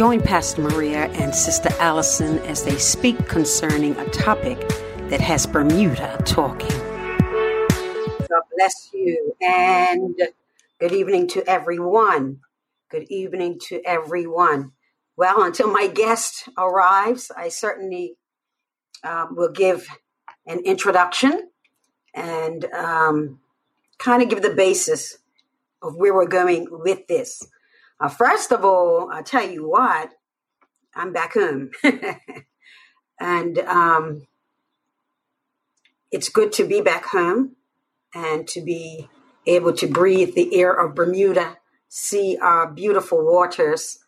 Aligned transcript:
Join 0.00 0.22
Pastor 0.22 0.62
Maria 0.62 1.08
and 1.08 1.34
Sister 1.34 1.68
Allison 1.78 2.38
as 2.46 2.64
they 2.64 2.78
speak 2.78 3.28
concerning 3.28 3.94
a 3.98 4.08
topic 4.08 4.58
that 5.10 5.20
has 5.20 5.46
Bermuda 5.46 6.18
talking. 6.24 6.70
God 8.26 8.42
bless 8.56 8.88
you 8.94 9.36
and 9.42 10.18
good 10.78 10.92
evening 10.92 11.28
to 11.28 11.46
everyone. 11.46 12.40
Good 12.88 13.08
evening 13.10 13.58
to 13.66 13.82
everyone. 13.84 14.72
Well, 15.18 15.42
until 15.42 15.70
my 15.70 15.86
guest 15.86 16.48
arrives, 16.56 17.30
I 17.36 17.50
certainly 17.50 18.14
uh, 19.04 19.26
will 19.30 19.52
give 19.52 19.86
an 20.46 20.60
introduction 20.60 21.50
and 22.14 22.64
um, 22.72 23.40
kind 23.98 24.22
of 24.22 24.30
give 24.30 24.40
the 24.40 24.54
basis 24.54 25.18
of 25.82 25.94
where 25.96 26.14
we're 26.14 26.26
going 26.26 26.68
with 26.70 27.06
this. 27.06 27.46
Uh, 28.00 28.08
first 28.08 28.50
of 28.50 28.64
all, 28.64 29.10
I'll 29.12 29.22
tell 29.22 29.48
you 29.48 29.68
what, 29.68 30.14
I'm 30.94 31.12
back 31.12 31.34
home. 31.34 31.70
and 33.20 33.58
um, 33.58 34.26
it's 36.10 36.28
good 36.28 36.52
to 36.54 36.66
be 36.66 36.80
back 36.80 37.04
home 37.06 37.56
and 38.14 38.48
to 38.48 38.62
be 38.62 39.08
able 39.46 39.72
to 39.74 39.86
breathe 39.86 40.34
the 40.34 40.58
air 40.58 40.72
of 40.72 40.94
Bermuda, 40.94 41.58
see 41.88 42.38
our 42.40 42.70
beautiful 42.70 43.24
waters, 43.24 43.98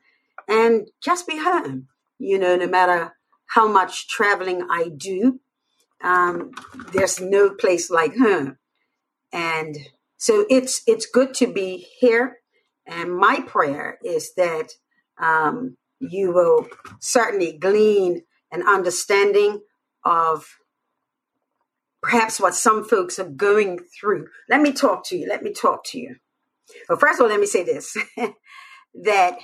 and 0.49 0.89
just 1.03 1.27
be 1.27 1.39
home. 1.39 1.89
You 2.19 2.39
know, 2.39 2.57
no 2.57 2.67
matter 2.67 3.15
how 3.47 3.69
much 3.69 4.09
traveling 4.09 4.67
I 4.71 4.89
do, 4.89 5.41
um, 6.03 6.53
there's 6.93 7.21
no 7.21 7.51
place 7.51 7.91
like 7.91 8.17
home. 8.17 8.59
And 9.33 9.77
so 10.17 10.45
it's 10.49 10.83
it's 10.87 11.07
good 11.07 11.35
to 11.35 11.47
be 11.47 11.87
here. 11.99 12.39
And 12.99 13.17
my 13.17 13.41
prayer 13.41 13.99
is 14.05 14.35
that 14.35 14.73
um, 15.19 15.77
you 15.99 16.33
will 16.33 16.69
certainly 17.01 17.53
glean 17.53 18.23
an 18.51 18.63
understanding 18.67 19.61
of 20.05 20.59
perhaps 22.03 22.41
what 22.41 22.55
some 22.55 22.85
folks 22.85 23.19
are 23.19 23.29
going 23.29 23.79
through. 23.79 24.27
Let 24.49 24.61
me 24.61 24.73
talk 24.73 25.07
to 25.07 25.17
you. 25.17 25.29
Let 25.29 25.43
me 25.43 25.53
talk 25.53 25.85
to 25.87 25.99
you. 25.99 26.17
Well, 26.89 26.99
first 26.99 27.19
of 27.19 27.25
all, 27.25 27.31
let 27.31 27.41
me 27.41 27.47
say 27.47 27.65
this 27.65 27.97
that 29.03 29.39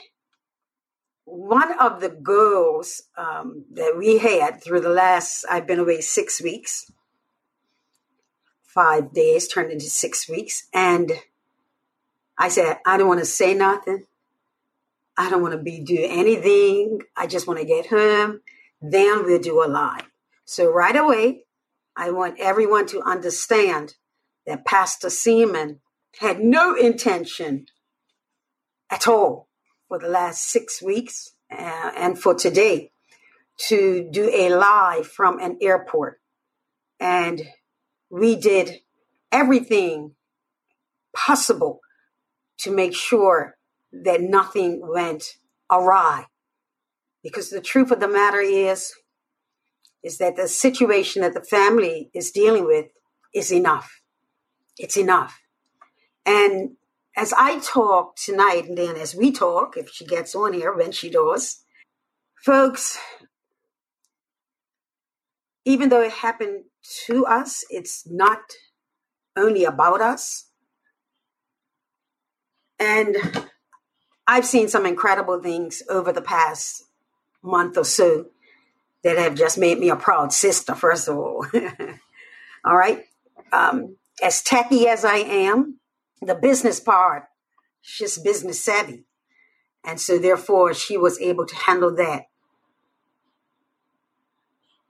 one 1.24 1.78
of 1.78 2.00
the 2.00 2.08
goals 2.08 3.02
um, 3.16 3.64
that 3.72 3.94
we 3.96 4.18
had 4.18 4.62
through 4.62 4.80
the 4.80 4.88
last, 4.88 5.44
I've 5.48 5.66
been 5.66 5.78
away 5.78 6.00
six 6.00 6.40
weeks, 6.40 6.90
five 8.62 9.12
days 9.12 9.46
turned 9.46 9.70
into 9.70 9.86
six 9.86 10.28
weeks. 10.28 10.66
And 10.72 11.12
I 12.38 12.48
said, 12.48 12.78
I 12.86 12.96
don't 12.96 13.08
want 13.08 13.20
to 13.20 13.26
say 13.26 13.54
nothing. 13.54 14.04
I 15.16 15.28
don't 15.28 15.42
want 15.42 15.52
to 15.52 15.62
be 15.62 15.80
do 15.80 15.98
anything. 16.00 17.00
I 17.16 17.26
just 17.26 17.48
want 17.48 17.58
to 17.58 17.66
get 17.66 17.86
home. 17.86 18.40
Then 18.80 19.24
we'll 19.24 19.40
do 19.40 19.64
a 19.64 19.66
live. 19.66 20.08
So 20.44 20.70
right 20.70 20.94
away, 20.94 21.44
I 21.96 22.12
want 22.12 22.38
everyone 22.38 22.86
to 22.86 23.02
understand 23.02 23.94
that 24.46 24.64
Pastor 24.64 25.10
Seaman 25.10 25.80
had 26.20 26.38
no 26.38 26.74
intention 26.74 27.66
at 28.88 29.08
all 29.08 29.48
for 29.88 29.98
the 29.98 30.08
last 30.08 30.42
six 30.44 30.80
weeks 30.80 31.32
uh, 31.50 31.90
and 31.96 32.18
for 32.18 32.34
today 32.34 32.92
to 33.58 34.08
do 34.12 34.30
a 34.32 34.50
live 34.50 35.08
from 35.08 35.40
an 35.40 35.58
airport. 35.60 36.20
And 37.00 37.42
we 38.08 38.36
did 38.36 38.80
everything 39.32 40.14
possible 41.14 41.80
to 42.58 42.70
make 42.70 42.94
sure 42.94 43.56
that 43.92 44.20
nothing 44.20 44.80
went 44.82 45.36
awry. 45.70 46.26
Because 47.22 47.50
the 47.50 47.60
truth 47.60 47.90
of 47.90 48.00
the 48.00 48.08
matter 48.08 48.40
is, 48.40 48.92
is 50.02 50.18
that 50.18 50.36
the 50.36 50.48
situation 50.48 51.22
that 51.22 51.34
the 51.34 51.42
family 51.42 52.10
is 52.14 52.30
dealing 52.30 52.64
with 52.64 52.86
is 53.34 53.52
enough. 53.52 54.00
It's 54.78 54.96
enough. 54.96 55.40
And 56.24 56.76
as 57.16 57.32
I 57.32 57.58
talk 57.58 58.16
tonight, 58.16 58.66
and 58.68 58.78
then 58.78 58.96
as 58.96 59.14
we 59.14 59.32
talk, 59.32 59.76
if 59.76 59.90
she 59.90 60.06
gets 60.06 60.34
on 60.34 60.52
here, 60.52 60.72
when 60.72 60.92
she 60.92 61.10
does, 61.10 61.64
folks, 62.44 62.98
even 65.64 65.88
though 65.88 66.02
it 66.02 66.12
happened 66.12 66.64
to 67.06 67.26
us, 67.26 67.64
it's 67.70 68.06
not 68.08 68.40
only 69.36 69.64
about 69.64 70.00
us. 70.00 70.47
And 72.78 73.16
I've 74.26 74.46
seen 74.46 74.68
some 74.68 74.86
incredible 74.86 75.40
things 75.40 75.82
over 75.88 76.12
the 76.12 76.22
past 76.22 76.84
month 77.42 77.76
or 77.76 77.84
so 77.84 78.26
that 79.02 79.18
have 79.18 79.34
just 79.34 79.58
made 79.58 79.78
me 79.78 79.90
a 79.90 79.96
proud 79.96 80.32
sister, 80.32 80.74
first 80.74 81.08
of 81.08 81.16
all. 81.16 81.46
all 82.64 82.76
right. 82.76 83.04
Um, 83.52 83.96
as 84.22 84.42
techy 84.42 84.88
as 84.88 85.04
I 85.04 85.16
am, 85.16 85.78
the 86.20 86.34
business 86.34 86.80
part, 86.80 87.24
she's 87.80 88.18
business 88.18 88.62
savvy. 88.62 89.04
And 89.84 90.00
so 90.00 90.18
therefore 90.18 90.74
she 90.74 90.96
was 90.96 91.20
able 91.20 91.46
to 91.46 91.54
handle 91.54 91.94
that. 91.96 92.24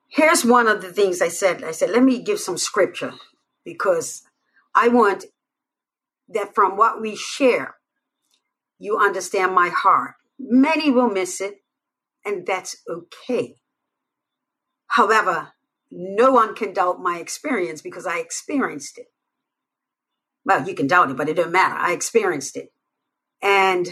Here's 0.09 0.45
one 0.45 0.67
of 0.67 0.81
the 0.81 0.93
things 0.93 1.21
I 1.21 1.29
said. 1.29 1.63
I 1.63 1.73
said, 1.73 1.91
let 1.91 2.03
me 2.03 2.23
give 2.23 2.41
some 2.41 2.57
scripture 2.57 3.13
because 3.63 4.23
I 4.75 4.89
want 4.89 5.27
that 6.31 6.55
from 6.55 6.77
what 6.77 7.01
we 7.01 7.15
share, 7.15 7.77
you 8.79 8.99
understand 8.99 9.55
my 9.55 9.69
heart. 9.69 10.15
Many 10.39 10.91
will 10.91 11.11
miss 11.11 11.41
it, 11.41 11.63
and 12.25 12.47
that's 12.47 12.77
okay. 12.89 13.57
However, 14.87 15.53
no 15.91 16.33
one 16.33 16.55
can 16.55 16.73
doubt 16.73 17.01
my 17.01 17.19
experience 17.19 17.83
because 17.83 18.07
I 18.07 18.19
experienced 18.19 18.99
it. 18.99 19.07
Well, 20.45 20.67
you 20.67 20.75
can 20.75 20.87
doubt 20.87 21.11
it, 21.11 21.17
but 21.17 21.29
it 21.29 21.35
doesn't 21.35 21.53
matter. 21.53 21.75
I 21.75 21.93
experienced 21.93 22.57
it. 22.57 22.73
And 23.43 23.89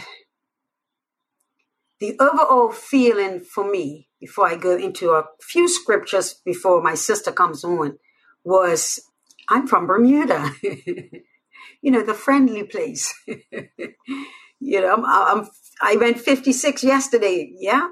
the 2.00 2.16
overall 2.18 2.72
feeling 2.72 3.40
for 3.40 3.68
me, 3.70 4.08
before 4.20 4.46
I 4.46 4.56
go 4.56 4.76
into 4.76 5.10
a 5.10 5.24
few 5.40 5.68
scriptures 5.68 6.34
before 6.44 6.82
my 6.82 6.94
sister 6.94 7.32
comes 7.32 7.64
on, 7.64 7.98
was 8.44 9.00
I'm 9.48 9.66
from 9.66 9.86
Bermuda. 9.86 10.52
you 10.62 11.90
know, 11.90 12.02
the 12.02 12.14
friendly 12.14 12.64
place. 12.64 13.14
you 14.60 14.80
know, 14.80 14.94
I'm, 14.94 15.04
I'm, 15.04 15.48
I 15.82 15.96
went 15.96 16.20
56 16.20 16.82
yesterday. 16.82 17.52
Yeah. 17.58 17.88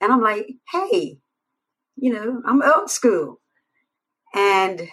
And 0.00 0.12
I'm 0.12 0.22
like, 0.22 0.46
hey, 0.72 1.18
you 1.96 2.12
know, 2.12 2.42
I'm 2.46 2.62
old 2.62 2.90
school. 2.90 3.40
And 4.34 4.88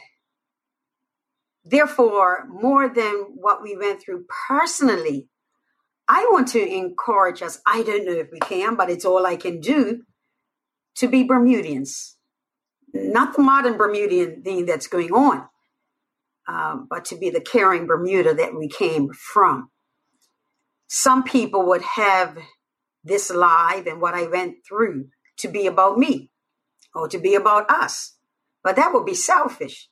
therefore, 1.64 2.48
more 2.50 2.90
than 2.90 3.28
what 3.36 3.62
we 3.62 3.78
went 3.78 4.02
through 4.02 4.26
personally, 4.48 5.28
I 6.08 6.28
want 6.32 6.50
to 6.50 6.66
encourage 6.66 7.42
us. 7.42 7.60
I 7.66 7.84
don't 7.84 8.06
know 8.06 8.14
if 8.14 8.30
we 8.32 8.40
can, 8.40 8.76
but 8.76 8.90
it's 8.90 9.06
all 9.06 9.26
I 9.26 9.36
can 9.36 9.60
do 9.60 10.04
to 10.96 11.08
be 11.08 11.24
Bermudians. 11.24 12.16
Not 12.94 13.36
the 13.36 13.42
modern 13.42 13.78
Bermudian 13.78 14.42
thing 14.44 14.66
that's 14.66 14.88
going 14.88 15.12
on, 15.12 15.48
uh, 16.48 16.78
but 16.90 17.06
to 17.06 17.18
be 17.18 17.30
the 17.30 17.42
caring 17.42 17.88
Bermuda 17.88 18.34
that 18.36 18.56
we 18.56 18.70
came 18.70 19.10
from. 19.12 19.70
Some 20.88 21.24
people 21.24 21.66
would 21.68 21.82
have 21.82 22.38
this 23.04 23.32
live 23.32 23.88
and 23.88 24.02
what 24.02 24.14
I 24.14 24.28
went 24.28 24.58
through 24.68 25.10
to 25.38 25.48
be 25.48 25.68
about 25.68 25.98
me 25.98 26.32
or 26.94 27.08
to 27.08 27.18
be 27.18 27.36
about 27.36 27.70
us. 27.70 28.16
But 28.64 28.76
that 28.78 28.94
would 28.94 29.06
be 29.06 29.14
selfish. 29.14 29.90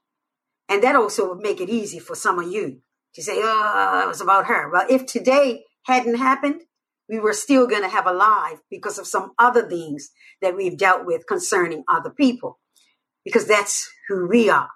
And 0.70 0.82
that 0.84 0.96
also 0.96 1.30
would 1.30 1.44
make 1.44 1.62
it 1.62 1.70
easy 1.70 2.00
for 2.00 2.16
some 2.16 2.40
of 2.40 2.52
you 2.52 2.82
to 3.16 3.22
say, 3.22 3.34
oh, 3.36 4.02
it 4.04 4.08
was 4.08 4.22
about 4.22 4.48
her. 4.48 4.72
Well, 4.72 4.88
if 4.90 5.06
today 5.06 5.66
hadn't 5.84 6.16
happened, 6.16 6.62
we 7.10 7.20
were 7.20 7.34
still 7.34 7.68
going 7.68 7.84
to 7.84 7.90
have 7.90 8.08
a 8.08 8.14
live 8.14 8.60
because 8.72 8.98
of 8.98 9.06
some 9.06 9.34
other 9.38 9.68
things 9.68 10.10
that 10.42 10.56
we've 10.56 10.78
dealt 10.78 11.06
with 11.06 11.28
concerning 11.28 11.84
other 11.88 12.10
people, 12.10 12.60
because 13.26 13.46
that's 13.46 13.92
who 14.08 14.28
we 14.28 14.50
are. 14.50 14.70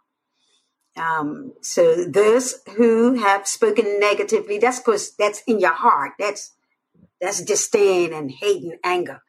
Um, 0.97 1.53
so 1.61 2.05
those 2.05 2.55
who 2.75 3.15
have 3.15 3.47
spoken 3.47 3.99
negatively, 3.99 4.57
that's 4.57 4.79
because 4.79 5.15
that's 5.15 5.41
in 5.47 5.59
your 5.59 5.73
heart. 5.73 6.13
That's 6.19 6.53
that's 7.21 7.41
disdain 7.41 8.13
and 8.13 8.31
hate 8.31 8.63
and 8.63 8.79
anger. 8.83 9.21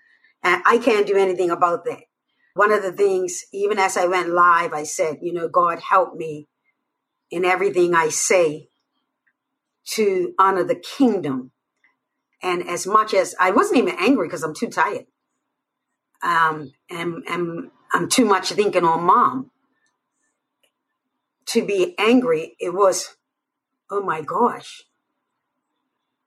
And 0.43 0.63
I 0.67 0.79
can't 0.79 1.07
do 1.07 1.17
anything 1.17 1.51
about 1.51 1.85
that. 1.85 2.01
One 2.55 2.73
of 2.73 2.83
the 2.83 2.93
things, 2.93 3.45
even 3.53 3.79
as 3.79 3.97
I 3.97 4.07
went 4.07 4.31
live, 4.31 4.73
I 4.73 4.83
said, 4.85 5.19
you 5.23 5.33
know, 5.33 5.49
God 5.49 5.81
help 5.81 6.17
me 6.17 6.49
in 7.31 7.45
everything 7.45 7.95
I 7.95 8.09
say 8.09 8.69
to 9.91 10.35
honor 10.39 10.65
the 10.65 10.75
kingdom. 10.75 11.53
And 12.43 12.69
as 12.69 12.87
much 12.87 13.15
as 13.15 13.35
I 13.41 13.51
wasn't 13.51 13.79
even 13.79 13.97
angry 13.99 14.29
because 14.29 14.43
I'm 14.43 14.55
too 14.55 14.69
tired. 14.69 15.07
Um, 16.23 16.73
and, 16.91 17.23
and 17.29 17.71
I'm 17.93 18.09
too 18.09 18.25
much 18.25 18.51
thinking 18.51 18.85
on 18.85 19.05
mom 19.05 19.51
to 21.49 21.65
be 21.65 21.95
angry. 21.99 22.57
It 22.61 22.75
was, 22.75 23.17
oh 23.91 24.03
my 24.03 24.21
gosh, 24.21 24.85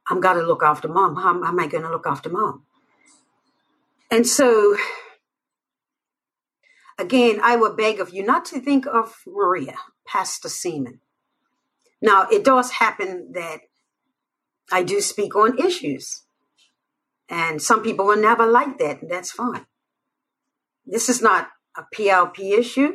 I'm 0.09 0.19
got 0.19 0.33
to 0.33 0.41
look 0.41 0.63
after 0.63 0.87
mom. 0.87 1.15
How, 1.15 1.43
am 1.43 1.59
I 1.59 1.67
going 1.67 1.83
to 1.83 1.89
look 1.89 2.07
after 2.07 2.29
mom? 2.29 2.65
And 4.09 4.27
so, 4.27 4.75
again, 6.97 7.39
I 7.41 7.55
would 7.55 7.77
beg 7.77 7.99
of 7.99 8.13
you 8.13 8.23
not 8.23 8.45
to 8.45 8.59
think 8.59 8.85
of 8.85 9.15
Maria, 9.25 9.75
Pastor 10.05 10.49
Seaman. 10.49 10.99
Now, 12.01 12.27
it 12.29 12.43
does 12.43 12.71
happen 12.71 13.31
that 13.33 13.61
I 14.71 14.83
do 14.83 15.01
speak 15.01 15.35
on 15.35 15.59
issues, 15.59 16.23
and 17.29 17.61
some 17.61 17.83
people 17.83 18.07
will 18.07 18.17
never 18.17 18.47
like 18.47 18.79
that, 18.79 19.03
and 19.03 19.11
that's 19.11 19.31
fine. 19.31 19.65
This 20.85 21.09
is 21.09 21.21
not 21.21 21.49
a 21.77 21.83
PLP 21.95 22.57
issue. 22.57 22.91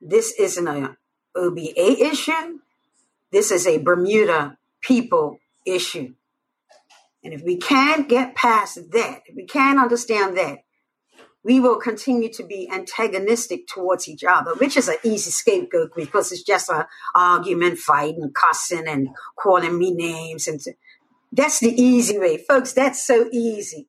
This 0.00 0.34
isn't 0.38 0.68
an 0.68 0.96
OBA 1.36 2.02
issue. 2.02 2.58
This 3.32 3.50
is 3.50 3.66
a 3.66 3.78
Bermuda 3.78 4.56
people 4.80 5.38
issue. 5.64 6.14
And 7.22 7.34
if 7.34 7.42
we 7.42 7.56
can't 7.56 8.08
get 8.08 8.34
past 8.34 8.76
that, 8.92 9.22
if 9.26 9.34
we 9.34 9.46
can't 9.46 9.80
understand 9.80 10.36
that, 10.36 10.58
we 11.42 11.60
will 11.60 11.76
continue 11.76 12.28
to 12.32 12.42
be 12.42 12.68
antagonistic 12.72 13.68
towards 13.68 14.08
each 14.08 14.24
other, 14.24 14.54
which 14.54 14.76
is 14.76 14.88
an 14.88 14.96
easy 15.04 15.30
scapegoat 15.30 15.92
because 15.94 16.32
it's 16.32 16.42
just 16.42 16.68
an 16.68 16.84
argument, 17.14 17.78
fighting, 17.78 18.32
cussing, 18.34 18.88
and 18.88 19.10
calling 19.36 19.78
me 19.78 19.92
names. 19.92 20.48
And 20.48 20.60
that's 21.30 21.60
the 21.60 21.70
easy 21.80 22.18
way. 22.18 22.38
Folks, 22.38 22.72
that's 22.72 23.04
so 23.06 23.28
easy. 23.32 23.88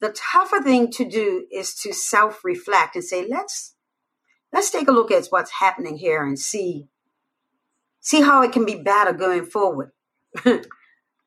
The 0.00 0.10
tougher 0.10 0.62
thing 0.62 0.90
to 0.92 1.04
do 1.06 1.46
is 1.52 1.74
to 1.82 1.92
self-reflect 1.92 2.94
and 2.94 3.04
say, 3.04 3.26
let's 3.28 3.74
let's 4.52 4.70
take 4.70 4.88
a 4.88 4.92
look 4.92 5.10
at 5.10 5.26
what's 5.26 5.50
happening 5.52 5.96
here 5.96 6.24
and 6.24 6.38
see 6.38 6.88
see 8.00 8.22
how 8.22 8.42
it 8.42 8.52
can 8.52 8.64
be 8.64 8.76
better 8.76 9.12
going 9.12 9.44
forward. 9.44 9.92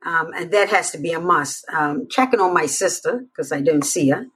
Um, 0.05 0.31
and 0.35 0.51
that 0.51 0.69
has 0.69 0.91
to 0.91 0.97
be 0.97 1.13
a 1.13 1.19
must. 1.19 1.65
Um, 1.71 2.07
checking 2.09 2.41
on 2.41 2.53
my 2.53 2.65
sister 2.65 3.25
because 3.27 3.51
I 3.51 3.61
don't 3.61 3.85
see 3.85 4.09
her. 4.09 4.27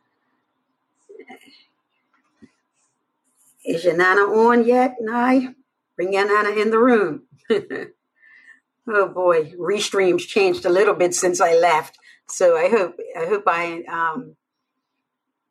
Is 3.66 3.84
your 3.84 3.98
Nana 3.98 4.22
on 4.22 4.66
yet, 4.66 4.96
Nye? 5.02 5.50
Bring 5.98 6.14
your 6.14 6.26
Nana 6.26 6.56
in 6.56 6.72
the 6.72 6.80
room. 6.80 7.24
oh 7.50 9.10
boy, 9.10 9.52
Restream's 9.60 10.26
changed 10.26 10.64
a 10.64 10.70
little 10.70 10.94
bit 10.94 11.14
since 11.14 11.42
I 11.42 11.54
left, 11.56 11.98
so 12.30 12.56
I 12.56 12.70
hope 12.70 12.96
I 13.20 13.26
hope 13.26 13.44
I 13.46 13.84
um, 13.92 14.38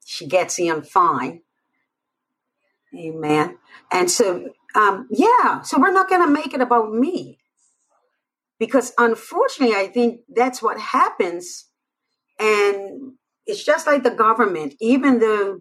she 0.03 0.27
gets 0.27 0.59
in 0.59 0.81
fine. 0.83 1.43
Amen. 2.94 3.59
And 3.91 4.11
so, 4.11 4.50
um, 4.75 5.09
yeah, 5.11 5.62
so 5.62 5.79
we're 5.79 5.93
not 5.93 6.09
going 6.09 6.23
to 6.27 6.33
make 6.33 6.55
it 6.55 6.61
about 6.61 6.93
me 6.93 7.38
because 8.59 8.93
unfortunately, 8.99 9.77
I 9.77 9.88
think 9.88 10.21
that's 10.35 10.62
what 10.62 10.81
happens. 10.81 11.69
And 12.38 13.12
it's 13.47 13.65
just 13.65 13.87
like 13.87 14.03
the 14.03 14.11
government, 14.11 14.75
even 14.81 15.19
though 15.19 15.61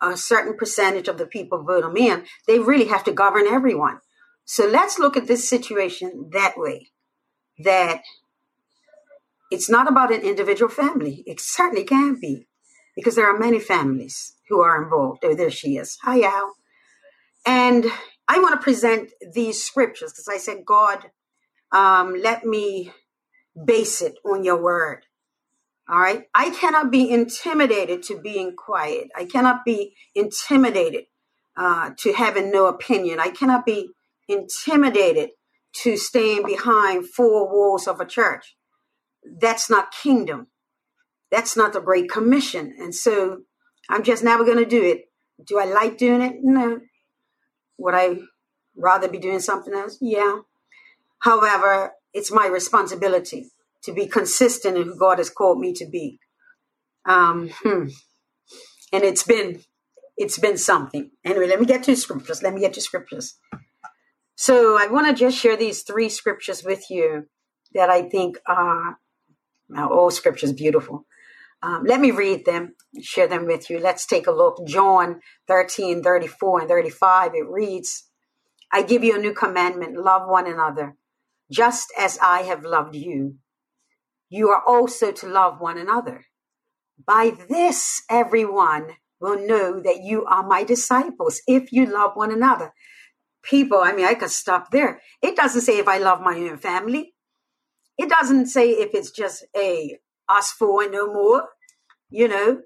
a 0.00 0.16
certain 0.16 0.56
percentage 0.56 1.08
of 1.08 1.18
the 1.18 1.26
people 1.26 1.64
vote 1.64 1.82
them 1.82 1.96
in, 1.96 2.24
they 2.46 2.58
really 2.58 2.86
have 2.86 3.04
to 3.04 3.12
govern 3.12 3.46
everyone. 3.46 3.98
So 4.44 4.66
let's 4.66 4.98
look 4.98 5.16
at 5.16 5.26
this 5.26 5.48
situation 5.48 6.30
that 6.32 6.54
way 6.56 6.88
that 7.58 8.02
it's 9.50 9.68
not 9.68 9.88
about 9.88 10.12
an 10.12 10.20
individual 10.20 10.70
family. 10.70 11.22
It 11.26 11.40
certainly 11.40 11.84
can 11.84 12.18
be 12.20 12.46
because 12.94 13.16
there 13.16 13.26
are 13.26 13.38
many 13.38 13.58
families 13.58 14.35
who 14.48 14.60
are 14.60 14.82
involved. 14.82 15.24
Oh, 15.24 15.34
there 15.34 15.50
she 15.50 15.76
is. 15.76 15.98
Hi, 16.02 16.22
Al. 16.22 16.54
And 17.46 17.86
I 18.28 18.38
want 18.40 18.54
to 18.54 18.64
present 18.64 19.10
these 19.32 19.62
scriptures 19.62 20.12
because 20.12 20.28
I 20.28 20.38
said 20.38 20.64
God 20.66 20.98
um, 21.72 22.14
let 22.20 22.44
me 22.44 22.92
base 23.64 24.02
it 24.02 24.16
on 24.24 24.44
your 24.44 24.60
word. 24.60 25.04
All 25.88 25.98
right. 25.98 26.24
I 26.34 26.50
cannot 26.50 26.90
be 26.90 27.10
intimidated 27.10 28.02
to 28.04 28.20
being 28.20 28.56
quiet. 28.56 29.08
I 29.16 29.24
cannot 29.24 29.64
be 29.64 29.94
intimidated 30.14 31.04
uh, 31.56 31.90
to 31.98 32.12
having 32.12 32.50
no 32.50 32.66
opinion. 32.66 33.20
I 33.20 33.28
cannot 33.28 33.64
be 33.64 33.90
intimidated 34.28 35.30
to 35.82 35.96
staying 35.96 36.44
behind 36.44 37.08
four 37.08 37.52
walls 37.52 37.86
of 37.86 38.00
a 38.00 38.06
church. 38.06 38.56
That's 39.40 39.70
not 39.70 39.92
kingdom. 39.92 40.48
That's 41.30 41.56
not 41.56 41.72
the 41.72 41.80
Great 41.80 42.10
Commission. 42.10 42.74
And 42.78 42.94
so 42.94 43.42
I'm 43.88 44.02
just 44.02 44.24
never 44.24 44.44
going 44.44 44.58
to 44.58 44.66
do 44.66 44.82
it. 44.82 45.10
Do 45.44 45.58
I 45.58 45.64
like 45.64 45.98
doing 45.98 46.22
it? 46.22 46.36
No. 46.42 46.80
Would 47.78 47.94
I 47.94 48.18
rather 48.76 49.08
be 49.08 49.18
doing 49.18 49.40
something 49.40 49.74
else? 49.74 49.98
Yeah. 50.00 50.40
However, 51.20 51.92
it's 52.12 52.32
my 52.32 52.46
responsibility 52.46 53.46
to 53.84 53.92
be 53.92 54.06
consistent 54.06 54.76
in 54.76 54.84
who 54.84 54.98
God 54.98 55.18
has 55.18 55.30
called 55.30 55.58
me 55.58 55.72
to 55.74 55.86
be. 55.86 56.18
Um, 57.04 57.50
hmm. 57.62 57.88
And 58.92 59.04
it's 59.04 59.22
been 59.22 59.62
it's 60.16 60.38
been 60.38 60.56
something. 60.56 61.10
Anyway, 61.24 61.46
let 61.46 61.60
me 61.60 61.66
get 61.66 61.82
to 61.84 61.96
scriptures. 61.96 62.42
Let 62.42 62.54
me 62.54 62.60
get 62.60 62.72
to 62.74 62.80
scriptures. 62.80 63.38
So 64.34 64.78
I 64.78 64.86
want 64.86 65.06
to 65.08 65.14
just 65.14 65.38
share 65.38 65.56
these 65.56 65.82
three 65.82 66.08
scriptures 66.08 66.64
with 66.64 66.90
you 66.90 67.26
that 67.74 67.90
I 67.90 68.02
think 68.08 68.38
are 68.46 68.98
now 69.68 69.90
all 69.90 70.10
scriptures 70.10 70.52
beautiful. 70.52 71.06
Um, 71.62 71.84
let 71.84 72.00
me 72.00 72.10
read 72.10 72.44
them, 72.44 72.74
share 73.02 73.26
them 73.26 73.46
with 73.46 73.70
you. 73.70 73.78
Let's 73.80 74.06
take 74.06 74.26
a 74.26 74.32
look. 74.32 74.66
John 74.66 75.20
13, 75.48 76.02
34 76.02 76.60
and 76.60 76.68
35. 76.68 77.34
It 77.34 77.48
reads, 77.48 78.04
I 78.72 78.82
give 78.82 79.02
you 79.02 79.16
a 79.16 79.20
new 79.20 79.32
commandment, 79.32 79.96
love 79.96 80.28
one 80.28 80.46
another 80.46 80.96
just 81.50 81.92
as 81.98 82.18
I 82.20 82.42
have 82.42 82.64
loved 82.64 82.94
you, 82.94 83.36
you 84.28 84.48
are 84.48 84.62
also 84.66 85.12
to 85.12 85.26
love 85.28 85.60
one 85.60 85.78
another. 85.78 86.26
By 87.04 87.32
this, 87.48 88.02
everyone 88.10 88.88
will 89.20 89.46
know 89.46 89.80
that 89.80 90.02
you 90.02 90.24
are 90.24 90.46
my 90.46 90.64
disciples 90.64 91.40
if 91.46 91.72
you 91.72 91.86
love 91.86 92.12
one 92.14 92.32
another. 92.32 92.72
People, 93.42 93.78
I 93.78 93.92
mean, 93.92 94.06
I 94.06 94.14
could 94.14 94.30
stop 94.30 94.70
there. 94.70 95.00
It 95.22 95.36
doesn't 95.36 95.60
say 95.60 95.78
if 95.78 95.86
I 95.86 95.98
love 95.98 96.20
my 96.20 96.36
own 96.36 96.58
family. 96.58 97.14
It 97.96 98.08
doesn't 98.08 98.46
say 98.46 98.70
if 98.70 98.90
it's 98.92 99.10
just 99.10 99.44
a 99.56 99.98
us 100.28 100.50
four 100.52 100.84
and 100.84 100.92
no 100.92 101.12
more. 101.12 101.48
You 102.10 102.28
know, 102.28 102.60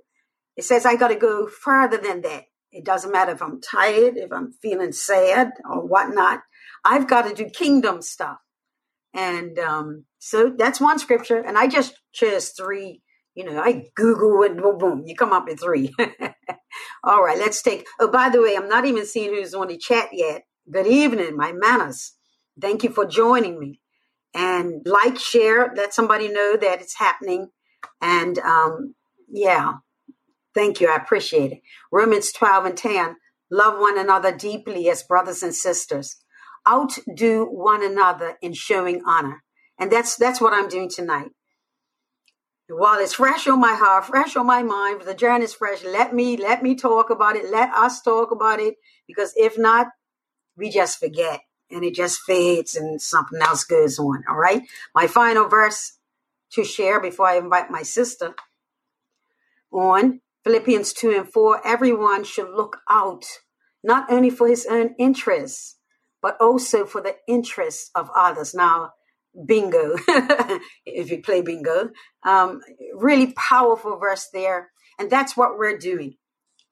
it 0.57 0.65
says 0.65 0.87
I 0.87 0.97
got 0.97 1.09
to 1.09 1.17
go 1.17 1.47
farther 1.47 1.97
than 1.97 2.23
that. 2.23 2.45
It 2.73 2.85
doesn't 2.85 3.12
matter 3.12 3.33
if 3.33 3.43
I'm 3.43 3.61
tired, 3.61 4.17
if 4.17 4.33
I'm 4.33 4.53
feeling 4.53 4.93
sad 4.93 5.53
or 5.69 5.87
whatnot. 5.87 6.41
I've 6.85 7.09
got 7.09 7.23
to 7.23 7.35
do 7.35 7.51
kingdom 7.51 8.03
stuff. 8.03 8.39
And 9.12 9.59
um, 9.59 10.05
so 10.19 10.55
that's 10.57 10.81
one 10.81 10.99
scripture. 10.99 11.39
And 11.39 11.59
I 11.59 11.67
just 11.67 11.95
chose 12.12 12.51
three. 12.51 13.03
You 13.35 13.45
know, 13.45 13.61
I 13.61 13.85
Google 13.95 14.43
it, 14.43 14.56
boom, 14.56 14.79
boom, 14.79 15.03
you 15.06 15.15
come 15.15 15.32
up 15.32 15.46
with 15.46 15.61
three. 15.61 15.94
All 17.05 17.23
right, 17.23 17.39
let's 17.39 17.63
take. 17.63 17.87
Oh, 17.99 18.11
by 18.11 18.29
the 18.29 18.43
way, 18.43 18.56
I'm 18.56 18.69
not 18.69 18.84
even 18.87 19.06
seeing 19.06 19.34
who's 19.34 19.55
on 19.55 19.69
the 19.69 19.79
chat 19.79 20.08
yet. 20.13 20.43
Good 20.70 20.87
evening, 20.87 21.37
my 21.37 21.53
manners. 21.53 22.13
Thank 22.61 22.82
you 22.82 22.91
for 22.91 23.06
joining 23.06 23.58
me. 23.58 23.81
And 24.34 24.82
like, 24.84 25.19
share, 25.19 25.73
let 25.77 25.94
somebody 25.94 26.29
know 26.29 26.56
that 26.61 26.81
it's 26.81 26.99
happening. 26.99 27.49
And 28.01 28.39
um, 28.39 28.95
yeah, 29.29 29.75
thank 30.55 30.81
you. 30.81 30.89
I 30.89 30.97
appreciate 30.97 31.53
it. 31.53 31.63
Romans 31.93 32.33
12 32.33 32.65
and 32.67 32.77
10 32.77 33.17
love 33.51 33.79
one 33.79 33.99
another 33.99 34.35
deeply 34.35 34.89
as 34.89 35.03
brothers 35.03 35.43
and 35.43 35.55
sisters 35.55 36.17
outdo 36.69 37.47
one 37.47 37.85
another 37.85 38.37
in 38.43 38.53
showing 38.53 39.03
honor. 39.07 39.43
And 39.79 39.91
that's 39.91 40.17
that's 40.17 40.41
what 40.41 40.53
I'm 40.53 40.69
doing 40.69 40.91
tonight. 40.91 41.31
While 42.69 43.01
it's 43.01 43.15
fresh 43.15 43.49
on 43.49 43.61
my 43.61 43.75
heart, 43.75 44.05
fresh 44.05 44.37
on 44.37 44.47
my 44.47 44.63
mind, 44.63 45.03
the 45.03 45.15
journey 45.15 45.45
is 45.45 45.55
fresh. 45.55 45.83
Let 45.83 46.15
me 46.15 46.37
let 46.37 46.63
me 46.63 46.75
talk 46.75 47.11
about 47.11 47.37
it. 47.37 47.51
Let 47.51 47.71
us 47.75 48.03
talk 48.03 48.31
about 48.31 48.61
it. 48.61 48.75
Because 49.09 49.33
if 49.37 49.59
not, 49.59 49.89
we 50.57 50.71
just 50.71 50.99
forget 50.99 51.41
and 51.71 51.85
it 51.85 51.95
just 51.95 52.21
fades 52.21 52.77
and 52.77 53.01
something 53.01 53.41
else 53.41 53.65
goes 53.65 53.99
on. 53.99 54.25
All 54.29 54.37
right. 54.37 54.63
My 54.95 55.07
final 55.07 55.49
verse 55.49 55.99
to 56.53 56.65
share 56.65 57.01
before 57.01 57.27
I 57.27 57.39
invite 57.39 57.71
my 57.71 57.83
sister 57.83 58.35
on 59.73 60.21
Philippians 60.45 60.93
2 60.95 61.11
and 61.11 61.33
4 61.33 61.67
everyone 61.67 62.25
should 62.25 62.51
look 62.51 62.79
out 62.89 63.25
not 63.85 64.11
only 64.11 64.31
for 64.31 64.49
his 64.49 64.67
own 64.67 64.95
interests 64.99 65.77
but 66.23 66.37
also 66.41 66.85
for 66.85 67.01
the 67.01 67.17
interests 67.27 67.91
of 67.95 68.11
others. 68.15 68.55
Now, 68.55 68.93
bingo, 69.47 69.97
if 70.87 71.11
you 71.11 71.23
play 71.23 71.43
bingo, 71.43 71.91
um, 72.25 72.61
really 72.95 73.33
powerful 73.33 73.99
verse 73.99 74.29
there. 74.33 74.71
And 74.99 75.11
that's 75.11 75.37
what 75.37 75.59
we're 75.59 75.79
doing. 75.79 76.17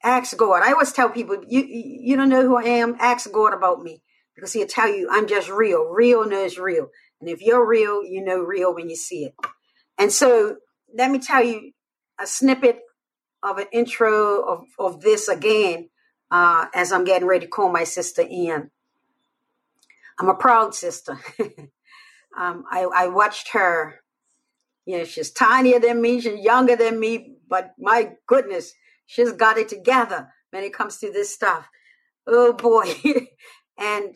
Ask 0.03 0.37
God. 0.37 0.61
I 0.63 0.71
always 0.71 0.93
tell 0.93 1.09
people, 1.09 1.43
you, 1.47 1.65
you 1.67 2.15
don't 2.15 2.29
know 2.29 2.43
who 2.43 2.57
I 2.57 2.63
am, 2.63 2.95
ask 2.99 3.31
God 3.31 3.53
about 3.53 3.81
me 3.81 4.01
because 4.35 4.53
he'll 4.53 4.67
tell 4.67 4.87
you 4.87 5.09
I'm 5.11 5.27
just 5.27 5.49
real. 5.49 5.85
Real 5.85 6.27
knows 6.27 6.57
real. 6.57 6.89
And 7.19 7.29
if 7.29 7.41
you're 7.41 7.67
real, 7.67 8.03
you 8.03 8.23
know 8.23 8.39
real 8.39 8.73
when 8.73 8.89
you 8.89 8.95
see 8.95 9.25
it. 9.25 9.33
And 9.99 10.11
so 10.11 10.55
let 10.97 11.11
me 11.11 11.19
tell 11.19 11.43
you 11.43 11.73
a 12.19 12.25
snippet 12.25 12.79
of 13.43 13.57
an 13.57 13.67
intro 13.71 14.41
of, 14.43 14.63
of 14.79 15.01
this 15.01 15.27
again 15.27 15.89
uh, 16.31 16.67
as 16.73 16.91
I'm 16.91 17.03
getting 17.03 17.27
ready 17.27 17.45
to 17.45 17.51
call 17.51 17.69
my 17.71 17.83
sister 17.83 18.21
in. 18.21 18.71
I'm 20.19 20.29
a 20.29 20.35
proud 20.35 20.73
sister. 20.73 21.19
um, 22.37 22.63
I, 22.71 22.87
I 22.93 23.07
watched 23.07 23.49
her. 23.53 23.99
You 24.85 24.99
know, 24.99 25.03
she's 25.03 25.31
tinier 25.31 25.79
than 25.79 26.01
me, 26.01 26.19
she's 26.19 26.39
younger 26.39 26.75
than 26.75 26.99
me, 26.99 27.35
but 27.47 27.73
my 27.77 28.13
goodness, 28.25 28.73
she's 29.05 29.31
got 29.33 29.57
it 29.57 29.69
together 29.69 30.29
when 30.49 30.63
it 30.63 30.73
comes 30.73 30.97
to 30.97 31.11
this 31.11 31.31
stuff. 31.31 31.69
Oh 32.25 32.53
boy. 32.53 32.95
and 33.77 34.15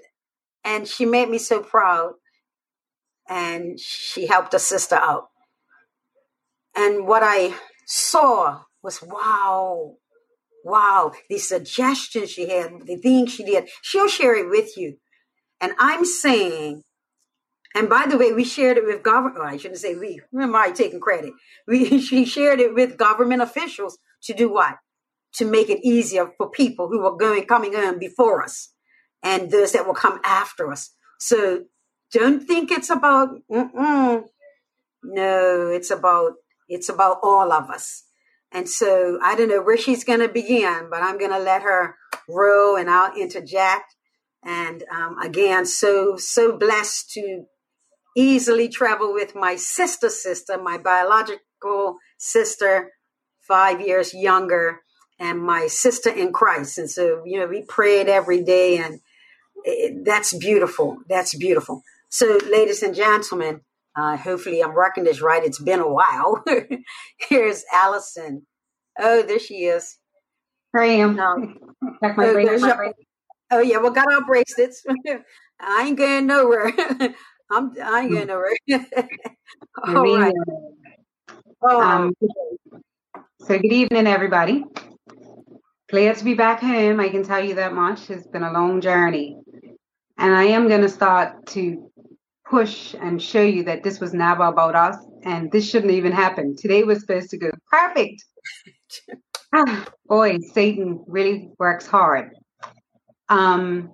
and 0.63 0.87
she 0.87 1.05
made 1.05 1.29
me 1.29 1.37
so 1.37 1.61
proud 1.61 2.13
and 3.29 3.79
she 3.79 4.25
helped 4.25 4.53
a 4.53 4.59
sister 4.59 4.95
out. 4.95 5.29
And 6.75 7.07
what 7.07 7.23
I 7.23 7.53
saw 7.85 8.61
was 8.81 9.01
wow, 9.01 9.95
wow, 10.63 11.11
the 11.29 11.37
suggestions 11.37 12.31
she 12.31 12.49
had, 12.49 12.85
the 12.85 12.97
things 12.97 13.33
she 13.33 13.43
did, 13.43 13.69
she'll 13.81 14.07
share 14.07 14.35
it 14.35 14.49
with 14.49 14.77
you. 14.77 14.97
And 15.61 15.73
I'm 15.79 16.03
saying, 16.03 16.83
and 17.75 17.89
by 17.89 18.05
the 18.07 18.17
way, 18.17 18.33
we 18.33 18.43
shared 18.43 18.77
it 18.77 18.85
with 18.85 19.01
government. 19.01 19.39
Well, 19.39 19.47
oh, 19.47 19.53
I 19.53 19.57
shouldn't 19.57 19.79
say 19.79 19.95
we. 19.95 20.21
Am 20.39 20.55
I 20.55 20.71
taking 20.71 20.99
credit? 20.99 21.33
We 21.67 21.99
she 22.01 22.25
shared 22.25 22.59
it 22.59 22.73
with 22.73 22.97
government 22.97 23.41
officials 23.41 23.97
to 24.23 24.33
do 24.33 24.51
what? 24.51 24.77
To 25.35 25.45
make 25.45 25.69
it 25.69 25.79
easier 25.83 26.31
for 26.37 26.49
people 26.49 26.87
who 26.87 27.05
are 27.05 27.17
going 27.17 27.45
coming 27.45 27.73
in 27.73 27.97
before 27.97 28.43
us, 28.43 28.69
and 29.23 29.49
those 29.49 29.71
that 29.71 29.87
will 29.87 29.95
come 29.95 30.19
after 30.23 30.71
us. 30.71 30.91
So 31.19 31.65
don't 32.11 32.45
think 32.45 32.71
it's 32.71 32.91
about. 32.91 33.29
Mm-mm. 33.51 34.25
no, 35.03 35.67
it's 35.69 35.89
about 35.89 36.33
it's 36.67 36.89
about 36.89 37.19
all 37.23 37.51
of 37.51 37.69
us. 37.69 38.03
And 38.51 38.69
so 38.69 39.19
I 39.21 39.35
don't 39.35 39.49
know 39.49 39.63
where 39.63 39.77
she's 39.77 40.03
going 40.03 40.19
to 40.19 40.29
begin, 40.29 40.87
but 40.89 41.01
I'm 41.01 41.17
going 41.17 41.31
to 41.31 41.39
let 41.39 41.63
her 41.63 41.95
roll 42.29 42.75
and 42.77 42.89
I'll 42.89 43.15
interject. 43.15 43.95
And 44.43 44.83
um, 44.91 45.17
again, 45.19 45.65
so, 45.65 46.17
so 46.17 46.57
blessed 46.57 47.11
to 47.11 47.45
easily 48.15 48.69
travel 48.69 49.13
with 49.13 49.35
my 49.35 49.55
sister 49.55 50.09
sister, 50.09 50.57
my 50.61 50.77
biological 50.77 51.97
sister, 52.17 52.91
five 53.39 53.81
years 53.81 54.13
younger, 54.13 54.81
and 55.19 55.41
my 55.41 55.67
sister 55.67 56.09
in 56.09 56.31
Christ. 56.31 56.77
And 56.77 56.89
so, 56.89 57.23
you 57.25 57.39
know, 57.39 57.47
we 57.47 57.63
prayed 57.63 58.07
every 58.07 58.43
day 58.43 58.77
and 58.77 58.99
it, 59.63 60.05
that's 60.05 60.33
beautiful. 60.33 60.97
That's 61.07 61.35
beautiful. 61.35 61.83
So, 62.09 62.39
ladies 62.51 62.83
and 62.83 62.93
gentlemen, 62.93 63.61
uh, 63.95 64.17
hopefully, 64.17 64.63
I'm 64.63 64.73
working 64.73 65.03
this 65.03 65.21
right. 65.21 65.43
It's 65.43 65.59
been 65.59 65.79
a 65.79 65.87
while. 65.87 66.43
Here's 67.29 67.63
Allison. 67.71 68.45
Oh, 68.99 69.21
there 69.21 69.39
she 69.39 69.65
is. 69.65 69.97
Here 70.73 70.81
I 70.81 70.87
am. 70.87 71.19
Um, 71.19 71.59
oh, 71.83 71.95
my 72.01 72.13
brain. 72.75 72.93
oh, 73.51 73.59
yeah. 73.59 73.77
Well, 73.77 73.91
got 73.91 74.11
our 74.11 74.25
bracelets. 74.25 74.83
I 75.59 75.87
ain't 75.87 75.97
going 75.97 76.25
nowhere. 76.25 76.71
I'm. 77.51 77.71
I 77.83 78.01
ain't 78.01 78.11
going 78.11 78.27
nowhere. 78.27 78.57
All 79.87 79.93
right. 79.93 80.33
Oh, 81.61 81.81
um, 81.81 82.13
so, 83.39 83.59
good 83.59 83.71
evening, 83.71 84.07
everybody. 84.07 84.65
Glad 85.89 86.17
to 86.17 86.23
be 86.23 86.33
back 86.33 86.59
home. 86.59 86.99
I 86.99 87.09
can 87.09 87.23
tell 87.23 87.43
you 87.43 87.55
that 87.55 87.73
much. 87.73 88.09
It's 88.09 88.25
been 88.25 88.43
a 88.43 88.51
long 88.51 88.81
journey. 88.81 89.37
And 90.17 90.35
I 90.35 90.45
am 90.45 90.67
going 90.67 90.81
to 90.81 90.89
start 90.89 91.45
to 91.47 91.91
push 92.49 92.93
and 92.99 93.21
show 93.21 93.41
you 93.41 93.63
that 93.63 93.83
this 93.83 93.99
was 93.99 94.13
never 94.13 94.43
about 94.43 94.75
us 94.75 94.97
and 95.23 95.51
this 95.51 95.69
shouldn't 95.69 95.93
even 95.93 96.11
happen. 96.11 96.55
Today 96.57 96.83
was 96.83 97.01
supposed 97.01 97.29
to 97.31 97.37
go 97.37 97.51
perfect. 97.71 98.23
boy, 100.07 100.37
Satan 100.53 101.03
really 101.07 101.49
works 101.59 101.87
hard. 101.87 102.31
Um, 103.29 103.93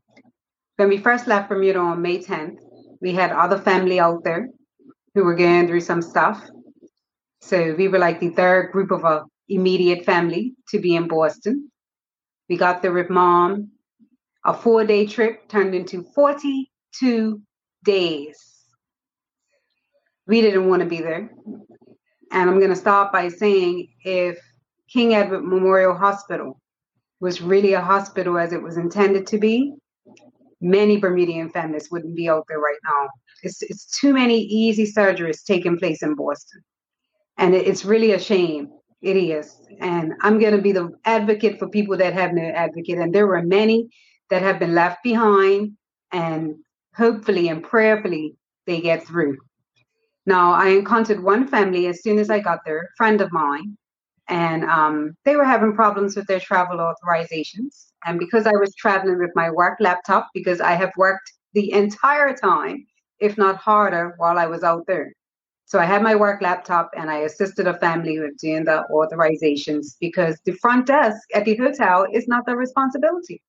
when 0.77 0.89
we 0.89 0.97
first 0.97 1.27
left 1.27 1.49
Bermuda 1.49 1.79
on 1.79 2.01
May 2.01 2.19
10th, 2.19 2.57
we 3.01 3.13
had 3.13 3.31
other 3.31 3.57
family 3.57 3.99
out 3.99 4.23
there 4.23 4.49
who 5.13 5.23
were 5.23 5.35
going 5.35 5.67
through 5.67 5.81
some 5.81 6.01
stuff. 6.01 6.43
So 7.41 7.75
we 7.77 7.87
were 7.87 7.99
like 7.99 8.19
the 8.19 8.29
third 8.29 8.71
group 8.71 8.91
of 8.91 9.03
a 9.03 9.23
immediate 9.47 10.05
family 10.05 10.53
to 10.69 10.79
be 10.79 10.95
in 10.95 11.07
Boston. 11.07 11.71
We 12.47 12.57
got 12.57 12.81
there 12.81 12.93
with 12.93 13.09
mom. 13.09 13.71
A 14.45 14.53
four 14.53 14.85
day 14.85 15.05
trip 15.05 15.47
turned 15.49 15.75
into 15.75 16.03
42 16.15 17.41
days 17.83 18.49
we 20.29 20.41
didn't 20.41 20.69
want 20.69 20.83
to 20.83 20.87
be 20.87 21.01
there. 21.01 21.31
And 22.31 22.49
I'm 22.49 22.59
going 22.59 22.69
to 22.69 22.75
stop 22.75 23.11
by 23.11 23.29
saying 23.29 23.87
if 24.05 24.39
King 24.87 25.15
Edward 25.15 25.41
Memorial 25.41 25.95
Hospital 25.95 26.61
was 27.19 27.41
really 27.41 27.73
a 27.73 27.81
hospital 27.81 28.37
as 28.37 28.53
it 28.53 28.61
was 28.61 28.77
intended 28.77 29.25
to 29.27 29.39
be, 29.39 29.73
many 30.61 30.97
Bermudian 30.97 31.49
feminists 31.49 31.89
wouldn't 31.91 32.15
be 32.15 32.29
out 32.29 32.45
there 32.47 32.59
right 32.59 32.77
now. 32.83 33.09
It's, 33.41 33.63
it's 33.63 33.99
too 33.99 34.13
many 34.13 34.39
easy 34.39 34.85
surgeries 34.85 35.43
taking 35.43 35.79
place 35.79 36.03
in 36.03 36.13
Boston. 36.13 36.61
And 37.39 37.55
it's 37.55 37.83
really 37.83 38.11
a 38.11 38.19
shame. 38.19 38.69
It 39.01 39.17
is. 39.17 39.59
And 39.79 40.13
I'm 40.21 40.39
going 40.39 40.55
to 40.55 40.61
be 40.61 40.73
the 40.73 40.91
advocate 41.05 41.57
for 41.57 41.69
people 41.69 41.97
that 41.97 42.13
have 42.13 42.33
no 42.33 42.43
advocate. 42.43 42.99
And 42.99 43.15
there 43.15 43.25
were 43.25 43.41
many 43.41 43.89
that 44.29 44.43
have 44.43 44.59
been 44.59 44.75
left 44.75 45.01
behind. 45.03 45.71
And 46.11 46.57
hopefully 46.95 47.49
and 47.49 47.63
prayerfully, 47.63 48.35
they 48.65 48.81
get 48.81 49.05
through. 49.05 49.37
Now, 50.25 50.51
I 50.51 50.67
encountered 50.69 51.23
one 51.23 51.47
family 51.47 51.87
as 51.87 52.03
soon 52.03 52.19
as 52.19 52.29
I 52.29 52.39
got 52.39 52.59
there, 52.65 52.89
friend 52.97 53.21
of 53.21 53.31
mine, 53.31 53.77
and 54.27 54.63
um, 54.65 55.15
they 55.25 55.35
were 55.35 55.45
having 55.45 55.73
problems 55.73 56.15
with 56.15 56.27
their 56.27 56.39
travel 56.39 56.77
authorizations. 56.77 57.87
And 58.05 58.19
because 58.19 58.45
I 58.45 58.51
was 58.51 58.75
traveling 58.75 59.17
with 59.17 59.31
my 59.33 59.49
work 59.49 59.77
laptop, 59.79 60.27
because 60.33 60.61
I 60.61 60.73
have 60.73 60.91
worked 60.97 61.31
the 61.53 61.71
entire 61.71 62.35
time, 62.35 62.85
if 63.19 63.37
not 63.37 63.57
harder, 63.57 64.13
while 64.17 64.37
I 64.37 64.45
was 64.45 64.63
out 64.63 64.85
there. 64.85 65.13
So 65.65 65.77
I 65.79 65.85
had 65.85 66.01
my 66.01 66.15
work 66.15 66.41
laptop 66.41 66.91
and 66.95 67.11
I 67.11 67.19
assisted 67.19 67.67
a 67.67 67.77
family 67.77 68.19
with 68.19 68.37
doing 68.37 68.65
the 68.65 68.83
authorizations 68.91 69.95
because 69.99 70.39
the 70.45 70.53
front 70.53 70.87
desk 70.87 71.21
at 71.35 71.45
the 71.45 71.55
hotel 71.57 72.07
is 72.11 72.27
not 72.27 72.45
their 72.45 72.55
responsibility. 72.55 73.41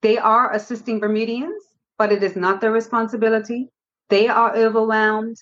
They 0.00 0.16
are 0.16 0.54
assisting 0.54 1.00
Bermudians, 1.00 1.60
but 2.00 2.10
it 2.10 2.22
is 2.22 2.34
not 2.34 2.60
their 2.60 2.72
responsibility. 2.72 3.68
They 4.08 4.26
are 4.26 4.56
overwhelmed 4.56 5.36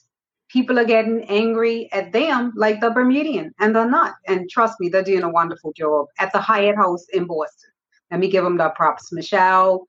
people 0.49 0.79
are 0.79 0.85
getting 0.85 1.23
angry 1.29 1.88
at 1.93 2.12
them 2.12 2.53
like 2.57 2.81
the 2.81 2.91
Bermudian, 2.91 3.53
and 3.61 3.75
they're 3.75 3.88
not. 3.88 4.15
And 4.27 4.49
trust 4.50 4.81
me, 4.81 4.88
they're 4.88 5.03
doing 5.03 5.23
a 5.23 5.31
wonderful 5.31 5.73
job 5.73 6.07
at 6.19 6.33
the 6.33 6.41
Hyatt 6.41 6.77
House 6.77 7.07
in 7.12 7.27
Boston. 7.27 7.71
Let 8.11 8.21
me 8.21 8.29
give 8.29 8.45
them 8.45 8.57
the 8.57 8.71
props. 8.71 9.12
Michelle, 9.12 9.87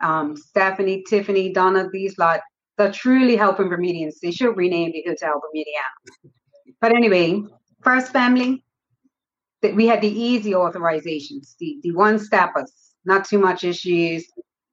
um, 0.00 0.36
Stephanie, 0.36 1.04
Tiffany, 1.08 1.52
Donna, 1.52 1.88
these 1.92 2.16
lot, 2.18 2.40
they're 2.78 2.92
truly 2.92 3.36
helping 3.36 3.68
Bermudians. 3.68 4.20
They 4.20 4.30
should 4.30 4.56
rename 4.56 4.92
the 4.92 5.04
hotel 5.06 5.40
Bermudian. 5.40 6.32
But 6.80 6.92
anyway, 6.92 7.42
first 7.82 8.12
family, 8.12 8.64
that 9.60 9.74
we 9.74 9.86
had 9.86 10.00
the 10.00 10.08
easy 10.08 10.52
authorizations, 10.52 11.56
the, 11.58 11.78
the 11.82 11.92
one 11.92 12.18
steppers, 12.18 12.72
not 13.04 13.26
too 13.26 13.38
much 13.38 13.64
issues. 13.64 14.24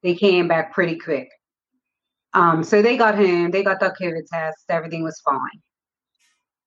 They 0.04 0.14
came 0.14 0.48
back 0.48 0.72
pretty 0.72 0.98
quick. 0.98 1.30
Um, 2.36 2.66
so 2.66 2.82
they 2.82 2.98
got 2.98 3.16
home, 3.16 3.50
they 3.50 3.64
got 3.64 3.80
their 3.80 3.96
COVID 4.00 4.28
test, 4.32 4.66
everything 4.70 5.04
was 5.04 5.22
fine. 5.22 5.62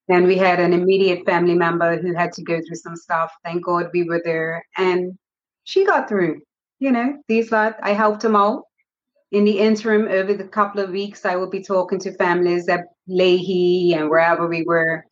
Then 0.09 0.27
we 0.27 0.39
had 0.39 0.61
an 0.61 0.73
immediate 0.73 1.27
family 1.27 1.55
member 1.55 2.01
who 2.01 2.15
had 2.15 2.33
to 2.33 2.43
go 2.43 2.59
through 2.67 2.77
some 2.77 2.97
stuff. 2.97 3.31
Thank 3.45 3.67
God 3.67 3.91
we 3.93 4.05
were 4.05 4.23
there, 4.25 4.65
and 4.79 5.19
she 5.65 5.85
got 5.85 6.09
through. 6.09 6.41
You 6.79 6.93
know, 6.93 7.19
these 7.29 7.53
lot, 7.53 7.77
I 7.83 7.93
helped 7.93 8.23
them 8.23 8.35
out. 8.35 8.63
In 9.31 9.45
the 9.45 9.59
interim, 9.59 10.09
over 10.09 10.33
the 10.33 10.45
couple 10.45 10.81
of 10.81 10.89
weeks, 10.89 11.27
I 11.27 11.37
will 11.37 11.51
be 11.51 11.63
talking 11.63 11.99
to 12.01 12.13
families 12.13 12.67
at 12.71 12.87
Lahey 13.07 13.95
and 13.95 14.09
wherever 14.09 14.49
we 14.49 14.63
were, 14.63 15.05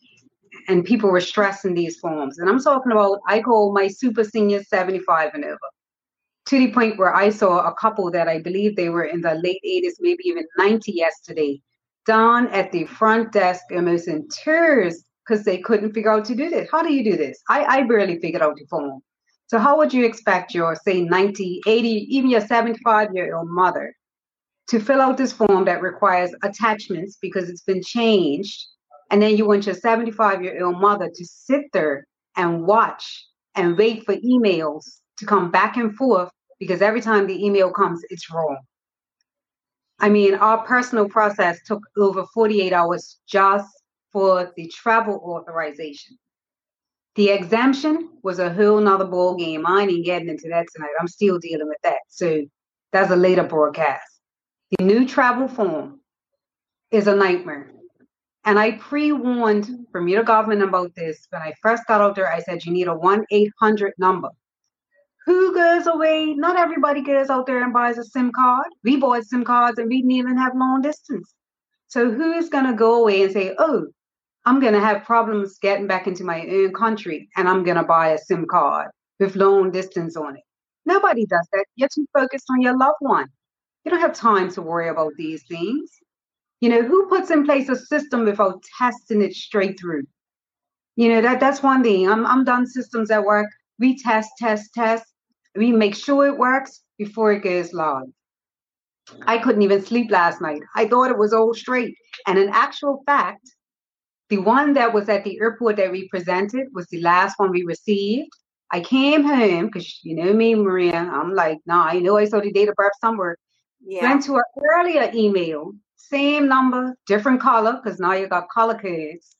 and 0.69 0.87
people 0.87 1.11
were 1.11 1.21
stressing 1.21 1.75
these 1.75 1.99
forms. 1.99 2.39
And 2.39 2.49
I'm 2.49 2.63
talking 2.63 2.93
about, 2.93 3.19
I 3.29 3.43
call 3.43 3.75
my 3.75 3.89
super 3.89 4.25
senior 4.25 4.63
75 4.63 5.35
and 5.35 5.45
over 5.45 5.59
to 6.47 6.59
the 6.59 6.73
point 6.73 6.99
where 6.99 7.15
I 7.15 7.31
saw 7.31 7.67
a 7.67 7.75
couple 7.75 8.11
that 8.13 8.29
I 8.29 8.41
believe 8.41 8.77
they 8.77 8.89
were 8.89 9.05
in 9.05 9.21
the 9.21 9.35
late 9.35 9.61
80s, 9.67 9.95
maybe 10.01 10.23
even 10.27 10.45
90 10.57 10.93
yesterday, 10.93 11.61
down 12.07 12.49
at 12.49 12.71
the 12.71 12.87
front 12.87 13.33
desk 13.33 13.65
almost 13.73 14.07
in 14.07 14.29
tears 14.29 15.03
because 15.27 15.45
they 15.45 15.59
couldn't 15.59 15.93
figure 15.93 16.13
out 16.13 16.25
to 16.27 16.37
do 16.37 16.49
this. 16.49 16.69
How 16.71 16.83
do 16.83 16.93
you 16.93 17.03
do 17.03 17.17
this? 17.17 17.43
I, 17.49 17.65
I 17.65 17.83
barely 17.83 18.21
figured 18.21 18.43
out 18.43 18.57
the 18.57 18.65
form. 18.67 19.01
So 19.49 19.59
how 19.59 19.77
would 19.77 19.93
you 19.93 20.05
expect 20.05 20.55
your, 20.55 20.77
say, 20.77 21.03
90, 21.03 21.63
80, 21.67 21.89
even 21.89 22.31
your 22.31 22.41
75 22.41 23.09
year 23.13 23.37
old 23.37 23.49
mother 23.49 23.95
to 24.69 24.81
fill 24.81 25.01
out 25.01 25.17
this 25.17 25.33
form 25.33 25.65
that 25.65 25.83
requires 25.83 26.33
attachments 26.43 27.19
because 27.21 27.49
it's 27.51 27.63
been 27.63 27.83
changed? 27.83 28.67
And 29.11 29.21
then 29.21 29.37
you 29.37 29.47
want 29.47 29.67
your 29.67 29.75
75 29.75 30.43
year 30.43 30.65
old 30.65 30.81
mother 30.81 31.11
to 31.13 31.25
sit 31.25 31.65
there 31.73 32.07
and 32.37 32.67
watch 32.67 33.27
and 33.57 33.77
wait 33.77 34.05
for 34.05 34.15
emails 34.17 34.85
to 35.19 35.27
come 35.27 35.51
back 35.51 35.77
and 35.77 35.95
forth 35.97 36.31
because 36.59 36.83
every 36.83 37.01
time 37.01 37.27
the 37.27 37.45
email 37.45 37.71
comes, 37.71 38.03
it's 38.11 38.31
wrong. 38.31 38.59
I 39.99 40.09
mean, 40.09 40.35
our 40.35 40.65
personal 40.65 41.09
process 41.09 41.59
took 41.65 41.83
over 41.97 42.25
48 42.35 42.73
hours 42.73 43.19
just 43.27 43.69
for 44.13 44.53
the 44.57 44.69
travel 44.69 45.21
authorization. 45.25 46.19
The 47.15 47.31
exemption 47.31 48.11
was 48.23 48.39
a 48.39 48.53
whole 48.53 48.79
nother 48.79 49.07
ball 49.07 49.37
game. 49.37 49.67
I 49.67 49.83
ain't 49.83 50.05
getting 50.05 50.29
into 50.29 50.49
that 50.51 50.67
tonight. 50.75 50.91
I'm 51.01 51.09
still 51.09 51.39
dealing 51.39 51.69
with 51.69 51.81
that. 51.83 52.01
So 52.09 52.43
that's 52.93 53.11
a 53.11 53.17
later 53.17 53.43
broadcast. 53.43 54.05
The 54.79 54.85
new 54.85 55.07
travel 55.09 55.49
form 55.49 56.01
is 56.91 57.07
a 57.07 57.17
nightmare. 57.17 57.71
And 58.45 58.59
I 58.59 58.73
pre 58.73 59.13
warned 59.13 59.87
Bermuda 59.93 60.25
government 60.25 60.63
about 60.63 60.95
this. 60.95 61.27
When 61.31 61.43
I 61.43 61.55
first 61.63 61.83
got 61.89 62.01
out 62.01 62.15
there, 62.15 62.31
I 62.31 62.41
said, 62.41 62.65
you 62.65 62.73
need 62.73 62.87
a 62.87 62.95
1 62.95 63.25
800 63.31 63.95
number. 63.99 64.29
Who 65.27 65.53
goes 65.53 65.87
away? 65.89 66.35
Not 66.35 66.57
everybody 66.57 67.03
goes 67.03 67.31
out 67.31 67.47
there 67.47 67.63
and 67.63 67.73
buys 67.73 67.99
a 67.99 68.05
SIM 68.05 68.31
card. 68.33 68.69
We 68.85 68.97
bought 68.97 69.25
SIM 69.25 69.45
cards 69.45 69.79
and 69.79 69.89
we 69.89 69.97
didn't 69.99 70.13
even 70.13 70.37
have 70.39 70.57
long 70.57 70.83
distance. 70.83 71.35
So 71.89 72.11
who 72.11 72.33
is 72.33 72.49
going 72.49 72.67
to 72.67 72.73
go 72.73 73.03
away 73.03 73.23
and 73.23 73.33
say, 73.33 73.55
oh, 73.59 73.87
I'm 74.45 74.61
going 74.61 74.75
to 74.75 74.81
have 74.81 75.05
problems 75.05 75.59
getting 75.59 75.89
back 75.89 76.07
into 76.07 76.23
my 76.23 76.47
own 76.47 76.73
country 76.73 77.29
and 77.37 77.49
I'm 77.49 77.65
going 77.65 77.77
to 77.77 77.83
buy 77.83 78.11
a 78.11 78.19
SIM 78.19 78.47
card 78.49 78.91
with 79.19 79.35
long 79.35 79.73
distance 79.73 80.17
on 80.17 80.37
it? 80.37 80.43
Nobody 80.85 81.27
does 81.27 81.49
that. 81.53 81.67
You're 81.75 81.89
too 81.93 82.07
focused 82.17 82.47
on 82.49 82.63
your 82.63 82.79
loved 82.79 82.99
one. 83.01 83.27
You 83.85 83.91
don't 83.91 84.01
have 84.01 84.15
time 84.15 84.51
to 84.53 84.63
worry 84.63 84.89
about 84.89 85.15
these 85.17 85.43
things. 85.49 85.91
You 86.61 86.69
know, 86.69 86.83
who 86.83 87.09
puts 87.09 87.31
in 87.31 87.45
place 87.45 87.69
a 87.69 87.77
system 87.77 88.25
without 88.25 88.63
testing 88.79 89.23
it 89.23 89.35
straight 89.35 89.79
through? 89.79 90.05
You 90.95 91.09
know, 91.09 91.21
that 91.21 91.41
that's 91.41 91.63
one 91.63 91.83
thing. 91.83 92.09
I'm 92.09 92.25
I'm 92.25 92.45
done 92.45 92.67
systems 92.67 93.09
that 93.09 93.25
work. 93.25 93.51
We 93.79 93.99
test, 93.99 94.31
test, 94.39 94.73
test. 94.73 95.05
We 95.57 95.73
make 95.73 95.95
sure 95.95 96.27
it 96.27 96.39
works 96.39 96.83
before 96.99 97.33
it 97.33 97.41
goes 97.41 97.73
live. 97.73 98.07
I 99.23 99.39
couldn't 99.39 99.63
even 99.63 99.85
sleep 99.85 100.11
last 100.11 100.41
night. 100.41 100.63
I 100.75 100.89
thought 100.89 101.11
it 101.11 101.19
was 101.19 101.33
all 101.33 101.55
straight. 101.55 101.97
And 102.27 102.39
in 102.39 102.49
actual 102.49 103.03
fact, 103.07 103.49
the 104.29 104.39
one 104.39 104.75
that 104.75 104.93
was 104.93 105.09
at 105.09 105.25
the 105.25 105.39
airport 105.41 105.77
that 105.77 105.93
we 105.93 106.09
presented 106.09 106.67
was 106.73 106.87
the 106.89 107.01
last 107.01 107.39
one 107.39 107.51
we 107.51 107.63
received. 107.63 108.31
I 108.73 108.81
came 108.81 109.23
home 109.23 109.67
because 109.67 110.01
you 110.03 110.17
know 110.17 110.33
me, 110.33 110.57
Maria. 110.57 110.97
I'm 110.97 111.35
like, 111.35 111.59
nah, 111.67 111.85
I 111.85 112.01
know 112.01 112.17
I 112.17 112.25
saw 112.25 112.41
the 112.41 112.53
date 112.53 112.69
of 112.69 112.75
birth 112.75 112.93
somewhere. 113.01 113.37
Yeah. 113.87 114.03
Went 114.03 114.25
to 114.25 114.35
an 114.37 114.43
earlier 114.75 115.09
email, 115.15 115.73
same 115.95 116.49
number, 116.49 116.97
different 117.07 117.41
color, 117.41 117.81
because 117.83 118.01
now 118.01 118.13
you 118.15 118.27
got 118.27 118.49
color 118.49 118.77
codes. 118.77 119.37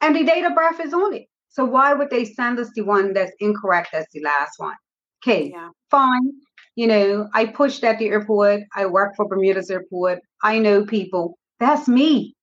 And 0.00 0.16
the 0.16 0.24
date 0.24 0.44
of 0.44 0.54
birth 0.54 0.80
is 0.80 0.94
on 0.94 1.12
it. 1.12 1.26
So 1.50 1.64
why 1.66 1.92
would 1.92 2.08
they 2.08 2.24
send 2.24 2.58
us 2.58 2.70
the 2.74 2.82
one 2.82 3.12
that's 3.12 3.32
incorrect 3.40 3.92
as 3.92 4.06
the 4.12 4.22
last 4.22 4.54
one? 4.56 4.76
Okay, 5.24 5.50
yeah. 5.54 5.70
fine. 5.90 6.32
You 6.76 6.86
know, 6.86 7.28
I 7.32 7.46
pushed 7.46 7.82
at 7.84 7.98
the 7.98 8.08
airport. 8.08 8.62
I 8.76 8.86
work 8.86 9.14
for 9.16 9.26
Bermuda's 9.26 9.70
airport. 9.70 10.20
I 10.42 10.58
know 10.58 10.84
people. 10.84 11.38
That's 11.60 11.88
me. 11.88 12.34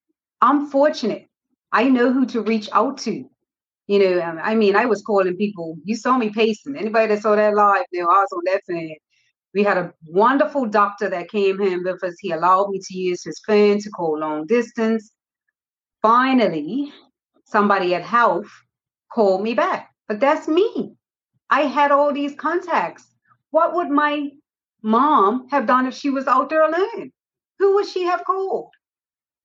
I'm 0.42 0.68
fortunate. 0.68 1.28
I 1.72 1.90
know 1.90 2.12
who 2.12 2.26
to 2.28 2.42
reach 2.42 2.70
out 2.74 2.98
to. 3.00 3.26
You 3.88 4.00
know, 4.00 4.22
um, 4.24 4.40
I 4.42 4.56
mean, 4.56 4.76
I 4.76 4.86
was 4.86 5.04
calling 5.04 5.36
people. 5.38 5.78
You 5.84 5.96
saw 5.96 6.18
me 6.18 6.30
pacing. 6.32 6.76
Anybody 6.76 7.14
that 7.14 7.22
saw 7.22 7.36
that 7.36 7.54
live, 7.54 7.86
know, 7.94 8.06
I 8.06 8.20
was 8.22 8.30
on 8.34 8.44
that 8.46 8.66
thing. 8.66 8.98
We 9.54 9.64
had 9.64 9.78
a 9.78 9.94
wonderful 10.08 10.66
doctor 10.66 11.10
that 11.10 11.30
came 11.30 11.62
in 11.62 11.84
with 11.84 12.04
us. 12.04 12.16
He 12.20 12.32
allowed 12.32 12.70
me 12.70 12.80
to 12.82 12.98
use 12.98 13.24
his 13.24 13.40
phone 13.46 13.80
to 13.80 13.90
call 13.92 14.20
long 14.20 14.48
distance. 14.48 15.12
Finally, 16.02 16.92
somebody 17.46 17.94
at 17.96 18.04
health 18.04 18.48
called 19.14 19.44
me 19.44 19.54
back. 19.54 19.90
But 20.08 20.20
that's 20.22 20.48
me. 20.48 20.96
I 21.51 21.63
had 21.63 21.91
all 21.91 22.13
these 22.13 22.34
contacts. 22.36 23.05
What 23.51 23.75
would 23.75 23.89
my 23.89 24.31
mom 24.81 25.50
have 25.50 25.67
done 25.67 25.86
if 25.86 25.93
she 25.93 26.10
was 26.10 26.25
out 26.25 26.50
there 26.50 26.63
alone? 26.63 27.12
Who 27.60 27.75
would 27.75 27.88
she 27.88 28.03
have 28.03 28.24
called? 28.24 28.70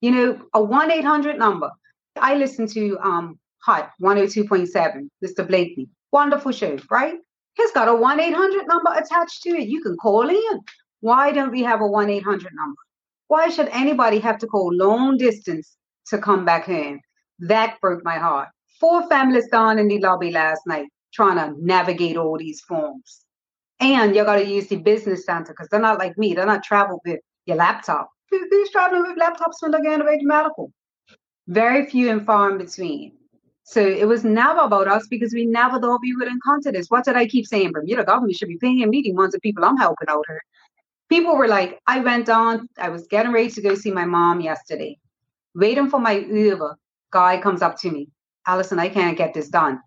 You 0.01 0.13
know, 0.13 0.43
a 0.55 0.63
1 0.63 0.93
800 0.93 1.37
number. 1.37 1.71
I 2.17 2.37
listen 2.37 2.69
to 2.69 2.99
um 3.01 3.39
Hot 3.65 3.91
102.7, 4.01 5.09
Mr. 5.25 5.47
Blakely. 5.47 5.89
Wonderful 6.13 6.53
show, 6.53 6.79
right? 6.89 7.19
He's 7.55 7.73
got 7.73 7.89
a 7.89 7.95
1 7.95 8.21
800 8.21 8.69
number 8.69 8.93
attached 8.93 9.43
to 9.43 9.51
it. 9.51 9.69
You 9.69 9.83
can 9.83 9.97
call 9.97 10.29
in. 10.29 10.61
Why 11.01 11.33
don't 11.33 11.51
we 11.51 11.63
have 11.65 11.81
a 11.81 11.87
1 11.87 12.09
800 12.09 12.53
number? 12.55 12.81
Why 13.27 13.49
should 13.49 13.69
anybody 13.71 14.21
have 14.21 14.39
to 14.39 14.47
call 14.47 14.73
long 14.73 15.17
distance 15.19 15.77
to 16.07 16.19
come 16.19 16.45
back 16.45 16.67
home? 16.67 17.01
That 17.41 17.81
broke 17.81 18.05
my 18.05 18.19
heart. 18.19 18.49
Four 18.79 19.09
families 19.09 19.49
down 19.49 19.81
in 19.81 19.89
the 19.89 19.99
lobby 19.99 20.31
last 20.31 20.61
night 20.67 20.87
trying 21.17 21.37
to 21.37 21.59
navigate 21.65 22.17
all 22.17 22.39
these 22.39 22.61
forms. 22.61 23.25
And 23.81 24.15
you 24.15 24.25
got 24.25 24.37
to 24.37 24.47
use 24.47 24.69
the 24.69 24.77
business 24.77 25.27
center 25.27 25.53
because 25.53 25.69
they're 25.69 25.81
not 25.81 25.99
like 25.99 26.17
me. 26.17 26.35
They're 26.35 26.47
not 26.47 26.63
travel 26.63 27.01
with 27.05 27.21
your 27.47 27.57
laptop. 27.57 28.09
Who's 28.31 28.71
traveling 28.71 29.03
with 29.03 29.19
laptops 29.19 29.61
when 29.61 29.71
they're 29.71 29.83
going 29.83 30.01
to 30.01 30.19
medical? 30.23 30.73
Very 31.49 31.87
few 31.87 32.11
and 32.11 32.25
far 32.25 32.51
in 32.51 32.59
between. 32.59 33.13
So 33.65 33.81
it 33.81 34.07
was 34.07 34.25
never 34.25 34.61
about 34.61 34.89
us 34.89 35.07
because 35.09 35.33
we 35.35 35.45
never 35.45 35.81
thought 35.81 36.01
we 36.01 36.15
would 36.15 36.29
encounter 36.29 36.71
this. 36.71 36.87
What 36.89 37.05
did 37.05 37.17
I 37.17 37.27
keep 37.27 37.47
saying? 37.47 37.73
Bermuda 37.73 38.05
government 38.05 38.37
should 38.37 38.49
be 38.49 38.59
paying 38.59 38.89
me 38.89 39.03
the 39.03 39.13
ones 39.13 39.35
of 39.35 39.41
people 39.41 39.65
I'm 39.65 39.77
helping 39.77 40.09
out 40.09 40.25
here. 40.29 40.43
People 41.09 41.37
were 41.37 41.49
like, 41.49 41.81
I 41.87 42.01
went 42.01 42.29
on, 42.29 42.69
I 42.79 42.89
was 42.91 43.07
getting 43.09 43.33
ready 43.33 43.51
to 43.51 43.63
go 43.63 43.75
see 43.75 43.91
my 43.91 44.05
mom 44.05 44.41
yesterday, 44.41 44.99
waiting 45.55 45.89
for 45.89 46.01
my 46.01 46.13
Uber. 46.13 46.77
Guy 47.13 47.41
comes 47.41 47.63
up 47.63 47.79
to 47.81 47.91
me, 47.91 48.09
Allison, 48.47 48.79
I 48.79 48.89
can't 48.89 49.17
get 49.19 49.35
this 49.35 49.49
done. 49.49 49.81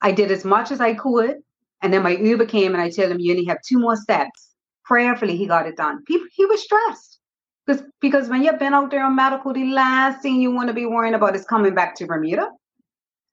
I 0.00 0.12
did 0.12 0.30
as 0.30 0.44
much 0.44 0.70
as 0.70 0.80
I 0.80 0.94
could, 0.94 1.36
and 1.82 1.92
then 1.92 2.02
my 2.02 2.16
Uber 2.16 2.46
came 2.46 2.74
and 2.74 2.82
I 2.82 2.90
told 2.90 3.10
him, 3.10 3.20
you 3.20 3.32
only 3.32 3.46
have 3.46 3.58
two 3.66 3.78
more 3.78 3.96
steps. 3.96 4.54
Prayerfully, 4.84 5.36
he 5.36 5.46
got 5.46 5.66
it 5.66 5.76
done. 5.76 6.02
He, 6.08 6.24
he 6.32 6.44
was 6.46 6.62
stressed. 6.62 7.18
Because, 7.66 7.82
because 8.00 8.28
when 8.28 8.42
you've 8.42 8.58
been 8.58 8.72
out 8.72 8.90
there 8.90 9.04
on 9.04 9.14
medical, 9.14 9.52
the 9.52 9.66
last 9.66 10.22
thing 10.22 10.40
you 10.40 10.50
want 10.50 10.68
to 10.68 10.74
be 10.74 10.86
worrying 10.86 11.14
about 11.14 11.36
is 11.36 11.44
coming 11.44 11.74
back 11.74 11.94
to 11.96 12.06
Bermuda. 12.06 12.48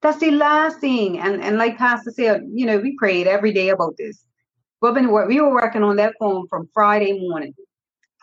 That's 0.02 0.20
the 0.20 0.32
last 0.32 0.80
thing. 0.80 1.20
And 1.20 1.42
and 1.42 1.58
like 1.58 1.78
Pastor 1.78 2.12
said, 2.12 2.44
you 2.54 2.66
know, 2.66 2.78
we 2.78 2.96
prayed 2.98 3.28
every 3.28 3.52
day 3.54 3.70
about 3.70 3.96
this. 3.98 4.24
We've 4.82 4.94
been 4.94 5.12
we 5.28 5.42
were 5.42 5.54
working 5.54 5.84
on 5.84 5.96
that 5.96 6.14
form 6.20 6.48
from 6.48 6.70
Friday 6.74 7.18
morning, 7.28 7.56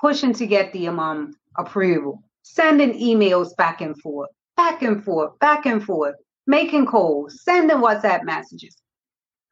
pushing 0.01 0.33
to 0.35 0.47
get 0.47 0.73
the 0.73 0.87
um 0.89 1.35
approval, 1.59 2.23
sending 2.43 2.93
emails 2.93 3.57
back 3.57 3.81
and 3.81 4.01
forth, 4.01 4.31
back 4.57 4.83
and 4.83 5.03
forth, 5.03 5.37
back 5.41 5.67
and 5.67 5.83
forth, 5.83 6.15
making 6.47 6.87
calls, 6.87 7.43
sending 7.43 7.79
WhatsApp 7.79 8.25
messages. 8.25 8.77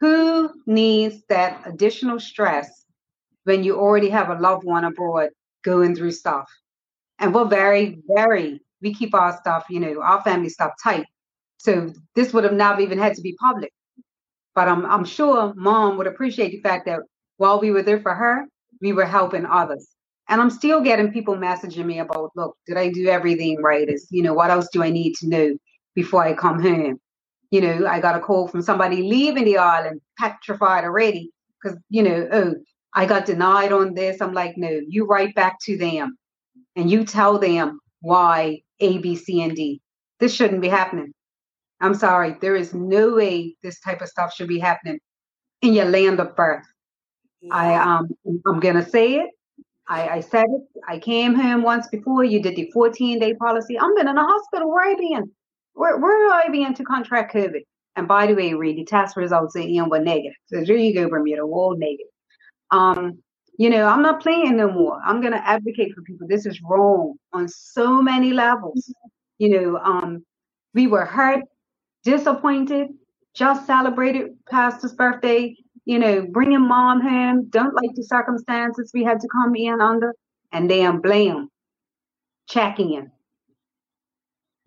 Who 0.00 0.50
needs 0.66 1.22
that 1.28 1.62
additional 1.66 2.18
stress 2.18 2.84
when 3.44 3.62
you 3.62 3.78
already 3.78 4.08
have 4.08 4.30
a 4.30 4.40
loved 4.40 4.64
one 4.64 4.84
abroad 4.84 5.30
going 5.62 5.94
through 5.94 6.12
stuff? 6.12 6.48
And 7.18 7.34
we're 7.34 7.44
very, 7.44 8.00
very, 8.08 8.60
we 8.80 8.94
keep 8.94 9.14
our 9.14 9.36
stuff, 9.36 9.66
you 9.68 9.78
know, 9.78 10.00
our 10.00 10.22
family 10.22 10.48
stuff 10.48 10.72
tight. 10.82 11.04
So 11.58 11.92
this 12.14 12.32
would 12.32 12.44
have 12.44 12.54
never 12.54 12.80
even 12.80 12.98
had 12.98 13.14
to 13.14 13.20
be 13.20 13.36
public. 13.38 13.72
But 14.54 14.68
I'm 14.68 14.84
I'm 14.86 15.04
sure 15.04 15.52
mom 15.54 15.98
would 15.98 16.06
appreciate 16.06 16.50
the 16.50 16.60
fact 16.60 16.86
that 16.86 17.00
while 17.36 17.60
we 17.60 17.70
were 17.70 17.82
there 17.82 18.00
for 18.00 18.14
her, 18.14 18.46
we 18.80 18.92
were 18.92 19.04
helping 19.04 19.44
others. 19.46 19.86
And 20.28 20.40
I'm 20.40 20.50
still 20.50 20.80
getting 20.80 21.12
people 21.12 21.36
messaging 21.36 21.84
me 21.84 21.98
about, 21.98 22.30
look, 22.36 22.56
did 22.66 22.76
I 22.76 22.90
do 22.90 23.08
everything 23.08 23.60
right? 23.62 23.88
Is 23.88 24.06
you 24.10 24.22
know, 24.22 24.32
what 24.34 24.50
else 24.50 24.68
do 24.72 24.82
I 24.82 24.90
need 24.90 25.14
to 25.16 25.28
know 25.28 25.56
before 25.94 26.24
I 26.24 26.34
come 26.34 26.60
home? 26.60 27.00
You 27.50 27.60
know, 27.60 27.86
I 27.86 28.00
got 28.00 28.16
a 28.16 28.20
call 28.20 28.48
from 28.48 28.62
somebody 28.62 29.02
leaving 29.02 29.44
the 29.44 29.58
island, 29.58 30.00
petrified 30.18 30.84
already, 30.84 31.30
because 31.60 31.78
you 31.88 32.02
know, 32.02 32.28
oh, 32.32 32.54
I 32.94 33.06
got 33.06 33.26
denied 33.26 33.72
on 33.72 33.94
this. 33.94 34.20
I'm 34.20 34.34
like, 34.34 34.56
no, 34.56 34.80
you 34.88 35.06
write 35.06 35.34
back 35.34 35.58
to 35.62 35.76
them 35.76 36.16
and 36.76 36.90
you 36.90 37.04
tell 37.04 37.38
them 37.38 37.80
why 38.00 38.62
A, 38.80 38.98
B, 38.98 39.16
C, 39.16 39.42
and 39.42 39.54
D. 39.54 39.80
This 40.18 40.34
shouldn't 40.34 40.60
be 40.60 40.68
happening. 40.68 41.12
I'm 41.80 41.94
sorry, 41.94 42.36
there 42.40 42.56
is 42.56 42.74
no 42.74 43.14
way 43.14 43.56
this 43.62 43.80
type 43.80 44.02
of 44.02 44.08
stuff 44.08 44.34
should 44.34 44.48
be 44.48 44.58
happening 44.58 45.00
in 45.62 45.72
your 45.72 45.86
land 45.86 46.20
of 46.20 46.36
birth. 46.36 46.66
Yeah. 47.40 47.54
I 47.54 47.74
um 47.74 48.10
I'm 48.46 48.60
gonna 48.60 48.86
say 48.86 49.14
it. 49.14 49.30
I, 49.88 50.08
I 50.08 50.20
said 50.20 50.46
it. 50.48 50.62
I 50.86 50.98
came 50.98 51.34
home 51.34 51.62
once 51.62 51.88
before. 51.88 52.22
You 52.22 52.40
did 52.40 52.54
the 52.54 52.70
14 52.72 53.18
day 53.18 53.34
policy. 53.34 53.78
I'm 53.78 53.94
been 53.96 54.08
in 54.08 54.16
a 54.16 54.24
hospital. 54.24 54.70
Where 54.70 54.88
I 54.88 54.94
been? 55.80 55.98
Where 55.98 55.98
where 55.98 56.32
I 56.32 56.48
been 56.50 56.74
to 56.74 56.84
contract 56.84 57.34
COVID? 57.34 57.62
And 57.96 58.08
by 58.08 58.26
the 58.26 58.34
way, 58.34 58.54
read 58.54 58.78
the 58.78 58.84
test 58.84 59.16
results 59.16 59.56
in 59.56 59.88
were 59.88 60.00
negative. 60.00 60.36
So 60.46 60.62
there 60.64 60.76
you 60.76 60.94
go, 60.94 61.08
Bermuda, 61.08 61.42
all 61.42 61.76
negative. 61.76 62.06
Um, 62.70 63.18
you 63.58 63.68
know, 63.68 63.86
I'm 63.86 64.02
not 64.02 64.22
playing 64.22 64.56
no 64.56 64.70
more. 64.70 65.00
I'm 65.04 65.20
gonna 65.20 65.42
advocate 65.44 65.92
for 65.94 66.02
people. 66.02 66.26
This 66.28 66.46
is 66.46 66.60
wrong 66.68 67.14
on 67.32 67.48
so 67.48 68.00
many 68.00 68.32
levels. 68.32 68.92
You 69.38 69.48
know, 69.60 69.78
um, 69.78 70.24
we 70.74 70.86
were 70.86 71.04
hurt 71.04 71.44
disappointed, 72.04 72.88
just 73.34 73.66
celebrated 73.66 74.30
pastor's 74.48 74.94
birthday, 74.94 75.54
you 75.84 75.98
know, 75.98 76.26
bringing 76.30 76.66
mom 76.66 77.00
home, 77.00 77.48
don't 77.50 77.74
like 77.74 77.90
the 77.94 78.04
circumstances 78.04 78.90
we 78.94 79.04
had 79.04 79.20
to 79.20 79.28
come 79.28 79.54
in 79.54 79.80
under, 79.80 80.14
and 80.52 80.70
then 80.70 81.00
blame, 81.00 81.48
checking 82.48 82.92
in. 82.92 83.10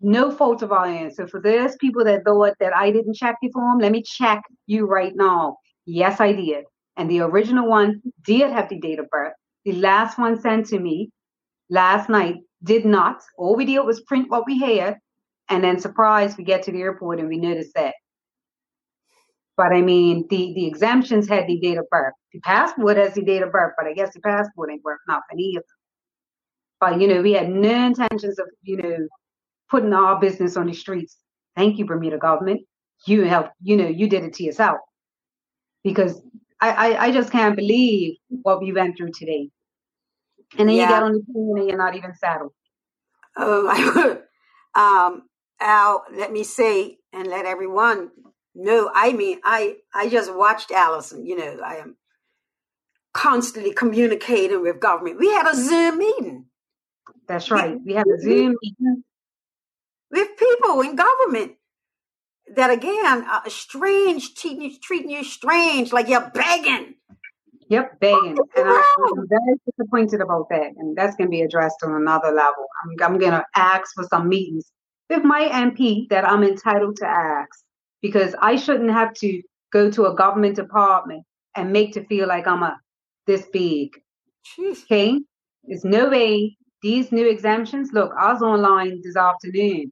No 0.04 0.30
fault 0.30 0.60
of 0.60 0.70
our 0.70 0.84
own. 0.84 1.10
So 1.10 1.26
for 1.26 1.40
those 1.40 1.76
people 1.76 2.04
that 2.04 2.24
thought 2.24 2.52
that 2.60 2.76
I 2.76 2.90
didn't 2.90 3.14
check 3.14 3.36
you 3.40 3.50
for 3.54 3.62
them, 3.62 3.78
let 3.78 3.90
me 3.90 4.02
check 4.02 4.42
you 4.66 4.84
right 4.84 5.12
now. 5.16 5.56
Yes, 5.86 6.20
I 6.20 6.32
did. 6.32 6.66
And 6.98 7.10
the 7.10 7.20
original 7.20 7.66
one 7.66 8.02
did 8.22 8.50
have 8.50 8.68
the 8.68 8.78
date 8.78 8.98
of 8.98 9.08
birth. 9.08 9.32
The 9.64 9.72
last 9.72 10.18
one 10.18 10.38
sent 10.38 10.66
to 10.66 10.78
me 10.78 11.10
last 11.70 12.10
night 12.10 12.36
did 12.62 12.84
not. 12.84 13.22
All 13.38 13.56
we 13.56 13.64
did 13.64 13.80
was 13.80 14.02
print 14.02 14.30
what 14.30 14.44
we 14.46 14.58
had 14.58 14.98
and 15.48 15.64
then 15.64 15.80
surprise, 15.80 16.36
we 16.36 16.44
get 16.44 16.62
to 16.64 16.72
the 16.72 16.82
airport 16.82 17.18
and 17.18 17.28
we 17.28 17.38
notice 17.38 17.72
that. 17.74 17.94
But 19.56 19.72
I 19.72 19.80
mean, 19.80 20.26
the, 20.28 20.52
the 20.54 20.66
exemptions 20.66 21.28
had 21.28 21.46
the 21.46 21.58
date 21.58 21.78
of 21.78 21.88
birth. 21.90 22.12
The 22.34 22.40
passport 22.40 22.98
has 22.98 23.14
the 23.14 23.22
date 23.22 23.42
of 23.42 23.52
birth, 23.52 23.72
but 23.78 23.86
I 23.86 23.94
guess 23.94 24.12
the 24.12 24.20
passport 24.20 24.70
ain't 24.70 24.84
worth 24.84 25.00
nothing 25.08 25.38
either. 25.38 25.64
But 26.78 27.00
you 27.00 27.08
know, 27.08 27.22
we 27.22 27.32
had 27.32 27.48
no 27.48 27.86
intentions 27.86 28.38
of, 28.38 28.46
you 28.62 28.76
know, 28.76 29.08
putting 29.74 29.92
our 29.92 30.20
business 30.20 30.56
on 30.56 30.68
the 30.68 30.72
streets. 30.72 31.16
Thank 31.56 31.78
you, 31.78 31.84
Bermuda 31.84 32.16
government. 32.16 32.60
You 33.08 33.24
helped, 33.24 33.50
you 33.60 33.76
know, 33.76 33.88
you 33.88 34.08
did 34.08 34.22
it 34.22 34.34
to 34.34 34.44
yourself. 34.44 34.78
Because 35.82 36.22
I, 36.60 36.70
I, 36.70 37.04
I 37.06 37.10
just 37.10 37.32
can't 37.32 37.56
believe 37.56 38.14
what 38.28 38.60
we 38.60 38.72
went 38.72 38.96
through 38.96 39.10
today. 39.18 39.50
And 40.56 40.68
then 40.68 40.76
yeah. 40.76 40.84
you 40.84 40.88
get 40.90 41.02
on 41.02 41.12
the 41.14 41.24
plane 41.26 41.58
and 41.58 41.68
you're 41.68 41.76
not 41.76 41.96
even 41.96 42.14
saddled. 42.14 42.52
Oh, 43.36 44.20
I 44.74 45.06
um, 45.06 45.22
Al, 45.60 46.04
let 46.14 46.32
me 46.32 46.44
say 46.44 46.98
and 47.12 47.26
let 47.26 47.44
everyone 47.44 48.10
know. 48.54 48.92
I 48.94 49.12
mean, 49.12 49.40
I 49.42 49.78
I 49.92 50.08
just 50.08 50.32
watched 50.32 50.70
Allison. 50.70 51.26
You 51.26 51.36
know, 51.36 51.58
I 51.64 51.76
am 51.78 51.96
constantly 53.12 53.74
communicating 53.74 54.62
with 54.62 54.78
government. 54.78 55.18
We 55.18 55.32
had 55.32 55.48
a 55.48 55.56
Zoom 55.56 55.98
meeting. 55.98 56.46
That's 57.26 57.50
right. 57.50 57.76
We 57.84 57.94
have 57.94 58.06
a 58.06 58.20
Zoom 58.20 58.54
meeting 58.62 59.02
with 60.14 60.28
people 60.38 60.80
in 60.82 60.96
government 60.96 61.52
that 62.54 62.70
again 62.70 63.24
are 63.24 63.48
strange 63.48 64.34
treating 64.34 64.62
you, 64.62 64.78
treating 64.80 65.10
you 65.10 65.24
strange, 65.24 65.92
like 65.92 66.08
you're 66.08 66.30
begging. 66.32 66.94
Yep, 67.68 67.98
begging. 68.00 68.36
And 68.56 68.68
I'm 68.68 69.28
very 69.28 69.58
disappointed 69.66 70.20
about 70.20 70.48
that. 70.50 70.72
And 70.76 70.96
that's 70.96 71.16
going 71.16 71.28
to 71.28 71.30
be 71.30 71.42
addressed 71.42 71.82
on 71.82 71.94
another 71.94 72.28
level. 72.28 72.66
I'm, 72.84 73.12
I'm 73.12 73.18
going 73.18 73.32
to 73.32 73.44
ask 73.56 73.94
for 73.94 74.04
some 74.04 74.28
meetings 74.28 74.70
with 75.10 75.24
my 75.24 75.48
MP 75.48 76.08
that 76.10 76.28
I'm 76.28 76.44
entitled 76.44 76.96
to 76.96 77.06
ask 77.06 77.64
because 78.02 78.34
I 78.40 78.56
shouldn't 78.56 78.92
have 78.92 79.14
to 79.14 79.42
go 79.72 79.90
to 79.90 80.06
a 80.06 80.14
government 80.14 80.56
department 80.56 81.24
and 81.56 81.72
make 81.72 81.94
to 81.94 82.04
feel 82.04 82.28
like 82.28 82.46
I'm 82.46 82.62
a 82.62 82.78
this 83.26 83.46
big. 83.52 83.90
Jeez. 84.58 84.84
Okay? 84.84 85.20
There's 85.64 85.84
no 85.84 86.10
way 86.10 86.56
these 86.82 87.10
new 87.10 87.26
exemptions. 87.26 87.92
Look, 87.92 88.12
I 88.18 88.32
was 88.32 88.42
online 88.42 89.00
this 89.02 89.16
afternoon. 89.16 89.90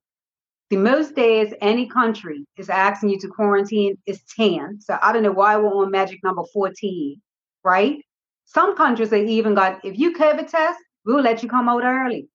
The 0.73 0.79
most 0.79 1.15
days 1.15 1.53
any 1.61 1.87
country 1.87 2.47
is 2.57 2.71
asking 2.71 3.11
you 3.11 3.19
to 3.19 3.29
quarantine 3.29 3.99
is 4.07 4.23
10. 4.35 4.81
So 4.81 4.99
I 5.03 5.13
don't 5.13 5.23
know 5.23 5.31
why 5.31 5.55
we're 5.59 5.69
on 5.69 5.91
magic 5.91 6.21
number 6.25 6.45
14, 6.51 7.21
right? 7.63 8.03
Some 8.47 8.75
countries 8.75 9.11
they 9.11 9.23
even 9.27 9.55
got 9.55 9.85
if 9.85 9.99
you 9.99 10.15
COVID 10.15 10.51
test, 10.51 10.79
we'll 11.05 11.21
let 11.21 11.43
you 11.43 11.49
come 11.51 11.69
out 11.69 11.85
early. 11.85 12.27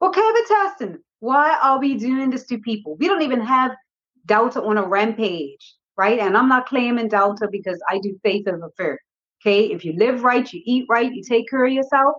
Well, 0.00 0.14
COVID 0.14 0.46
testing. 0.48 0.96
Why 1.18 1.58
are 1.62 1.78
we 1.78 1.98
doing 1.98 2.30
this 2.30 2.46
to 2.46 2.56
people? 2.56 2.96
We 2.96 3.06
don't 3.06 3.20
even 3.20 3.42
have 3.42 3.72
Delta 4.24 4.62
on 4.62 4.78
a 4.78 4.82
rampage, 4.82 5.74
right? 5.98 6.20
And 6.20 6.38
I'm 6.38 6.48
not 6.48 6.68
claiming 6.68 7.08
Delta 7.08 7.48
because 7.52 7.82
I 7.90 7.98
do 7.98 8.18
faith 8.22 8.48
over 8.48 8.70
fear. 8.78 8.98
Okay, 9.42 9.70
if 9.70 9.84
you 9.84 9.92
live 9.92 10.24
right, 10.24 10.50
you 10.50 10.62
eat 10.64 10.86
right, 10.88 11.12
you 11.12 11.22
take 11.22 11.50
care 11.50 11.66
of 11.66 11.72
yourself, 11.74 12.16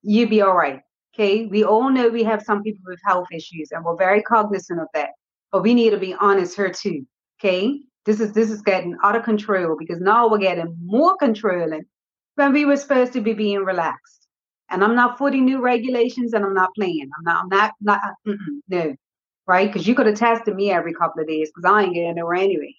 you 0.00 0.26
be 0.26 0.40
all 0.40 0.56
right. 0.56 0.80
Okay, 1.18 1.46
we 1.46 1.64
all 1.64 1.88
know 1.88 2.10
we 2.10 2.24
have 2.24 2.42
some 2.42 2.62
people 2.62 2.82
with 2.86 3.00
health 3.02 3.28
issues, 3.32 3.70
and 3.72 3.82
we're 3.82 3.96
very 3.96 4.22
cognizant 4.22 4.80
of 4.80 4.88
that. 4.92 5.10
But 5.50 5.62
we 5.62 5.72
need 5.72 5.90
to 5.90 5.96
be 5.96 6.12
honest 6.12 6.54
here 6.54 6.70
too. 6.70 7.06
Okay, 7.40 7.80
this 8.04 8.20
is 8.20 8.34
this 8.34 8.50
is 8.50 8.60
getting 8.60 8.98
out 9.02 9.16
of 9.16 9.22
control 9.22 9.76
because 9.78 9.98
now 9.98 10.28
we're 10.28 10.36
getting 10.36 10.76
more 10.84 11.16
controlling 11.16 11.84
when 12.34 12.52
we 12.52 12.66
were 12.66 12.76
supposed 12.76 13.14
to 13.14 13.22
be 13.22 13.32
being 13.32 13.64
relaxed. 13.64 14.28
And 14.68 14.84
I'm 14.84 14.94
not 14.94 15.16
footing 15.16 15.46
new 15.46 15.62
regulations, 15.62 16.34
and 16.34 16.44
I'm 16.44 16.52
not 16.52 16.74
playing. 16.74 17.08
I'm 17.16 17.24
not. 17.24 17.44
I'm 17.44 17.48
not. 17.48 17.72
not 17.80 18.36
no, 18.68 18.94
right? 19.46 19.72
Because 19.72 19.88
you 19.88 19.94
could 19.94 20.06
have 20.06 20.16
tested 20.16 20.54
me 20.54 20.70
every 20.70 20.92
couple 20.92 21.22
of 21.22 21.28
days 21.28 21.48
because 21.48 21.64
I 21.70 21.84
ain't 21.84 21.94
getting 21.94 22.16
nowhere 22.16 22.34
anyway, 22.34 22.74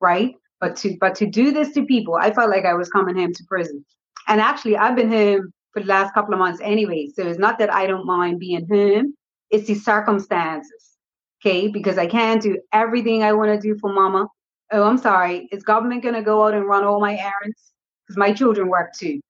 right? 0.00 0.36
But 0.60 0.76
to 0.76 0.96
but 1.00 1.16
to 1.16 1.26
do 1.26 1.50
this 1.50 1.72
to 1.72 1.84
people, 1.84 2.14
I 2.14 2.32
felt 2.32 2.50
like 2.50 2.64
I 2.64 2.74
was 2.74 2.90
coming 2.90 3.16
home 3.16 3.32
to 3.34 3.44
prison. 3.48 3.84
And 4.28 4.40
actually, 4.40 4.76
I've 4.76 4.94
been 4.94 5.10
home 5.10 5.52
for 5.72 5.80
the 5.80 5.86
last 5.86 6.14
couple 6.14 6.34
of 6.34 6.40
months 6.40 6.60
anyway. 6.62 7.08
So 7.14 7.26
it's 7.26 7.38
not 7.38 7.58
that 7.58 7.72
I 7.72 7.86
don't 7.86 8.06
mind 8.06 8.38
being 8.38 8.66
home; 8.70 9.14
it's 9.50 9.66
the 9.66 9.74
circumstances. 9.74 10.96
Okay, 11.44 11.68
because 11.68 11.98
I 11.98 12.06
can't 12.06 12.40
do 12.40 12.58
everything 12.72 13.22
I 13.22 13.32
want 13.32 13.50
to 13.52 13.60
do 13.60 13.76
for 13.78 13.92
mama. 13.92 14.28
Oh, 14.72 14.84
I'm 14.84 14.98
sorry. 14.98 15.48
Is 15.52 15.62
government 15.64 16.02
gonna 16.02 16.22
go 16.22 16.44
out 16.44 16.54
and 16.54 16.66
run 16.66 16.84
all 16.84 17.00
my 17.00 17.14
errands? 17.14 17.72
Because 18.06 18.16
my 18.16 18.32
children 18.32 18.68
work 18.68 18.92
too. 18.94 19.20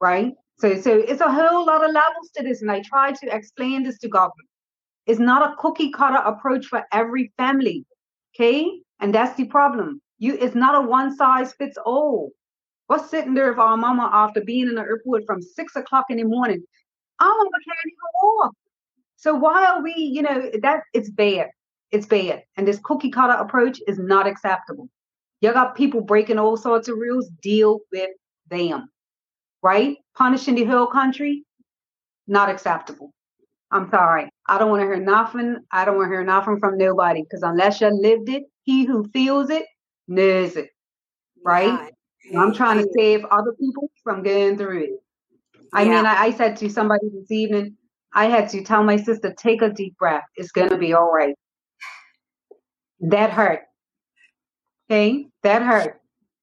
Right? 0.00 0.32
So 0.58 0.80
so 0.80 0.98
it's 0.98 1.20
a 1.20 1.30
whole 1.30 1.66
lot 1.66 1.84
of 1.84 1.92
levels 1.92 2.30
to 2.36 2.42
this. 2.42 2.62
And 2.62 2.70
I 2.70 2.80
try 2.82 3.12
to 3.12 3.34
explain 3.34 3.82
this 3.82 3.98
to 4.00 4.08
government. 4.08 4.48
It's 5.06 5.20
not 5.20 5.50
a 5.50 5.56
cookie 5.56 5.90
cutter 5.90 6.22
approach 6.24 6.66
for 6.66 6.84
every 6.92 7.32
family. 7.36 7.84
Okay? 8.34 8.70
And 9.00 9.14
that's 9.14 9.36
the 9.36 9.46
problem. 9.46 10.00
You, 10.18 10.38
it's 10.40 10.54
not 10.54 10.76
a 10.76 10.86
one 10.86 11.14
size 11.16 11.52
fits 11.54 11.76
all. 11.84 12.30
What's 12.86 13.10
sitting 13.10 13.34
there 13.34 13.52
if 13.52 13.58
our 13.58 13.76
mama 13.76 14.10
after 14.12 14.40
being 14.40 14.68
in 14.68 14.74
the 14.74 14.82
airport 14.82 15.24
from 15.26 15.40
six 15.40 15.76
o'clock 15.76 16.06
in 16.10 16.18
the 16.18 16.24
morning? 16.24 16.62
Our 17.20 17.28
mama 17.28 17.50
can't 17.64 17.78
even 17.86 17.96
walk. 18.22 18.54
So 19.16 19.34
why 19.34 19.66
are 19.66 19.82
we, 19.82 19.94
you 19.94 20.22
know, 20.22 20.50
that 20.62 20.82
it's 20.92 21.10
bad. 21.10 21.48
It's 21.90 22.06
bad. 22.06 22.42
And 22.56 22.66
this 22.66 22.80
cookie 22.82 23.10
cutter 23.10 23.34
approach 23.34 23.80
is 23.86 23.98
not 23.98 24.26
acceptable. 24.26 24.88
You 25.40 25.52
got 25.52 25.76
people 25.76 26.00
breaking 26.00 26.38
all 26.38 26.56
sorts 26.56 26.88
of 26.88 26.96
rules, 26.96 27.28
deal 27.40 27.80
with 27.92 28.10
them. 28.50 28.88
Right? 29.62 29.98
Punishing 30.16 30.56
the 30.56 30.64
whole 30.64 30.86
country, 30.88 31.44
not 32.26 32.48
acceptable. 32.48 33.12
I'm 33.70 33.90
sorry. 33.90 34.28
I 34.46 34.58
don't 34.58 34.70
want 34.70 34.82
to 34.82 34.86
hear 34.86 35.00
nothing. 35.00 35.56
I 35.70 35.84
don't 35.84 35.96
want 35.96 36.08
to 36.08 36.14
hear 36.14 36.24
nothing 36.24 36.58
from 36.58 36.76
nobody 36.76 37.22
because 37.22 37.42
unless 37.42 37.80
you 37.80 37.88
lived 37.88 38.28
it, 38.28 38.42
he 38.64 38.84
who 38.84 39.08
feels 39.12 39.50
it 39.50 39.64
knows 40.08 40.56
it, 40.56 40.68
right? 41.44 41.90
I'm 42.36 42.54
trying 42.54 42.78
to 42.78 42.88
save 42.96 43.24
other 43.26 43.52
people 43.58 43.90
from 44.02 44.22
getting 44.22 44.56
through 44.56 44.84
it. 44.84 44.90
I 45.72 45.82
yeah. 45.82 45.90
mean, 45.90 46.06
I, 46.06 46.14
I 46.24 46.30
said 46.32 46.56
to 46.58 46.70
somebody 46.70 47.08
this 47.12 47.30
evening, 47.30 47.76
I 48.14 48.26
had 48.26 48.48
to 48.50 48.62
tell 48.62 48.82
my 48.82 48.96
sister, 48.96 49.32
take 49.32 49.62
a 49.62 49.70
deep 49.70 49.96
breath. 49.96 50.24
It's 50.36 50.52
going 50.52 50.68
to 50.68 50.76
be 50.76 50.92
all 50.92 51.10
right. 51.10 51.34
That 53.00 53.30
hurt. 53.30 53.62
Okay? 54.90 55.26
That 55.42 55.62
hurt. 55.62 56.00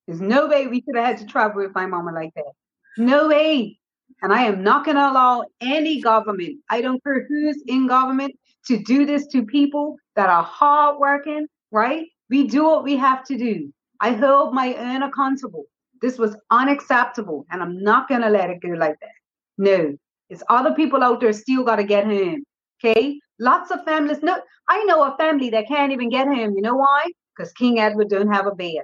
There's 0.08 0.22
no 0.22 0.48
way 0.48 0.68
we 0.68 0.82
could 0.82 0.96
have 0.96 1.06
had 1.06 1.18
to 1.20 1.26
travel 1.26 1.62
with 1.62 1.76
my 1.76 1.86
mama 1.86 2.12
like 2.12 2.34
that. 2.36 2.52
No 2.98 3.28
way. 3.28 3.80
And 4.22 4.34
I 4.34 4.44
am 4.44 4.64
not 4.64 4.84
going 4.84 4.98
to 4.98 5.10
allow 5.10 5.46
any 5.62 6.02
government, 6.02 6.58
I 6.70 6.82
don't 6.82 7.02
care 7.04 7.26
who's 7.28 7.62
in 7.68 7.88
government, 7.88 8.36
to 8.66 8.82
do 8.84 9.06
this 9.06 9.28
to 9.28 9.46
people 9.46 9.98
that 10.16 10.30
are 10.30 10.44
hardworking, 10.44 11.48
right? 11.72 12.08
We 12.30 12.48
do 12.48 12.66
what 12.66 12.84
we 12.84 12.98
have 12.98 13.24
to 13.26 13.38
do. 13.38 13.72
I 14.02 14.12
held 14.12 14.54
my 14.54 14.74
own 14.76 15.04
accountable. 15.04 15.66
This 16.02 16.18
was 16.18 16.38
unacceptable, 16.50 17.46
and 17.52 17.62
I'm 17.62 17.84
not 17.84 18.08
going 18.08 18.22
to 18.22 18.30
let 18.30 18.50
it 18.50 18.62
go 18.62 18.70
like 18.70 19.00
that. 19.02 19.10
No, 19.58 19.98
it's 20.30 20.44
other 20.50 20.74
people 20.74 21.04
out 21.04 21.20
there 21.20 21.34
still 21.34 21.64
got 21.64 21.78
to 21.78 21.84
get 21.84 22.08
him. 22.08 22.46
Okay, 22.84 23.20
lots 23.40 23.72
of 23.72 23.84
families. 23.84 24.24
No, 24.24 24.40
I 24.70 24.84
know 24.86 25.04
a 25.04 25.18
family 25.18 25.50
that 25.50 25.68
can't 25.68 25.92
even 25.92 26.10
get 26.10 26.28
him. 26.28 26.54
You 26.56 26.62
know 26.62 26.76
why? 26.76 27.06
Because 27.36 27.52
King 27.54 27.80
Edward 27.80 28.10
don't 28.10 28.32
have 28.32 28.48
a 28.48 28.56
bed. 28.56 28.84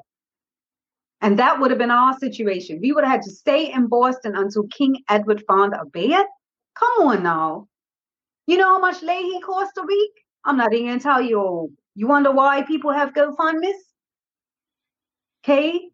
And 1.21 1.39
that 1.39 1.60
would 1.60 1.71
have 1.71 1.78
been 1.78 1.91
our 1.91 2.17
situation. 2.19 2.80
We 2.82 2.91
would 2.91 3.06
have 3.06 3.13
had 3.13 3.21
to 3.23 3.32
stay 3.32 3.71
in 3.71 3.88
Boston 3.88 4.36
until 4.36 4.67
King 4.67 5.01
Edward 5.10 5.43
found 5.47 5.73
a 5.73 5.86
bed. 5.86 6.25
Come 6.78 7.08
on 7.08 7.23
now. 7.23 7.67
You 8.47 8.58
know 8.58 8.67
how 8.67 8.80
much 8.80 9.01
Lahey 9.01 9.41
cost 9.41 9.71
a 9.78 9.84
week? 9.84 10.12
I'm 10.43 10.58
not 10.58 10.73
even 10.73 10.88
gonna 10.88 10.99
tell 10.99 11.21
you. 11.21 11.71
You 11.95 12.08
wonder 12.08 12.32
why 12.32 12.63
people 12.63 12.91
have 12.91 13.13
GoFundMe's? 13.13 13.94
Okay. 15.47 15.89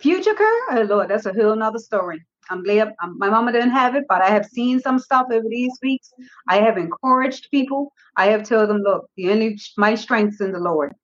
Future? 0.00 0.34
Oh 0.38 0.86
Lord, 0.88 1.10
that's 1.10 1.26
a 1.26 1.32
whole 1.34 1.54
nother 1.54 1.78
story. 1.78 2.24
I'm 2.48 2.64
glad 2.64 2.94
I'm, 3.00 3.18
my 3.18 3.28
mama 3.28 3.52
didn't 3.52 3.70
have 3.70 3.94
it, 3.94 4.04
but 4.08 4.22
I 4.22 4.30
have 4.30 4.46
seen 4.46 4.80
some 4.80 4.98
stuff 4.98 5.26
over 5.30 5.46
these 5.46 5.78
weeks. 5.82 6.10
I 6.48 6.56
have 6.56 6.78
encouraged 6.78 7.48
people. 7.50 7.92
I 8.16 8.26
have 8.28 8.44
told 8.44 8.70
them, 8.70 8.78
look, 8.78 9.10
the 9.16 9.30
only 9.30 9.58
my 9.76 9.94
strength's 9.94 10.40
in 10.40 10.52
the 10.52 10.58
Lord. 10.58 10.94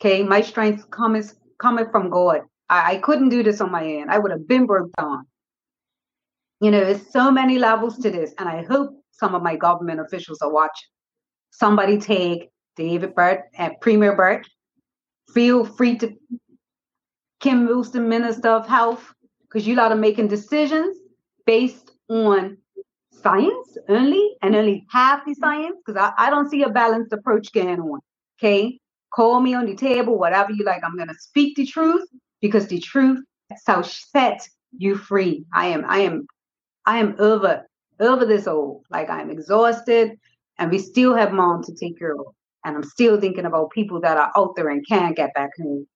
Okay, 0.00 0.24
my 0.24 0.40
strength 0.40 0.90
comes 0.90 1.36
coming 1.60 1.86
from 1.92 2.10
God. 2.10 2.40
I, 2.68 2.94
I 2.94 2.96
couldn't 2.96 3.28
do 3.28 3.44
this 3.44 3.60
on 3.60 3.70
my 3.70 3.84
own. 3.84 4.10
I 4.10 4.18
would 4.18 4.32
have 4.32 4.48
been 4.48 4.66
broke 4.66 4.90
down. 4.98 5.26
You 6.60 6.72
know, 6.72 6.80
there's 6.80 7.08
so 7.12 7.30
many 7.30 7.58
levels 7.60 7.98
to 7.98 8.10
this, 8.10 8.34
and 8.38 8.48
I 8.48 8.64
hope 8.64 8.90
some 9.12 9.36
of 9.36 9.42
my 9.44 9.54
government 9.54 10.00
officials 10.00 10.42
are 10.42 10.52
watching. 10.52 10.88
Somebody 11.52 11.98
take 11.98 12.50
David 12.76 13.14
Burt 13.14 13.42
and 13.56 13.74
Premier 13.80 14.16
Burt. 14.16 14.44
Feel 15.34 15.64
free 15.64 15.96
to 15.98 16.14
Kim 17.40 17.66
Wilson, 17.66 18.08
Minister 18.08 18.48
of 18.48 18.66
Health, 18.66 19.14
because 19.42 19.66
you 19.66 19.74
lot 19.74 19.92
are 19.92 19.96
making 19.96 20.28
decisions 20.28 20.96
based 21.46 21.90
on 22.08 22.58
science 23.12 23.78
only 23.88 24.36
and 24.42 24.56
only 24.56 24.86
half 24.90 25.24
the 25.26 25.34
science, 25.34 25.76
because 25.84 26.00
I, 26.00 26.26
I 26.26 26.30
don't 26.30 26.50
see 26.50 26.62
a 26.62 26.70
balanced 26.70 27.12
approach 27.12 27.52
going 27.52 27.80
on. 27.80 28.00
Okay. 28.40 28.78
Call 29.14 29.40
me 29.40 29.54
on 29.54 29.66
the 29.66 29.76
table, 29.76 30.18
whatever 30.18 30.52
you 30.52 30.64
like. 30.64 30.82
I'm 30.84 30.96
gonna 30.96 31.14
speak 31.18 31.56
the 31.56 31.66
truth 31.66 32.08
because 32.40 32.66
the 32.68 32.80
truth 32.80 33.20
shall 33.66 33.84
set 33.84 34.48
you 34.76 34.96
free. 34.96 35.44
I 35.54 35.68
am, 35.68 35.84
I 35.88 36.00
am, 36.00 36.26
I 36.86 36.98
am 36.98 37.16
over, 37.18 37.66
over 38.00 38.26
this 38.26 38.46
old. 38.48 38.84
Like 38.90 39.10
I'm 39.10 39.30
exhausted, 39.30 40.18
and 40.58 40.70
we 40.70 40.78
still 40.78 41.14
have 41.14 41.32
mom 41.32 41.62
to 41.64 41.74
take 41.74 41.98
care 41.98 42.14
of. 42.14 42.26
And 42.64 42.76
I'm 42.76 42.84
still 42.84 43.20
thinking 43.20 43.46
about 43.46 43.70
people 43.70 44.00
that 44.02 44.16
are 44.16 44.32
out 44.36 44.56
there 44.56 44.68
and 44.68 44.86
can't 44.86 45.16
get 45.16 45.34
back 45.34 45.50
home. 45.58 45.86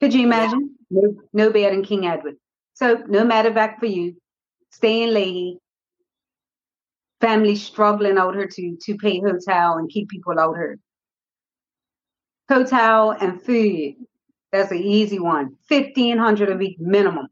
Could 0.00 0.14
you 0.14 0.22
imagine? 0.24 0.70
Yeah. 0.90 1.02
No, 1.02 1.14
no 1.32 1.50
better 1.50 1.74
than 1.74 1.84
King 1.84 2.06
Edward. 2.06 2.36
So 2.74 3.04
no 3.08 3.24
matter 3.24 3.50
back 3.50 3.80
for 3.80 3.86
you. 3.86 4.16
Stay 4.70 5.02
in 5.02 5.10
Lahey. 5.10 5.58
families 7.20 7.62
struggling 7.62 8.18
out 8.18 8.34
here 8.34 8.48
to 8.48 8.76
to 8.80 8.96
pay 8.96 9.20
hotel 9.20 9.78
and 9.78 9.90
keep 9.90 10.08
people 10.08 10.38
out 10.38 10.56
here. 10.56 10.78
Hotel 12.48 13.12
and 13.12 13.40
food, 13.42 13.94
that's 14.50 14.72
an 14.72 14.78
easy 14.78 15.18
one. 15.18 15.56
Fifteen 15.68 16.18
hundred 16.18 16.50
a 16.50 16.56
week 16.56 16.80
minimum. 16.80 17.28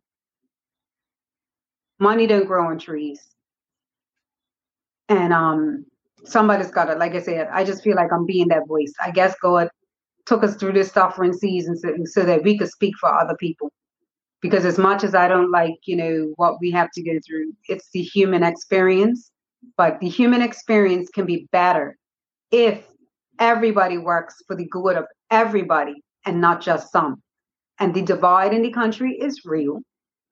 Money 1.98 2.26
don't 2.26 2.46
grow 2.46 2.68
on 2.68 2.78
trees. 2.78 3.20
And 5.08 5.32
um 5.32 5.86
somebody's 6.24 6.70
got 6.70 6.90
it. 6.90 6.98
Like 6.98 7.14
I 7.14 7.20
said, 7.20 7.48
I 7.52 7.64
just 7.64 7.82
feel 7.82 7.96
like 7.96 8.12
I'm 8.12 8.26
being 8.26 8.48
that 8.48 8.66
voice. 8.66 8.92
I 9.02 9.10
guess 9.10 9.34
God 9.40 9.68
took 10.26 10.42
us 10.44 10.56
through 10.56 10.72
this 10.72 10.92
suffering 10.92 11.32
season 11.32 11.76
so, 11.76 11.94
so 12.04 12.24
that 12.24 12.42
we 12.42 12.58
could 12.58 12.70
speak 12.70 12.94
for 13.00 13.08
other 13.08 13.36
people. 13.36 13.72
Because 14.40 14.64
as 14.64 14.78
much 14.78 15.02
as 15.02 15.14
I 15.14 15.26
don't 15.26 15.50
like, 15.50 15.74
you 15.86 15.96
know, 15.96 16.32
what 16.36 16.60
we 16.60 16.70
have 16.70 16.90
to 16.92 17.02
go 17.02 17.18
through, 17.26 17.52
it's 17.68 17.88
the 17.92 18.02
human 18.02 18.42
experience. 18.42 19.30
But 19.76 19.98
the 20.00 20.08
human 20.08 20.42
experience 20.42 21.08
can 21.10 21.26
be 21.26 21.48
better 21.50 21.96
if 22.52 22.86
everybody 23.40 23.98
works 23.98 24.36
for 24.46 24.54
the 24.54 24.68
good 24.68 24.96
of 24.96 25.04
everybody 25.30 26.02
and 26.24 26.40
not 26.40 26.60
just 26.60 26.92
some. 26.92 27.22
And 27.80 27.94
the 27.94 28.02
divide 28.02 28.52
in 28.52 28.62
the 28.62 28.72
country 28.72 29.12
is 29.12 29.42
real 29.44 29.80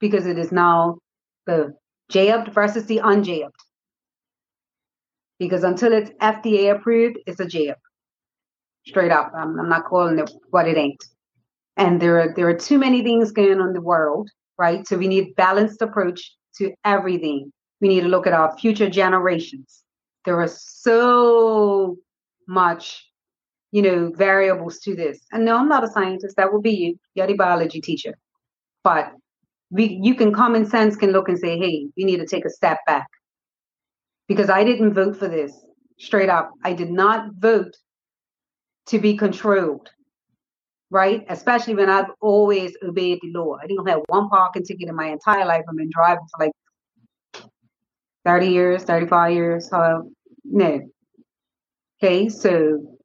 because 0.01 0.27
it 0.27 0.39
is 0.39 0.53
now 0.53 0.99
the 1.47 1.75
jabbed 2.09 2.53
versus 2.53 2.87
the 2.87 2.99
unjabbed. 2.99 3.51
Because 5.39 5.65
until 5.65 5.93
it's 5.93 6.11
FDA 6.21 6.75
approved, 6.75 7.19
it's 7.27 7.41
a 7.41 7.47
jab. 7.47 7.77
Straight 8.87 9.13
up. 9.13 9.33
I'm, 9.37 9.59
I'm 9.59 9.69
not 9.69 9.85
calling 9.85 10.19
it 10.19 10.31
what 10.51 10.69
it 10.69 10.77
ain't. 10.77 11.05
And 11.77 12.01
there 12.01 12.21
are 12.21 12.35
there 12.35 12.49
are 12.49 12.55
too 12.55 12.79
many 12.79 13.03
things 13.03 13.33
going 13.33 13.61
on 13.61 13.69
in 13.69 13.73
the 13.75 13.81
world, 13.81 14.31
right? 14.57 14.87
So 14.87 14.97
we 14.97 15.09
need 15.09 15.35
balanced 15.37 15.83
approach 15.83 16.33
to 16.59 16.73
everything. 16.85 17.53
We 17.81 17.89
need 17.89 18.01
to 18.03 18.09
look 18.09 18.27
at 18.27 18.33
our 18.33 18.57
future 18.57 18.89
generations. 18.89 19.83
There 20.25 20.41
are 20.41 20.49
so 20.49 21.97
much, 22.49 23.05
you 23.73 23.83
know, 23.83 24.13
variables 24.17 24.79
to 24.81 24.95
this. 24.97 25.21
And 25.33 25.45
no, 25.45 25.57
I'm 25.57 25.69
not 25.69 25.85
a 25.85 25.89
scientist. 25.89 26.37
That 26.37 26.53
would 26.53 26.63
be 26.63 26.71
you. 26.71 26.99
You're 27.15 27.27
the 27.27 27.35
biology 27.35 27.81
teacher. 27.81 28.15
But 28.83 29.13
we 29.71 29.99
you 30.03 30.15
can 30.15 30.33
common 30.33 30.65
sense 30.65 30.97
can 30.97 31.11
look 31.11 31.29
and 31.29 31.39
say, 31.39 31.59
hey, 31.59 31.89
we 31.97 32.05
need 32.05 32.19
to 32.19 32.27
take 32.27 32.45
a 32.45 32.51
step 32.51 32.79
back. 32.87 33.07
Because 34.29 34.51
I 34.51 34.65
didn't 34.65 34.95
vote 34.95 35.17
for 35.17 35.29
this. 35.29 35.53
Straight 35.99 36.29
up. 36.29 36.51
I 36.65 36.73
did 36.73 36.91
not 36.91 37.35
vote 37.35 37.77
to 38.87 38.99
be 38.99 39.17
controlled. 39.17 39.89
Right? 40.91 41.25
Especially 41.29 41.75
when 41.75 41.91
I've 41.91 42.11
always 42.21 42.77
obeyed 42.83 43.19
the 43.23 43.33
law. 43.33 43.57
I 43.63 43.67
didn't 43.67 43.89
have 43.89 44.01
one 44.07 44.29
parking 44.29 44.65
ticket 44.65 44.89
in 44.89 44.95
my 44.95 45.07
entire 45.07 45.45
life. 45.45 45.65
I've 45.69 45.77
been 45.77 45.91
driving 45.93 46.27
for 46.31 46.45
like 46.45 46.53
30 48.25 48.49
years, 48.49 48.85
35 48.85 49.33
years. 49.33 49.71
So 49.71 50.11
no. 50.45 50.81
Okay, 52.03 52.29
so 52.29 52.97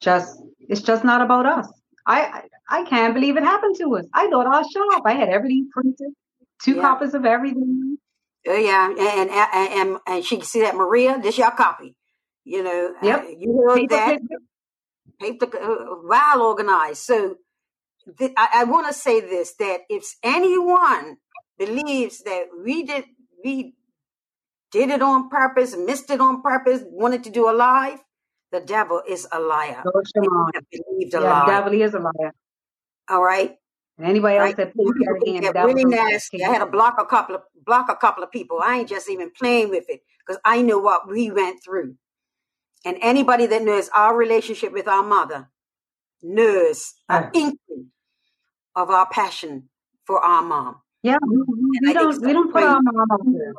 just 0.00 0.40
it's 0.60 0.82
just 0.82 1.04
not 1.04 1.22
about 1.22 1.46
us. 1.46 1.68
I 2.06 2.42
I 2.70 2.84
can't 2.84 3.14
believe 3.14 3.36
it 3.36 3.42
happened 3.42 3.76
to 3.78 3.96
us. 3.96 4.06
I 4.14 4.28
thought 4.28 4.46
our 4.46 4.62
shop. 4.62 5.02
I 5.04 5.14
had 5.14 5.28
everything 5.28 5.68
printed, 5.72 6.12
two 6.62 6.76
yeah. 6.76 6.82
copies 6.82 7.14
of 7.14 7.24
everything. 7.24 7.87
Oh 8.48 8.56
yeah, 8.58 8.90
and 8.90 9.30
and 9.30 9.30
and, 9.30 9.98
and 10.08 10.24
she 10.26 10.38
can 10.38 10.46
see 10.46 10.62
that 10.62 10.76
Maria. 10.76 11.20
This 11.22 11.38
y'all 11.38 11.52
copy. 11.52 11.96
You 12.44 12.64
know. 12.64 12.94
Uh, 13.02 13.06
yep. 13.06 13.20
Uh, 13.24 13.28
you 13.38 13.66
heard 13.68 13.90
that. 13.90 14.20
Paper, 15.20 15.46
uh, 15.58 15.96
well 16.04 16.42
organized. 16.42 16.98
So 17.04 17.36
th- 18.18 18.32
I, 18.36 18.48
I 18.56 18.64
want 18.64 18.88
to 18.88 18.94
say 18.94 19.20
this: 19.20 19.54
that 19.56 19.80
if 19.90 20.04
anyone 20.24 21.18
believes 21.58 22.20
that 22.24 22.46
we 22.64 22.84
did 22.84 23.04
we 23.44 23.74
did 24.72 24.90
it 24.90 25.02
on 25.02 25.30
purpose, 25.30 25.76
missed 25.76 26.10
it 26.10 26.20
on 26.20 26.42
purpose, 26.42 26.82
wanted 26.86 27.24
to 27.24 27.30
do 27.30 27.50
a 27.50 27.52
live, 27.54 28.00
the 28.52 28.60
devil 28.60 29.02
is 29.08 29.26
a 29.32 29.40
liar. 29.40 29.84
Believed 30.72 31.14
a 31.14 31.20
yeah, 31.20 31.30
lie. 31.30 31.46
The 31.46 31.52
devil 31.52 31.82
is 31.82 31.94
a 31.94 32.00
liar. 32.00 32.32
All 33.08 33.22
right. 33.22 33.56
And 33.98 34.06
anybody 34.06 34.36
else 34.36 34.46
right. 34.46 34.56
that 34.56 34.74
plays 34.74 34.88
that 35.00 35.20
again, 35.20 35.66
really 35.66 35.84
nasty. 35.84 36.44
I 36.44 36.50
had 36.50 36.60
to 36.60 36.66
block 36.66 36.96
a 37.00 37.04
couple 37.04 37.34
of 37.34 37.42
block 37.66 37.86
a 37.90 37.96
couple 37.96 38.22
of 38.22 38.30
people. 38.30 38.60
I 38.62 38.78
ain't 38.78 38.88
just 38.88 39.10
even 39.10 39.30
playing 39.30 39.70
with 39.70 39.84
it 39.88 40.02
because 40.20 40.40
I 40.44 40.62
know 40.62 40.78
what 40.78 41.08
we 41.08 41.30
went 41.32 41.62
through. 41.64 41.96
And 42.84 42.96
anybody 43.02 43.46
that 43.46 43.62
knows 43.62 43.90
our 43.94 44.16
relationship 44.16 44.72
with 44.72 44.86
our 44.86 45.02
mother 45.02 45.50
knows 46.22 46.94
an 47.08 47.30
inkling 47.34 47.90
of 48.76 48.90
our 48.90 49.08
passion 49.08 49.68
for 50.04 50.24
our 50.24 50.42
mom. 50.42 50.76
Yeah, 51.02 51.16
we, 51.26 51.42
we 51.82 51.92
don't 51.92 52.22
we 52.22 52.32
don't 52.32 52.52
put 52.52 52.62
our 52.62 52.80
mom 52.80 53.06
out 53.12 53.20
there. 53.24 53.54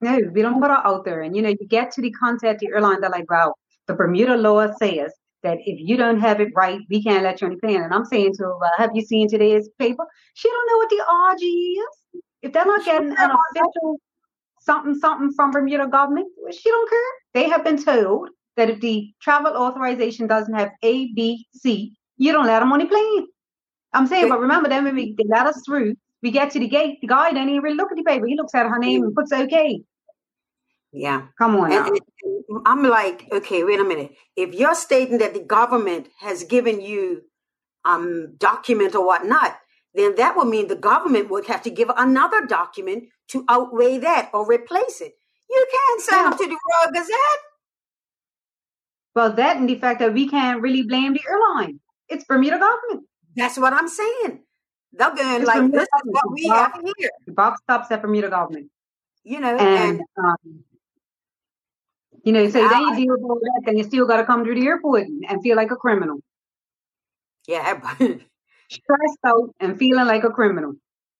No, 0.00 0.30
we 0.32 0.40
don't 0.40 0.58
put 0.58 0.70
her 0.70 0.86
out 0.86 1.04
there. 1.04 1.20
And 1.20 1.36
you 1.36 1.42
know, 1.42 1.50
you 1.50 1.66
get 1.68 1.92
to 1.92 2.00
the 2.00 2.10
contact 2.10 2.60
the 2.60 2.68
airline, 2.68 3.02
they're 3.02 3.10
like, 3.10 3.30
wow, 3.30 3.54
the 3.86 3.94
Bermuda 3.94 4.36
law 4.36 4.72
says 4.78 5.12
that 5.42 5.58
if 5.64 5.78
you 5.80 5.96
don't 5.96 6.20
have 6.20 6.40
it 6.40 6.52
right, 6.54 6.80
we 6.90 7.02
can't 7.02 7.24
let 7.24 7.40
you 7.40 7.46
on 7.46 7.54
the 7.54 7.60
plane. 7.60 7.82
And 7.82 7.94
I'm 7.94 8.04
saying 8.04 8.34
to 8.34 8.44
her, 8.44 8.58
well, 8.58 8.72
have 8.76 8.90
you 8.94 9.02
seen 9.02 9.28
today's 9.28 9.68
paper? 9.78 10.04
She 10.34 10.48
don't 10.48 10.66
know 10.70 10.76
what 10.76 10.90
the 10.90 11.04
RG 11.08 11.72
is. 11.82 12.22
If 12.42 12.52
they're 12.52 12.64
not 12.64 12.84
getting 12.84 13.10
an 13.10 13.30
official 13.30 14.00
something 14.60 14.94
something 14.94 15.32
from 15.32 15.50
Bermuda 15.50 15.86
government, 15.88 16.28
she 16.52 16.68
don't 16.68 16.90
care. 16.90 16.98
They 17.34 17.48
have 17.48 17.64
been 17.64 17.82
told 17.82 18.28
that 18.56 18.70
if 18.70 18.80
the 18.80 19.12
travel 19.20 19.56
authorization 19.56 20.26
doesn't 20.26 20.54
have 20.54 20.70
A, 20.82 21.12
B, 21.14 21.46
C, 21.54 21.96
you 22.16 22.32
don't 22.32 22.46
let 22.46 22.60
them 22.60 22.72
on 22.72 22.78
the 22.78 22.86
plane. 22.86 23.26
I'm 23.92 24.06
saying, 24.06 24.28
but 24.28 24.40
remember, 24.40 24.68
then 24.68 24.84
when 24.84 24.94
we, 24.94 25.14
they 25.16 25.24
let 25.28 25.46
us 25.46 25.62
through, 25.64 25.96
we 26.22 26.30
get 26.30 26.50
to 26.52 26.60
the 26.60 26.68
gate, 26.68 27.00
the 27.00 27.08
guy 27.08 27.32
doesn't 27.32 27.48
even 27.48 27.76
look 27.76 27.90
at 27.90 27.96
the 27.96 28.04
paper. 28.04 28.26
He 28.26 28.36
looks 28.36 28.54
at 28.54 28.66
her 28.66 28.78
name 28.78 29.02
and 29.02 29.14
puts 29.14 29.32
okay. 29.32 29.80
Yeah. 30.92 31.26
Come 31.38 31.56
on. 31.56 31.72
And 31.72 31.98
I'm 32.66 32.82
like, 32.82 33.28
okay, 33.32 33.62
wait 33.64 33.80
a 33.80 33.84
minute. 33.84 34.12
If 34.36 34.54
you're 34.54 34.74
stating 34.74 35.18
that 35.18 35.34
the 35.34 35.40
government 35.40 36.08
has 36.20 36.44
given 36.44 36.80
you 36.80 37.22
um 37.84 38.34
document 38.38 38.94
or 38.94 39.06
whatnot, 39.06 39.56
then 39.94 40.14
that 40.16 40.36
would 40.36 40.48
mean 40.48 40.68
the 40.68 40.76
government 40.76 41.30
would 41.30 41.46
have 41.46 41.62
to 41.62 41.70
give 41.70 41.90
another 41.96 42.46
document 42.46 43.04
to 43.28 43.44
outweigh 43.48 43.98
that 43.98 44.30
or 44.32 44.46
replace 44.46 45.00
it. 45.00 45.12
You 45.48 45.66
can't 45.70 46.00
sign 46.02 46.24
yeah. 46.24 46.28
up 46.30 46.38
to 46.38 46.44
the 46.44 46.50
Royal 46.50 46.92
Gazette. 46.92 47.40
Well, 49.14 49.32
that 49.32 49.56
and 49.56 49.68
the 49.68 49.76
fact 49.76 49.98
that 50.00 50.14
we 50.14 50.28
can't 50.28 50.60
really 50.60 50.82
blame 50.82 51.14
the 51.14 51.22
airline. 51.28 51.80
It's 52.08 52.24
Bermuda 52.24 52.58
government. 52.58 53.06
That's 53.36 53.58
what 53.58 53.72
I'm 53.72 53.88
saying. 53.88 54.40
They're 54.92 55.14
going 55.14 55.42
it's 55.42 55.46
like, 55.46 55.56
Bermuda 55.56 55.78
this 55.78 55.88
government. 55.92 56.16
is 56.16 56.22
what 56.22 56.32
we 56.32 56.48
box, 56.48 56.76
have 56.76 56.92
here. 56.98 57.10
The 57.26 57.32
box 57.32 57.60
stops 57.62 57.90
at 57.90 58.02
Bermuda 58.02 58.30
government. 58.30 58.70
You 59.24 59.40
know, 59.40 59.56
and, 59.56 60.00
and 60.00 60.00
um, 60.16 60.64
you 62.24 62.32
know, 62.32 62.48
so 62.48 62.68
then 62.68 62.80
you 62.80 62.96
deal 62.96 63.12
with 63.12 63.22
all 63.22 63.38
that, 63.40 63.62
then 63.66 63.78
you 63.78 63.84
still 63.84 64.06
got 64.06 64.18
to 64.18 64.24
come 64.24 64.44
to 64.44 64.54
the 64.54 64.66
airport 64.66 65.06
and 65.06 65.42
feel 65.42 65.56
like 65.56 65.70
a 65.70 65.76
criminal. 65.76 66.20
Yeah. 67.46 67.80
Stressed 67.98 69.18
out 69.24 69.54
and 69.58 69.78
feeling 69.78 70.06
like 70.06 70.24
a 70.24 70.30
criminal 70.30 70.74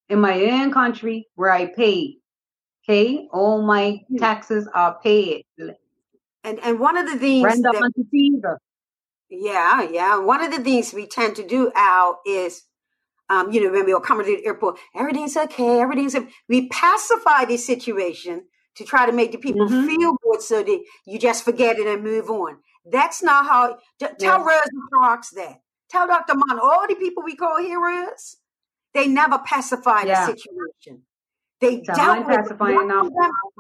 in 0.09 0.21
my 0.21 0.45
own 0.45 0.73
country 0.73 1.29
where 1.35 1.51
I 1.51 1.67
paid. 1.67 2.19
Okay, 2.85 3.29
all 3.33 3.63
my 3.63 4.03
hmm. 4.09 4.17
taxes 4.17 4.69
are 4.75 4.99
paid. 5.03 5.45
And 5.59 6.59
and 6.61 6.81
one 6.81 6.97
of 6.97 7.07
the 7.07 7.19
things 7.19 7.43
Brenda 7.43 7.71
that, 7.73 8.59
yeah, 9.29 9.89
yeah. 9.91 10.19
One 10.19 10.43
of 10.43 10.51
the 10.51 10.63
things 10.63 10.93
we 10.93 11.07
tend 11.07 11.37
to 11.37 11.47
do, 11.47 11.71
Al, 11.75 12.21
is 12.27 12.65
um, 13.29 13.53
you 13.53 13.63
know, 13.63 13.71
when 13.71 13.87
we 13.87 13.93
are 13.93 14.01
coming 14.01 14.27
to 14.27 14.37
the 14.37 14.47
airport, 14.47 14.79
everything's 14.95 15.37
okay, 15.37 15.81
everything's 15.81 16.15
okay. 16.15 16.29
we 16.49 16.69
pacify 16.69 17.45
the 17.45 17.57
situation 17.57 18.45
to 18.81 18.87
try 18.87 19.05
to 19.05 19.13
make 19.13 19.31
the 19.31 19.39
people 19.39 19.69
mm-hmm. 19.69 19.87
feel 19.87 20.17
good 20.23 20.41
so 20.41 20.63
that 20.63 20.85
you 21.05 21.19
just 21.19 21.45
forget 21.45 21.79
it 21.79 21.87
and 21.87 22.03
move 22.03 22.31
on. 22.31 22.57
That's 22.91 23.23
not 23.23 23.45
how. 23.45 23.79
Tell 23.99 24.15
yes. 24.19 24.41
Rosa 24.41 24.87
Parks 24.95 25.31
that. 25.31 25.61
Tell 25.91 26.07
Dr. 26.07 26.35
Mon, 26.35 26.59
all 26.59 26.87
the 26.89 26.95
people 26.95 27.23
we 27.23 27.37
call 27.37 27.59
heroes, 27.59 28.37
they 28.95 29.07
never 29.07 29.39
pacified 29.39 30.07
yeah. 30.07 30.27
the 30.27 30.33
situation. 30.33 31.03
They 31.61 31.83
so 31.85 31.93
dealt 31.93 32.27
with 32.27 32.37
pacifying 32.39 32.89
them, 32.89 33.11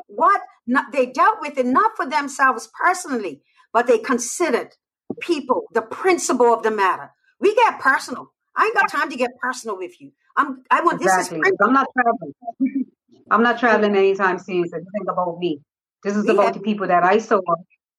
what 0.06 0.40
not, 0.66 0.90
they 0.90 1.06
dealt 1.06 1.42
with 1.42 1.58
it 1.58 1.66
not 1.66 1.96
for 1.96 2.06
themselves 2.06 2.70
personally, 2.82 3.42
but 3.74 3.86
they 3.86 3.98
considered 3.98 4.74
people 5.20 5.64
the 5.74 5.82
principle 5.82 6.54
of 6.54 6.62
the 6.62 6.70
matter. 6.70 7.10
We 7.40 7.54
get 7.54 7.78
personal. 7.78 8.32
I 8.56 8.64
ain't 8.64 8.74
got 8.74 8.90
time 8.90 9.10
to 9.10 9.16
get 9.16 9.30
personal 9.38 9.76
with 9.76 10.00
you. 10.00 10.12
I'm. 10.34 10.62
I 10.70 10.82
want 10.82 11.02
exactly. 11.02 11.40
this 11.40 11.48
is. 11.48 11.58
I'm 11.62 11.74
not 11.74 11.88
traveling. 11.92 12.86
I'm 13.30 13.42
not 13.42 13.58
traveling 13.58 13.96
anytime 13.96 14.38
soon. 14.38 14.68
So 14.68 14.76
think 14.76 15.08
about 15.08 15.38
me. 15.38 15.60
This 16.02 16.16
is 16.16 16.28
about 16.28 16.54
the 16.54 16.60
people 16.60 16.86
that 16.86 17.04
I 17.04 17.18
saw 17.18 17.40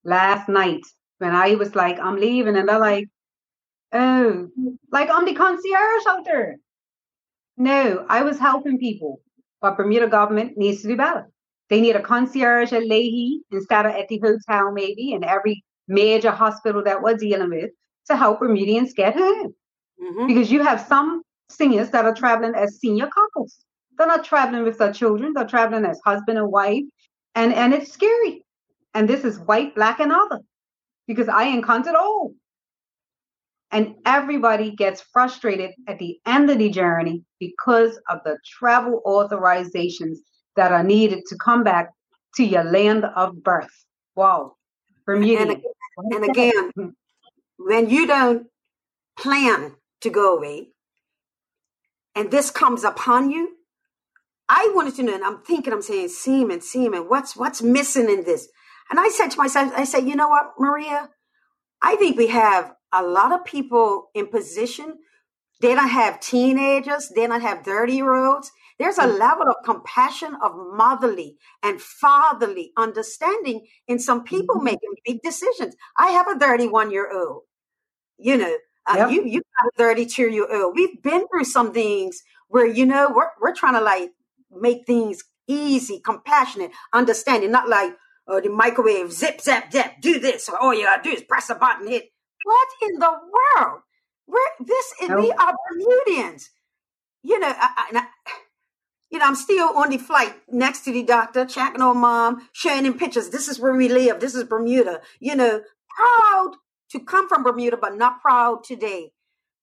last 0.04 0.50
night 0.50 0.82
when 1.20 1.36
I 1.36 1.56
was 1.56 1.76
like, 1.76 2.00
I'm 2.00 2.20
leaving, 2.20 2.56
and 2.56 2.68
they're 2.68 2.80
like, 2.80 3.08
oh, 3.94 4.48
like 4.92 5.10
I'm 5.12 5.26
the 5.26 5.36
concierge 5.36 6.06
out 6.08 6.26
there. 6.26 6.58
No, 7.58 8.06
I 8.10 8.24
was 8.24 8.40
helping 8.40 8.80
people, 8.80 9.22
but 9.62 9.78
Bermuda 9.78 10.08
government 10.08 10.58
needs 10.58 10.82
to 10.82 10.88
do 10.88 10.98
better. 10.98 11.30
They 11.70 11.80
need 11.80 11.96
a 11.96 12.02
concierge 12.02 12.74
at 12.74 12.84
Lahey 12.84 13.40
instead 13.52 13.86
of 13.86 13.94
at 13.94 14.08
the 14.08 14.20
hotel, 14.20 14.72
maybe, 14.72 15.14
and 15.14 15.24
every 15.24 15.64
major 15.88 16.32
hospital 16.32 16.84
that 16.84 17.02
we're 17.02 17.16
dealing 17.16 17.50
with 17.50 17.70
to 18.08 18.16
help 18.16 18.40
Bermudians 18.40 18.94
get 18.94 19.16
home. 19.16 19.54
Mm-hmm. 20.04 20.28
Because 20.28 20.52
you 20.52 20.64
have 20.64 20.82
some 20.82 21.22
seniors 21.50 21.92
that 21.92 22.06
are 22.06 22.16
traveling 22.16 22.56
as 22.56 22.80
senior 22.80 23.08
couples. 23.08 23.60
They're 24.02 24.08
not 24.08 24.26
traveling 24.26 24.64
with 24.64 24.80
their 24.80 24.92
children. 24.92 25.34
They're 25.34 25.46
traveling 25.46 25.86
as 25.86 26.02
husband 26.04 26.40
and 26.40 26.52
wife, 26.52 26.86
And 27.36 27.54
and 27.54 27.72
it's 27.72 27.94
scary. 27.94 28.44
And 28.96 29.08
this 29.08 29.24
is 29.24 29.38
white, 29.38 29.76
black, 29.76 30.00
and 30.00 30.12
other. 30.12 30.40
Because 31.06 31.30
I 31.30 31.44
encountered 31.44 31.94
all. 31.94 32.34
And 33.70 33.94
everybody 34.04 34.72
gets 34.72 35.04
frustrated 35.14 35.76
at 35.88 36.00
the 36.00 36.20
end 36.26 36.50
of 36.50 36.58
the 36.58 36.72
journey 36.72 37.22
because 37.40 38.00
of 38.10 38.22
the 38.26 38.40
travel 38.44 39.04
authorizations 39.06 40.18
that 40.56 40.72
are 40.72 40.84
needed 40.84 41.20
to 41.28 41.38
come 41.38 41.64
back 41.64 41.92
to 42.38 42.44
your 42.44 42.64
land 42.64 43.06
of 43.06 43.44
birth. 43.44 43.86
Wow. 44.16 44.56
Bermuda. 45.06 45.58
And, 45.98 46.14
and 46.16 46.26
again, 46.26 46.96
when 47.58 47.88
you 47.88 48.08
don't 48.08 48.48
plan 49.16 49.76
to 50.02 50.10
go 50.10 50.38
away 50.38 50.70
and 52.16 52.32
this 52.32 52.50
comes 52.50 52.84
upon 52.84 53.30
you, 53.30 53.58
I 54.54 54.70
wanted 54.76 54.96
to 54.96 55.04
know, 55.04 55.16
and 55.16 55.24
I'm 55.24 55.42
thinking, 55.44 55.72
I'm 55.72 55.82
saying, 55.82 56.10
Seaman, 56.10 56.60
Seaman, 56.60 57.04
what's 57.08 57.38
what's 57.38 57.62
missing 57.62 58.10
in 58.10 58.26
this? 58.26 58.50
And 58.90 59.00
I 59.00 59.08
said 59.08 59.30
to 59.30 59.38
myself, 59.38 59.72
I 59.78 59.86
said, 59.86 60.06
you 60.06 60.18
know 60.18 60.28
what, 60.28 60.52
Maria? 60.60 61.10
I 61.82 61.96
think 61.96 62.18
we 62.18 62.28
have 62.28 62.74
a 62.92 63.02
lot 63.02 63.32
of 63.32 63.46
people 63.46 64.10
in 64.14 64.28
position. 64.28 64.98
They 65.62 65.74
don't 65.74 65.88
have 65.88 66.20
teenagers, 66.20 67.14
they 67.16 67.28
don't 67.28 67.40
have 67.40 67.64
30 67.64 67.94
year 67.94 68.14
olds. 68.14 68.52
There's 68.78 68.98
a 68.98 69.08
level 69.08 69.48
of 69.48 69.56
compassion, 69.64 70.36
of 70.44 70.52
motherly 70.56 71.38
and 71.64 71.82
fatherly 71.82 72.74
understanding 72.76 73.66
in 73.88 74.00
some 74.00 74.24
people 74.26 74.56
mm-hmm. 74.56 74.66
making 74.66 74.90
big 75.06 75.22
decisions. 75.22 75.78
I 75.98 76.08
have 76.08 76.28
a 76.28 76.38
31 76.38 76.92
year 76.92 77.10
old. 77.10 77.44
You 78.18 78.36
know, 78.36 78.58
uh, 78.86 78.96
yep. 78.98 79.12
you 79.12 79.24
you 79.24 79.42
got 79.62 79.70
a 79.70 79.78
32 79.78 80.30
year 80.30 80.62
old. 80.62 80.76
We've 80.76 81.02
been 81.02 81.26
through 81.30 81.46
some 81.46 81.72
things 81.72 82.22
where 82.50 82.68
you 82.68 82.86
know 82.86 83.14
we're 83.16 83.30
we're 83.40 83.56
trying 83.56 83.76
to 83.76 83.82
like 83.82 84.12
make 84.52 84.86
things 84.86 85.24
easy, 85.48 86.00
compassionate, 86.00 86.72
understanding, 86.94 87.52
not 87.52 87.70
like 87.70 87.94
uh, 88.28 88.40
the 88.40 88.50
microwave, 88.50 89.12
zip, 89.12 89.42
zap, 89.42 89.72
zap, 89.72 90.02
do 90.02 90.20
this, 90.20 90.48
or 90.50 90.58
all 90.58 90.74
you 90.74 90.86
gotta 90.86 91.04
do 91.04 91.10
is 91.10 91.24
press 91.24 91.50
a 91.50 91.56
button, 91.56 91.88
hit. 91.88 92.10
What 92.44 92.68
in 92.82 93.00
the 93.00 93.12
world? 93.12 93.82
We're, 94.28 94.40
this 94.66 94.94
is, 95.02 95.10
we 95.10 95.32
are 95.32 95.54
Bermudians. 95.70 96.50
You 97.24 97.40
know, 97.40 97.54
I, 97.56 97.90
I, 97.94 98.08
you 99.12 99.20
know, 99.20 99.26
I'm 99.26 99.36
still 99.36 99.70
on 99.76 99.90
the 99.90 99.98
flight 99.98 100.34
next 100.50 100.86
to 100.86 100.92
the 100.94 101.04
doctor, 101.04 101.46
checking 101.46 101.82
on 101.82 101.98
mom, 101.98 102.48
sharing 102.54 102.86
him 102.86 102.98
pictures. 102.98 103.30
This 103.30 103.50
is 103.50 103.60
where 103.60 103.74
we 103.76 103.90
live. 103.90 104.22
This 104.22 104.36
is 104.36 104.46
Bermuda. 104.46 105.02
You 105.20 105.36
know, 105.36 105.62
proud 105.90 106.54
to 106.92 107.00
come 107.00 107.28
from 107.28 107.44
Bermuda, 107.44 107.78
but 107.78 107.98
not 107.98 108.22
proud 108.22 108.64
today 108.64 109.12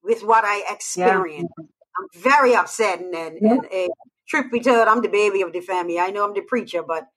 with 0.02 0.22
what 0.22 0.44
I 0.44 0.64
experienced. 0.70 1.52
Yeah. 1.58 1.64
I'm 1.98 2.22
very 2.22 2.54
upset 2.54 3.00
and, 3.00 3.14
and, 3.14 3.38
yeah. 3.40 3.56
and 3.72 3.90
truth 4.28 4.52
be 4.52 4.60
told, 4.60 4.86
I'm 4.88 5.02
the 5.02 5.08
baby 5.08 5.42
of 5.42 5.52
the 5.52 5.60
family. 5.60 5.98
I 5.98 6.10
know 6.10 6.24
I'm 6.24 6.34
the 6.34 6.42
preacher, 6.42 6.82
but 6.82 7.08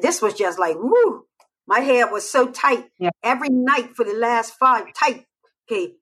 this 0.00 0.20
was 0.22 0.34
just 0.34 0.58
like, 0.58 0.76
woo. 0.78 1.24
My 1.66 1.80
hair 1.80 2.10
was 2.10 2.28
so 2.28 2.50
tight 2.50 2.86
yeah. 2.98 3.10
every 3.22 3.50
night 3.50 3.94
for 3.94 4.04
the 4.04 4.14
last 4.14 4.54
five. 4.54 4.86
Tight. 4.94 5.26
Okay. 5.70 5.94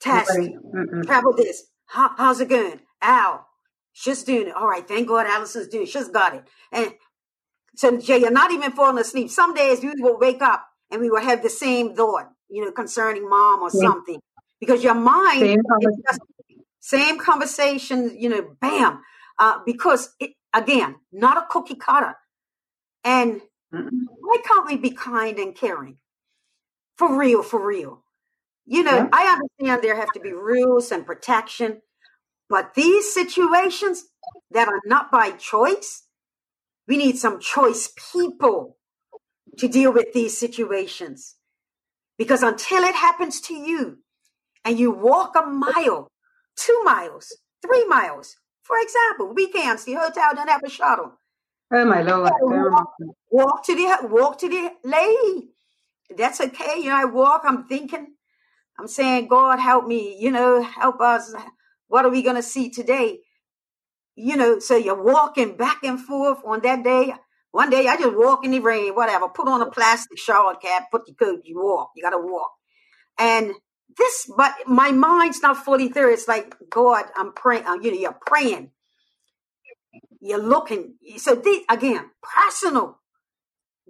Test. 0.00 0.30
mm 0.30 1.06
Travel 1.06 1.34
this. 1.34 1.64
How, 1.86 2.10
how's 2.16 2.40
it 2.40 2.48
going? 2.48 2.80
Al. 3.00 3.46
She's 3.94 4.22
doing 4.22 4.48
it. 4.48 4.54
All 4.54 4.68
right. 4.68 4.86
Thank 4.86 5.08
God 5.08 5.26
Allison's 5.26 5.68
doing 5.68 5.84
it. 5.84 5.88
She's 5.88 6.08
got 6.08 6.34
it. 6.34 6.44
And 6.72 6.92
so, 7.74 7.98
Jay, 7.98 8.18
you're 8.18 8.30
not 8.30 8.50
even 8.50 8.72
falling 8.72 8.98
asleep. 8.98 9.30
Some 9.30 9.54
days 9.54 9.80
we 9.82 9.92
will 9.98 10.18
wake 10.18 10.42
up 10.42 10.66
and 10.90 11.00
we 11.00 11.10
will 11.10 11.22
have 11.22 11.42
the 11.42 11.50
same 11.50 11.94
thought, 11.94 12.30
you 12.50 12.64
know, 12.64 12.70
concerning 12.72 13.28
mom 13.28 13.60
or 13.60 13.70
yeah. 13.72 13.88
something. 13.88 14.20
Because 14.60 14.84
your 14.84 14.94
mind 14.94 15.40
same 15.40 15.60
conversation. 15.68 16.64
same 16.80 17.18
conversation, 17.18 18.16
you 18.18 18.28
know, 18.28 18.56
bam 18.60 19.00
uh, 19.38 19.58
because 19.64 20.14
it, 20.20 20.32
again, 20.52 20.96
not 21.12 21.36
a 21.36 21.46
cookie 21.48 21.76
cutter. 21.76 22.16
And 23.04 23.40
mm-hmm. 23.72 24.04
why 24.20 24.36
can't 24.44 24.66
we 24.66 24.76
be 24.76 24.90
kind 24.90 25.38
and 25.38 25.54
caring? 25.54 25.98
For 26.96 27.18
real, 27.18 27.42
for 27.42 27.64
real. 27.64 28.04
You 28.64 28.84
know, 28.84 28.96
yeah. 28.96 29.08
I 29.12 29.26
understand 29.26 29.82
there 29.82 29.96
have 29.96 30.12
to 30.12 30.20
be 30.20 30.32
rules 30.32 30.92
and 30.92 31.04
protection, 31.04 31.82
but 32.48 32.74
these 32.74 33.12
situations 33.12 34.04
that 34.50 34.68
are 34.68 34.80
not 34.84 35.10
by 35.10 35.32
choice, 35.32 36.04
we 36.86 36.96
need 36.96 37.18
some 37.18 37.40
choice 37.40 37.92
people 38.12 38.76
to 39.58 39.68
deal 39.68 39.92
with 39.92 40.12
these 40.12 40.38
situations. 40.38 41.36
Because 42.18 42.42
until 42.42 42.84
it 42.84 42.94
happens 42.94 43.40
to 43.42 43.54
you 43.54 43.98
and 44.64 44.78
you 44.78 44.92
walk 44.92 45.34
a 45.34 45.44
mile, 45.44 46.08
two 46.56 46.80
miles, 46.84 47.36
three 47.62 47.84
miles, 47.86 48.36
for 48.62 48.76
example, 48.78 49.34
weekends, 49.34 49.84
the 49.84 49.94
hotel 49.94 50.34
don't 50.34 50.48
have 50.48 50.62
a 50.64 50.70
shuttle. 50.70 51.12
Oh 51.72 51.84
my 51.84 52.02
lord! 52.02 52.32
Um, 52.32 52.50
walk, 52.72 52.94
walk, 53.30 53.66
to 53.66 53.74
the 53.74 54.08
walk 54.08 54.38
to 54.40 54.48
the 54.48 54.72
lady. 54.84 55.50
That's 56.16 56.40
okay. 56.40 56.78
You 56.78 56.90
know, 56.90 56.96
I 56.96 57.04
walk. 57.06 57.42
I'm 57.44 57.66
thinking. 57.66 58.08
I'm 58.78 58.88
saying, 58.88 59.28
God, 59.28 59.58
help 59.60 59.86
me. 59.86 60.16
You 60.20 60.30
know, 60.30 60.62
help 60.62 61.00
us. 61.00 61.34
What 61.88 62.04
are 62.04 62.10
we 62.10 62.22
going 62.22 62.36
to 62.36 62.42
see 62.42 62.70
today? 62.70 63.20
You 64.16 64.36
know, 64.36 64.58
so 64.58 64.76
you're 64.76 65.02
walking 65.02 65.56
back 65.56 65.78
and 65.84 66.00
forth 66.00 66.38
on 66.46 66.60
that 66.62 66.84
day. 66.84 67.14
One 67.52 67.70
day 67.70 67.86
I 67.88 67.96
just 67.96 68.16
walk 68.16 68.44
in 68.44 68.50
the 68.50 68.60
rain, 68.60 68.94
whatever. 68.94 69.28
Put 69.28 69.48
on 69.48 69.62
a 69.62 69.70
plastic 69.70 70.18
shower 70.18 70.54
cap, 70.56 70.90
put 70.90 71.06
the 71.06 71.14
coat, 71.14 71.40
you 71.44 71.62
walk. 71.62 71.90
You 71.96 72.02
got 72.02 72.10
to 72.10 72.18
walk. 72.18 72.52
And 73.18 73.54
this, 73.96 74.30
but 74.36 74.54
my 74.66 74.90
mind's 74.92 75.42
not 75.42 75.64
fully 75.64 75.88
there. 75.88 76.10
It's 76.10 76.28
like, 76.28 76.54
God, 76.70 77.04
I'm 77.16 77.32
praying. 77.32 77.66
Uh, 77.66 77.74
you 77.74 77.92
know, 77.92 77.98
you're 77.98 78.18
praying. 78.26 78.70
You're 80.20 80.42
looking. 80.42 80.94
So 81.16 81.34
the, 81.34 81.64
again, 81.68 82.10
personal. 82.22 82.98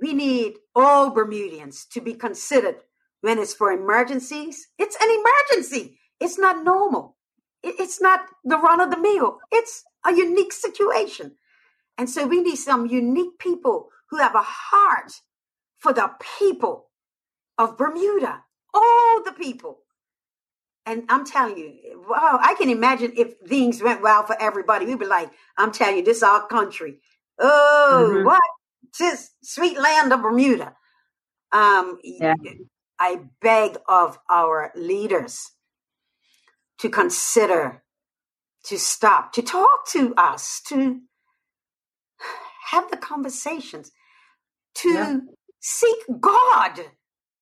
We 0.00 0.14
need 0.14 0.54
all 0.74 1.10
Bermudians 1.10 1.86
to 1.92 2.00
be 2.00 2.14
considered 2.14 2.76
when 3.20 3.38
it's 3.38 3.54
for 3.54 3.70
emergencies. 3.70 4.68
It's 4.78 4.96
an 5.00 5.08
emergency. 5.10 5.98
It's 6.18 6.38
not 6.38 6.64
normal. 6.64 7.16
It's 7.62 8.00
not 8.00 8.22
the 8.44 8.58
run 8.58 8.80
of 8.80 8.90
the 8.90 8.98
mill. 8.98 9.38
It's 9.52 9.84
a 10.04 10.12
unique 10.12 10.52
situation. 10.52 11.36
And 11.96 12.10
so 12.10 12.26
we 12.26 12.42
need 12.42 12.56
some 12.56 12.86
unique 12.86 13.38
people 13.38 13.90
who 14.10 14.18
have 14.18 14.34
a 14.34 14.42
heart 14.42 15.12
for 15.78 15.92
the 15.92 16.10
people 16.38 16.90
of 17.58 17.76
Bermuda, 17.76 18.42
all 18.74 19.22
the 19.22 19.32
people. 19.32 19.81
And 20.84 21.04
I'm 21.08 21.24
telling 21.24 21.56
you, 21.58 22.04
wow, 22.08 22.38
I 22.42 22.54
can 22.54 22.68
imagine 22.68 23.12
if 23.16 23.34
things 23.46 23.82
went 23.82 24.02
well 24.02 24.24
for 24.24 24.40
everybody. 24.40 24.84
We'd 24.84 24.98
be 24.98 25.06
like, 25.06 25.30
I'm 25.56 25.70
telling 25.70 25.98
you, 25.98 26.04
this 26.04 26.18
is 26.18 26.22
our 26.24 26.46
country. 26.46 26.98
Oh, 27.38 28.10
mm-hmm. 28.10 28.24
what? 28.24 28.40
This 28.98 29.30
sweet 29.42 29.78
land 29.78 30.12
of 30.12 30.22
Bermuda. 30.22 30.74
Um, 31.52 31.98
yeah. 32.02 32.34
I 32.98 33.20
beg 33.40 33.76
of 33.88 34.18
our 34.28 34.72
leaders 34.74 35.50
to 36.78 36.88
consider, 36.88 37.82
to 38.64 38.78
stop, 38.78 39.32
to 39.34 39.42
talk 39.42 39.86
to 39.90 40.14
us, 40.16 40.60
to 40.68 41.00
have 42.70 42.90
the 42.90 42.96
conversations, 42.96 43.92
to 44.74 44.88
yeah. 44.88 45.18
seek 45.60 45.98
God. 46.20 46.80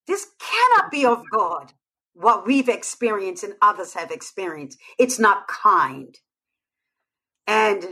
This 0.06 0.26
cannot 0.38 0.90
be 0.90 1.06
of 1.06 1.22
God 1.32 1.72
what 2.20 2.46
we've 2.46 2.68
experienced 2.68 3.44
and 3.44 3.54
others 3.62 3.94
have 3.94 4.10
experienced. 4.10 4.78
It's 4.98 5.18
not 5.18 5.48
kind. 5.48 6.14
And 7.46 7.84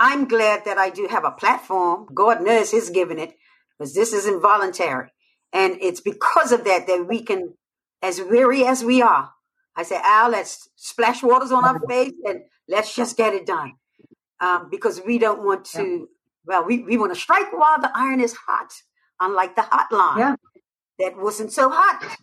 I'm 0.00 0.26
glad 0.26 0.64
that 0.64 0.78
I 0.78 0.90
do 0.90 1.06
have 1.08 1.24
a 1.24 1.30
platform. 1.30 2.06
God 2.14 2.42
knows 2.42 2.70
He's 2.70 2.90
given 2.90 3.18
it, 3.18 3.34
because 3.78 3.94
this 3.94 4.12
is 4.12 4.26
involuntary. 4.26 5.10
And 5.52 5.76
it's 5.80 6.00
because 6.00 6.52
of 6.52 6.64
that 6.64 6.86
that 6.86 7.06
we 7.08 7.22
can, 7.22 7.54
as 8.02 8.20
weary 8.20 8.64
as 8.64 8.82
we 8.82 9.02
are, 9.02 9.30
I 9.76 9.82
say, 9.82 10.00
Al, 10.02 10.30
let's 10.30 10.68
splash 10.76 11.22
waters 11.22 11.52
on 11.52 11.64
our 11.64 11.78
face 11.86 12.14
and 12.24 12.40
let's 12.68 12.94
just 12.94 13.16
get 13.16 13.34
it 13.34 13.46
done. 13.46 13.74
Um, 14.40 14.68
because 14.70 15.00
we 15.06 15.18
don't 15.18 15.44
want 15.44 15.66
to, 15.66 16.08
well, 16.46 16.64
we, 16.64 16.82
we 16.82 16.96
want 16.96 17.14
to 17.14 17.20
strike 17.20 17.52
while 17.52 17.80
the 17.80 17.90
iron 17.94 18.20
is 18.20 18.34
hot, 18.34 18.72
unlike 19.20 19.54
the 19.54 19.62
hotline 19.62 20.18
yeah. 20.18 20.36
that 20.98 21.16
wasn't 21.18 21.52
so 21.52 21.70
hot. 21.70 22.16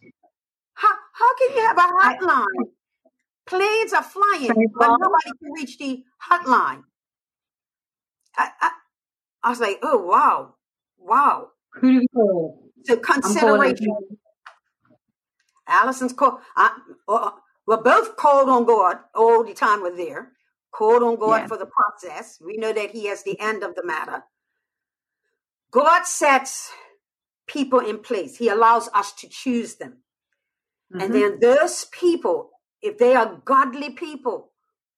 How 1.13 1.35
can 1.35 1.49
you 1.55 1.61
have 1.67 1.77
a 1.77 1.81
hotline? 1.81 2.65
Planes 3.45 3.93
are 3.93 4.03
flying, 4.03 4.53
but 4.77 4.87
nobody 4.99 5.31
can 5.39 5.51
reach 5.53 5.77
the 5.77 6.03
hotline. 6.29 6.83
I, 8.37 8.49
I, 8.61 8.71
I 9.43 9.49
was 9.49 9.59
like, 9.59 9.79
oh 9.83 9.97
wow, 9.97 10.55
wow. 10.97 11.49
Who 11.73 11.87
do 11.87 11.93
you 12.01 12.07
call? 12.13 12.69
So 12.85 12.97
consideration. 12.97 13.95
Allison's 15.67 16.13
called. 16.13 16.39
I, 16.55 16.77
uh, 17.07 17.31
we're 17.67 17.81
both 17.81 18.17
called 18.17 18.49
on 18.49 18.65
God 18.65 18.97
all 19.15 19.43
the 19.43 19.53
time. 19.53 19.81
We're 19.81 19.95
there, 19.95 20.31
called 20.71 21.03
on 21.03 21.17
God 21.17 21.47
for 21.47 21.57
the 21.57 21.67
process. 21.67 22.39
We 22.43 22.57
know 22.57 22.73
that 22.73 22.91
He 22.91 23.05
has 23.07 23.23
the 23.23 23.39
end 23.39 23.63
of 23.63 23.75
the 23.75 23.85
matter. 23.85 24.23
God 25.71 26.05
sets 26.05 26.71
people 27.47 27.79
in 27.79 27.99
place. 27.99 28.37
He 28.37 28.49
allows 28.49 28.89
us 28.93 29.13
to 29.13 29.27
choose 29.29 29.75
them. 29.75 29.99
Mm-hmm. 30.93 31.01
And 31.01 31.13
then 31.13 31.39
those 31.39 31.85
people, 31.85 32.51
if 32.81 32.97
they 32.97 33.15
are 33.15 33.41
godly 33.45 33.89
people, 33.89 34.51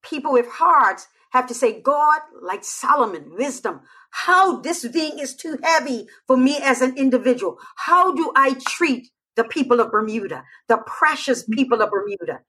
people 0.04 0.34
with 0.34 0.48
hearts, 0.48 1.08
have 1.32 1.48
to 1.48 1.54
say, 1.54 1.82
God, 1.82 2.22
like 2.41 2.64
Solomon, 2.64 3.36
wisdom, 3.36 3.82
how 4.12 4.62
this 4.62 4.84
thing 4.86 5.20
is 5.20 5.36
too 5.36 5.58
heavy 5.62 6.08
for 6.28 6.38
me 6.38 6.58
as 6.62 6.82
an 6.82 6.98
individual. 6.98 7.58
How 7.76 8.14
do 8.14 8.32
I 8.36 8.56
treat 8.68 9.10
the 9.36 9.43
people 9.43 9.80
of 9.82 9.91
Bermuda, 9.91 10.43
the 10.68 10.78
precious 10.78 11.43
people 11.43 11.82
of 11.82 11.89
Bermuda? 11.89 12.41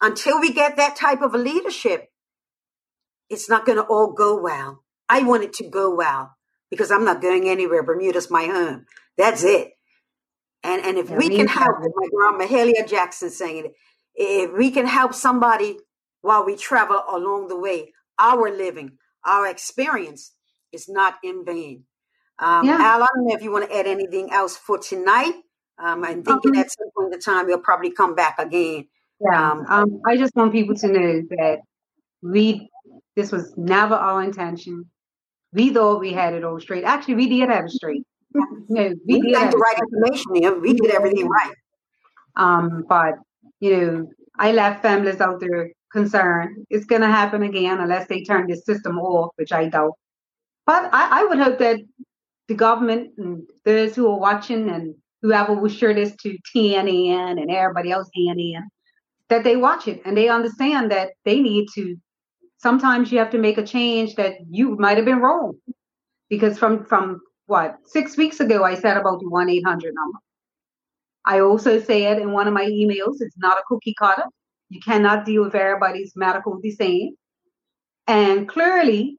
Until 0.00 0.40
we 0.40 0.52
get 0.52 0.76
that 0.76 0.96
type 0.96 1.20
of 1.20 1.34
a 1.34 1.38
leadership, 1.38 2.08
it's 3.28 3.48
not 3.48 3.66
going 3.66 3.78
to 3.78 3.84
all 3.84 4.12
go 4.12 4.40
well. 4.40 4.82
I 5.08 5.22
want 5.22 5.44
it 5.44 5.52
to 5.54 5.68
go 5.68 5.94
well 5.94 6.36
because 6.70 6.90
I'm 6.90 7.04
not 7.04 7.22
going 7.22 7.48
anywhere. 7.48 7.82
Bermuda's 7.82 8.30
my 8.30 8.46
home. 8.46 8.86
That's 9.18 9.44
it. 9.44 9.72
And 10.64 10.84
and 10.84 10.98
if 10.98 11.10
we 11.10 11.28
can 11.28 11.48
help, 11.48 11.78
my 11.80 12.08
grandma 12.14 12.44
Mahalia 12.44 12.88
Jackson 12.88 13.30
saying 13.30 13.66
it, 13.66 13.72
if 14.14 14.52
we 14.56 14.70
can 14.70 14.86
help 14.86 15.14
somebody 15.14 15.78
while 16.20 16.44
we 16.44 16.56
travel 16.56 17.02
along 17.10 17.48
the 17.48 17.58
way, 17.58 17.92
our 18.18 18.50
living, 18.50 18.92
our 19.24 19.46
experience 19.48 20.32
is 20.72 20.88
not 20.88 21.14
in 21.24 21.44
vain. 21.44 21.84
Um, 22.38 22.66
yeah. 22.66 22.78
Al, 22.80 23.02
I 23.02 23.06
don't 23.14 23.26
know 23.26 23.34
if 23.34 23.42
you 23.42 23.50
want 23.50 23.68
to 23.68 23.76
add 23.76 23.86
anything 23.86 24.32
else 24.32 24.56
for 24.56 24.78
tonight. 24.78 25.34
Um, 25.78 26.04
I'm 26.04 26.22
thinking 26.22 26.56
um, 26.56 26.60
at 26.60 26.70
some 26.70 26.88
point 26.96 27.14
in 27.14 27.20
time 27.20 27.48
you'll 27.48 27.58
probably 27.58 27.90
come 27.90 28.14
back 28.14 28.38
again. 28.38 28.86
Yeah, 29.20 29.52
um, 29.52 29.66
um, 29.68 30.00
I 30.06 30.16
just 30.16 30.34
want 30.34 30.52
people 30.52 30.74
to 30.76 30.88
know 30.88 31.22
that 31.30 31.58
we 32.22 32.68
this 33.16 33.30
was 33.30 33.52
never 33.56 33.94
our 33.94 34.22
intention. 34.22 34.86
We 35.52 35.72
thought 35.72 36.00
we 36.00 36.12
had 36.12 36.34
it 36.34 36.44
all 36.44 36.60
straight. 36.60 36.84
Actually, 36.84 37.16
we 37.16 37.28
did 37.28 37.50
have 37.50 37.66
it 37.66 37.70
straight. 37.70 38.04
No, 38.68 38.94
we, 39.06 39.20
we 39.20 39.32
had 39.32 39.52
the 39.52 39.58
right 39.58 39.78
information. 39.78 40.60
We 40.60 40.74
did 40.74 40.90
everything 40.90 41.28
right. 41.28 41.54
Um, 42.36 42.84
but 42.88 43.14
you 43.60 43.76
know, 43.76 44.06
I 44.38 44.52
left 44.52 44.82
families 44.82 45.20
out 45.20 45.40
there 45.40 45.70
concerned. 45.92 46.66
It's 46.70 46.86
going 46.86 47.02
to 47.02 47.08
happen 47.08 47.42
again 47.42 47.78
unless 47.78 48.08
they 48.08 48.22
turn 48.24 48.46
this 48.48 48.64
system 48.64 48.98
off, 48.98 49.32
which 49.36 49.52
I 49.52 49.68
doubt. 49.68 49.92
But 50.66 50.88
I, 50.92 51.20
I 51.20 51.24
would 51.24 51.38
hope 51.38 51.58
that 51.58 51.80
the 52.48 52.54
government 52.54 53.12
and 53.18 53.42
those 53.64 53.94
who 53.94 54.08
are 54.08 54.18
watching 54.18 54.68
and 54.70 54.94
whoever 55.20 55.54
will 55.54 55.68
share 55.68 55.94
this 55.94 56.14
to 56.22 56.36
TNN 56.54 57.40
and 57.40 57.50
everybody 57.50 57.90
else 57.90 58.08
TNN, 58.16 58.62
that 59.28 59.44
they 59.44 59.56
watch 59.56 59.86
it 59.86 60.02
and 60.04 60.16
they 60.16 60.28
understand 60.28 60.90
that 60.90 61.10
they 61.24 61.40
need 61.40 61.68
to 61.74 61.96
sometimes 62.58 63.10
you 63.10 63.18
have 63.18 63.30
to 63.30 63.38
make 63.38 63.58
a 63.58 63.66
change 63.66 64.14
that 64.14 64.34
you 64.48 64.76
might 64.76 64.96
have 64.96 65.06
been 65.06 65.20
wrong. 65.20 65.54
Because 66.28 66.58
from 66.58 66.84
from 66.84 67.20
what 67.52 67.76
six 67.84 68.16
weeks 68.16 68.40
ago 68.40 68.64
I 68.64 68.74
said 68.74 68.96
about 68.96 69.20
the 69.20 69.28
one 69.28 69.50
eight 69.50 69.66
hundred 69.70 69.92
number. 69.94 70.18
I 71.26 71.40
also 71.40 71.78
said 71.78 72.18
in 72.18 72.32
one 72.32 72.48
of 72.48 72.54
my 72.54 72.64
emails, 72.64 73.16
it's 73.20 73.36
not 73.36 73.58
a 73.58 73.62
cookie 73.68 73.94
cutter. 74.02 74.24
You 74.70 74.80
cannot 74.80 75.26
deal 75.26 75.42
with 75.44 75.54
everybody's 75.54 76.14
medical 76.16 76.58
same. 76.82 77.14
And 78.06 78.48
clearly, 78.48 79.18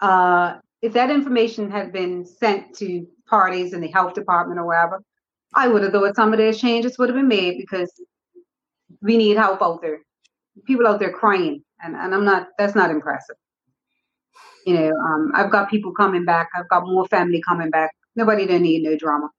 uh, 0.00 0.58
if 0.80 0.92
that 0.92 1.10
information 1.10 1.70
had 1.72 1.92
been 1.92 2.24
sent 2.24 2.74
to 2.76 3.06
parties 3.28 3.72
in 3.74 3.80
the 3.80 3.90
health 3.96 4.14
department 4.14 4.60
or 4.60 4.66
wherever, 4.66 5.02
I 5.52 5.66
would 5.66 5.82
have 5.82 5.92
thought 5.92 6.14
some 6.14 6.32
of 6.32 6.38
those 6.38 6.60
changes 6.60 6.96
would 6.98 7.08
have 7.08 7.16
been 7.16 7.36
made 7.40 7.58
because 7.58 7.90
we 9.00 9.16
need 9.16 9.36
help 9.36 9.60
out 9.60 9.82
there. 9.82 9.98
People 10.68 10.86
out 10.86 11.00
there 11.00 11.12
crying 11.12 11.64
and, 11.82 11.96
and 11.96 12.14
I'm 12.14 12.24
not 12.24 12.48
that's 12.58 12.76
not 12.76 12.90
impressive. 12.92 13.36
You 14.66 14.74
know, 14.74 14.92
um, 14.96 15.32
I've 15.34 15.50
got 15.50 15.70
people 15.70 15.92
coming 15.92 16.24
back. 16.24 16.48
I've 16.54 16.68
got 16.68 16.86
more 16.86 17.06
family 17.08 17.42
coming 17.46 17.70
back. 17.70 17.90
Nobody 18.16 18.46
don't 18.46 18.62
need 18.62 18.82
no 18.82 18.96
drama. 18.96 19.30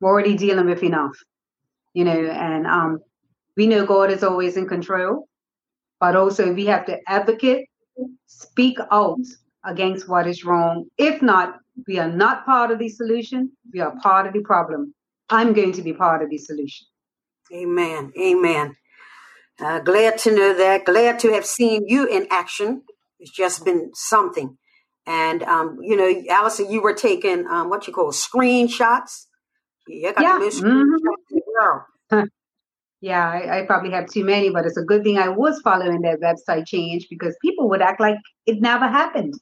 We're 0.00 0.10
already 0.10 0.36
dealing 0.36 0.66
with 0.66 0.82
enough. 0.82 1.16
You 1.94 2.04
know, 2.04 2.30
and 2.30 2.66
um, 2.66 3.00
we 3.56 3.66
know 3.66 3.84
God 3.86 4.10
is 4.10 4.22
always 4.22 4.56
in 4.56 4.68
control, 4.68 5.28
but 5.98 6.14
also 6.14 6.52
we 6.52 6.66
have 6.66 6.86
to 6.86 6.98
advocate, 7.08 7.68
speak 8.26 8.78
out 8.92 9.18
against 9.64 10.08
what 10.08 10.26
is 10.26 10.44
wrong. 10.44 10.86
If 10.96 11.22
not, 11.22 11.58
we 11.86 11.98
are 11.98 12.10
not 12.10 12.44
part 12.44 12.70
of 12.70 12.78
the 12.78 12.88
solution. 12.88 13.52
We 13.72 13.80
are 13.80 13.94
part 14.00 14.26
of 14.26 14.32
the 14.32 14.40
problem. 14.40 14.94
I'm 15.28 15.52
going 15.52 15.72
to 15.72 15.82
be 15.82 15.92
part 15.92 16.22
of 16.22 16.30
the 16.30 16.38
solution. 16.38 16.86
Amen. 17.52 18.12
Amen. 18.20 18.76
Uh, 19.60 19.80
glad 19.80 20.18
to 20.18 20.34
know 20.34 20.54
that. 20.56 20.84
Glad 20.84 21.18
to 21.20 21.32
have 21.32 21.44
seen 21.44 21.86
you 21.88 22.06
in 22.06 22.26
action. 22.30 22.82
It's 23.18 23.30
just 23.30 23.64
been 23.64 23.90
something. 23.94 24.56
And 25.08 25.42
um, 25.44 25.78
you 25.80 25.96
know, 25.96 26.22
Allison, 26.28 26.70
you 26.70 26.82
were 26.82 26.92
taking 26.92 27.46
um, 27.46 27.70
what 27.70 27.86
you 27.86 27.94
call 27.94 28.12
screenshots. 28.12 29.24
Yeah, 29.88 30.12
yeah. 30.20 30.38
Mm-hmm. 30.38 32.24
yeah, 33.00 33.26
I, 33.26 33.60
I, 33.60 33.66
probably 33.66 33.90
have 33.92 34.06
too 34.06 34.22
many, 34.22 34.50
but 34.50 34.66
it's 34.66 34.76
a 34.76 34.82
good 34.82 35.02
thing 35.04 35.16
I 35.16 35.30
was 35.30 35.58
following 35.62 36.02
that 36.02 36.20
website 36.20 36.66
change 36.66 37.06
because 37.08 37.34
people 37.40 37.70
would 37.70 37.80
act 37.80 38.00
like 38.00 38.18
it 38.44 38.60
never 38.60 38.86
happened. 38.86 39.32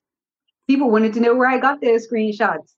People 0.68 0.88
wanted 0.88 1.14
to 1.14 1.20
know 1.20 1.34
where 1.34 1.48
I 1.48 1.58
got 1.58 1.80
their 1.80 1.98
screenshots. 1.98 2.74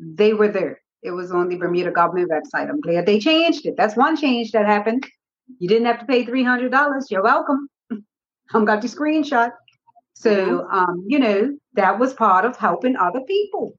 They 0.00 0.34
were 0.34 0.48
there. 0.48 0.80
It 1.04 1.12
was 1.12 1.30
on 1.30 1.48
the 1.48 1.56
Bermuda 1.56 1.92
government 1.92 2.32
website. 2.32 2.68
I'm 2.68 2.80
glad 2.80 3.06
they 3.06 3.20
changed 3.20 3.64
it. 3.64 3.74
That's 3.76 3.96
one 3.96 4.16
change 4.16 4.50
that 4.52 4.66
happened. 4.66 5.06
You 5.60 5.68
didn't 5.68 5.86
have 5.86 6.00
to 6.00 6.06
pay 6.06 6.24
three 6.24 6.42
hundred 6.42 6.72
dollars. 6.72 7.12
You're 7.12 7.22
welcome. 7.22 7.68
I'm 8.52 8.64
got 8.64 8.82
the 8.82 8.88
screenshot. 8.88 9.52
So 10.14 10.34
mm-hmm. 10.34 10.76
um, 10.76 11.04
you 11.06 11.20
know, 11.20 11.56
that 11.74 11.98
was 11.98 12.14
part 12.14 12.44
of 12.44 12.56
helping 12.56 12.96
other 12.96 13.20
people. 13.22 13.74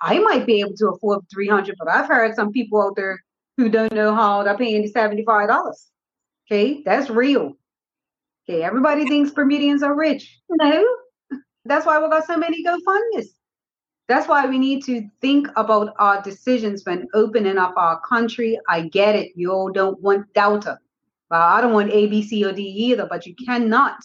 I 0.00 0.18
might 0.20 0.46
be 0.46 0.60
able 0.60 0.76
to 0.76 0.88
afford 0.88 1.24
three 1.32 1.48
hundred, 1.48 1.76
but 1.78 1.88
I've 1.88 2.08
heard 2.08 2.34
some 2.34 2.52
people 2.52 2.80
out 2.80 2.96
there 2.96 3.22
who 3.56 3.68
don't 3.68 3.92
know 3.92 4.14
how 4.14 4.42
they're 4.42 4.56
paying 4.56 4.82
the 4.82 4.88
seventy-five 4.88 5.48
dollars. 5.48 5.88
Okay, 6.46 6.82
that's 6.84 7.10
real. 7.10 7.54
Okay, 8.48 8.62
everybody 8.62 9.06
thinks 9.06 9.32
Bermudians 9.32 9.82
are 9.82 9.94
rich. 9.94 10.40
No, 10.48 10.86
that's 11.64 11.84
why 11.84 11.98
we 11.98 12.08
got 12.08 12.26
so 12.26 12.36
many 12.36 12.64
GoFundMe's. 12.64 13.34
That's 14.08 14.26
why 14.26 14.46
we 14.46 14.58
need 14.58 14.84
to 14.84 15.06
think 15.20 15.48
about 15.56 15.92
our 15.98 16.22
decisions 16.22 16.82
when 16.86 17.08
opening 17.12 17.58
up 17.58 17.74
our 17.76 18.00
country. 18.00 18.58
I 18.66 18.88
get 18.88 19.14
it. 19.16 19.32
You 19.34 19.52
all 19.52 19.70
don't 19.70 20.00
want 20.00 20.32
Delta. 20.32 20.78
Well, 21.30 21.42
I 21.42 21.60
don't 21.60 21.74
want 21.74 21.92
A, 21.92 22.06
B, 22.06 22.22
C, 22.22 22.42
or 22.42 22.52
D 22.52 22.62
either, 22.62 23.06
but 23.06 23.26
you 23.26 23.34
cannot 23.44 23.98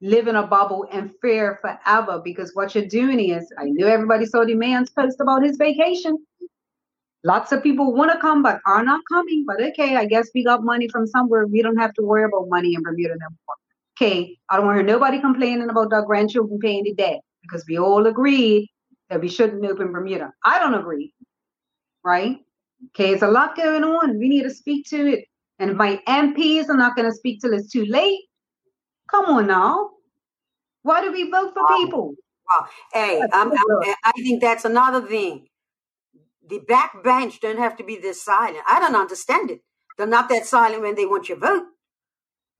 live 0.00 0.28
in 0.28 0.36
a 0.36 0.46
bubble 0.46 0.86
and 0.92 1.10
fear 1.22 1.58
forever 1.60 2.20
because 2.22 2.52
what 2.54 2.74
you're 2.74 2.86
doing 2.86 3.18
is, 3.18 3.50
I 3.58 3.64
knew 3.64 3.86
everybody 3.86 4.26
saw 4.26 4.44
the 4.44 4.54
man's 4.54 4.90
post 4.90 5.20
about 5.20 5.42
his 5.42 5.56
vacation. 5.56 6.18
Lots 7.24 7.50
of 7.50 7.62
people 7.62 7.92
want 7.92 8.12
to 8.12 8.18
come 8.18 8.42
but 8.42 8.60
are 8.66 8.84
not 8.84 9.00
coming. 9.10 9.44
But 9.46 9.60
okay, 9.60 9.96
I 9.96 10.04
guess 10.04 10.28
we 10.34 10.44
got 10.44 10.62
money 10.62 10.88
from 10.88 11.06
somewhere. 11.06 11.46
We 11.46 11.62
don't 11.62 11.78
have 11.78 11.94
to 11.94 12.02
worry 12.02 12.24
about 12.24 12.48
money 12.48 12.74
in 12.74 12.82
Bermuda 12.82 13.12
anymore. 13.12 13.56
Okay, 13.98 14.36
I 14.50 14.56
don't 14.56 14.66
want 14.66 14.76
to 14.76 14.84
hear 14.84 14.86
nobody 14.86 15.20
complaining 15.20 15.70
about 15.70 15.90
their 15.90 16.02
grandchildren 16.02 16.58
paying 16.60 16.84
the 16.84 16.94
debt 16.94 17.20
because 17.42 17.64
we 17.66 17.78
all 17.78 18.06
agreed 18.06 18.68
that 19.08 19.20
we 19.20 19.28
shouldn't 19.28 19.64
open 19.64 19.92
Bermuda. 19.92 20.32
I 20.44 20.58
don't 20.58 20.74
agree, 20.74 21.14
right? 22.04 22.38
Okay, 22.88 23.12
it's 23.12 23.22
a 23.22 23.28
lot 23.28 23.56
going 23.56 23.84
on. 23.84 24.18
We 24.18 24.28
need 24.28 24.42
to 24.42 24.50
speak 24.50 24.86
to 24.90 25.14
it. 25.14 25.24
And 25.58 25.70
if 25.70 25.76
my 25.76 26.00
MPs 26.06 26.68
are 26.68 26.76
not 26.76 26.94
going 26.94 27.10
to 27.10 27.16
speak 27.16 27.40
till 27.40 27.54
it's 27.54 27.72
too 27.72 27.86
late, 27.86 28.20
come 29.10 29.26
on 29.26 29.46
now. 29.46 29.90
Why 30.82 31.00
do 31.00 31.12
we 31.12 31.30
vote 31.30 31.52
for 31.52 31.62
wow. 31.62 31.76
people? 31.76 32.14
Wow. 32.48 32.66
Hey, 32.92 33.20
I'm, 33.32 33.50
I'm, 33.50 33.94
i 34.04 34.12
think 34.16 34.40
that's 34.40 34.64
another 34.64 35.02
thing. 35.02 35.48
The 36.48 36.60
backbench 36.60 37.40
don't 37.40 37.58
have 37.58 37.76
to 37.78 37.84
be 37.84 37.96
this 37.96 38.22
silent. 38.22 38.58
I 38.68 38.78
don't 38.78 38.94
understand 38.94 39.50
it. 39.50 39.62
They're 39.98 40.06
not 40.06 40.28
that 40.28 40.46
silent 40.46 40.82
when 40.82 40.94
they 40.94 41.06
want 41.06 41.28
your 41.28 41.38
vote. 41.38 41.64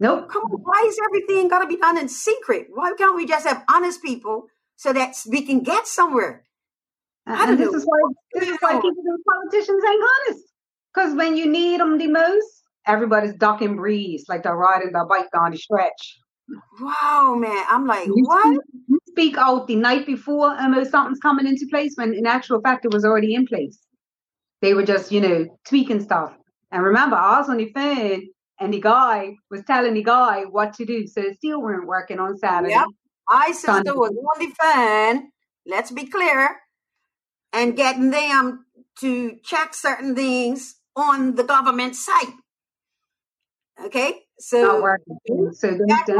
Nope. 0.00 0.28
Come 0.28 0.42
on. 0.44 0.60
Why 0.62 0.84
is 0.86 0.98
everything 1.08 1.48
got 1.48 1.60
to 1.60 1.66
be 1.66 1.76
done 1.76 1.98
in 1.98 2.08
secret? 2.08 2.66
Why 2.70 2.92
can't 2.98 3.16
we 3.16 3.26
just 3.26 3.46
have 3.46 3.64
honest 3.68 4.02
people 4.02 4.46
so 4.76 4.92
that 4.92 5.14
we 5.30 5.42
can 5.42 5.60
get 5.60 5.86
somewhere? 5.86 6.44
I 7.26 7.46
don't 7.46 7.58
this 7.58 7.70
know. 7.70 7.78
is 7.78 7.84
why 7.84 7.98
this 8.34 8.48
is 8.48 8.56
why 8.60 8.74
people 8.74 9.02
and 9.04 9.24
politicians 9.24 9.82
ain't 9.84 10.04
honest. 10.28 10.44
Because 10.94 11.14
when 11.14 11.36
you 11.36 11.50
need 11.50 11.80
them 11.80 11.98
the 11.98 12.06
most, 12.06 12.62
everybody's 12.86 13.34
ducking 13.34 13.76
breeze 13.76 14.24
like 14.28 14.44
they're 14.44 14.56
riding 14.56 14.92
their 14.92 15.06
bike 15.06 15.30
down 15.32 15.50
the 15.50 15.58
stretch. 15.58 16.18
Wow, 16.80 17.36
man. 17.38 17.64
I'm 17.68 17.86
like, 17.86 18.06
you 18.06 18.24
what? 18.24 18.46
Speak, 18.46 18.60
you 18.88 18.98
speak 19.08 19.36
out 19.38 19.66
the 19.66 19.76
night 19.76 20.06
before 20.06 20.50
um, 20.50 20.74
and 20.74 20.86
something's 20.86 21.18
coming 21.18 21.46
into 21.46 21.66
place 21.70 21.94
when 21.96 22.14
in 22.14 22.26
actual 22.26 22.60
fact 22.60 22.84
it 22.84 22.92
was 22.92 23.04
already 23.04 23.34
in 23.34 23.46
place. 23.46 23.78
They 24.62 24.74
were 24.74 24.84
just, 24.84 25.12
you 25.12 25.20
know, 25.20 25.58
tweaking 25.66 26.00
stuff. 26.00 26.36
And 26.70 26.82
remember, 26.82 27.16
I 27.16 27.38
was 27.38 27.48
on 27.48 27.58
the 27.58 27.70
phone 27.72 28.22
and 28.60 28.72
the 28.72 28.80
guy 28.80 29.34
was 29.50 29.62
telling 29.64 29.94
the 29.94 30.02
guy 30.02 30.44
what 30.44 30.72
to 30.74 30.84
do. 30.84 31.06
So 31.06 31.20
it 31.20 31.36
still 31.36 31.60
weren't 31.60 31.86
working 31.86 32.18
on 32.18 32.36
Saturday. 32.38 32.74
Yep. 32.74 32.86
My 33.28 33.46
sister 33.48 33.66
Sunday. 33.66 33.90
was 33.90 34.10
on 34.10 34.38
the 34.38 34.54
phone, 34.60 35.30
let's 35.66 35.90
be 35.90 36.06
clear, 36.06 36.56
and 37.52 37.76
getting 37.76 38.10
them 38.10 38.64
to 39.00 39.36
check 39.42 39.74
certain 39.74 40.14
things 40.14 40.76
on 40.94 41.34
the 41.34 41.42
government 41.42 41.96
site. 41.96 42.34
Okay, 43.84 44.25
so 44.38 44.82
so 45.62 45.78
that's 45.88 46.10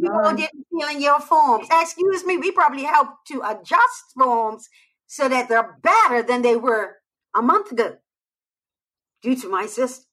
people 0.00 0.36
didn't 0.36 0.66
fill 0.70 0.88
in 0.90 1.00
your 1.02 1.20
forms. 1.20 1.68
Excuse 1.70 2.24
me, 2.24 2.38
we 2.38 2.52
probably 2.52 2.84
helped 2.84 3.26
to 3.28 3.42
adjust 3.44 4.04
forms 4.18 4.68
so 5.06 5.28
that 5.28 5.48
they're 5.48 5.78
better 5.82 6.22
than 6.22 6.42
they 6.42 6.56
were 6.56 6.96
a 7.34 7.42
month 7.42 7.72
ago, 7.72 7.96
due 9.22 9.36
to 9.36 9.48
my 9.50 9.66
system. 9.66 10.04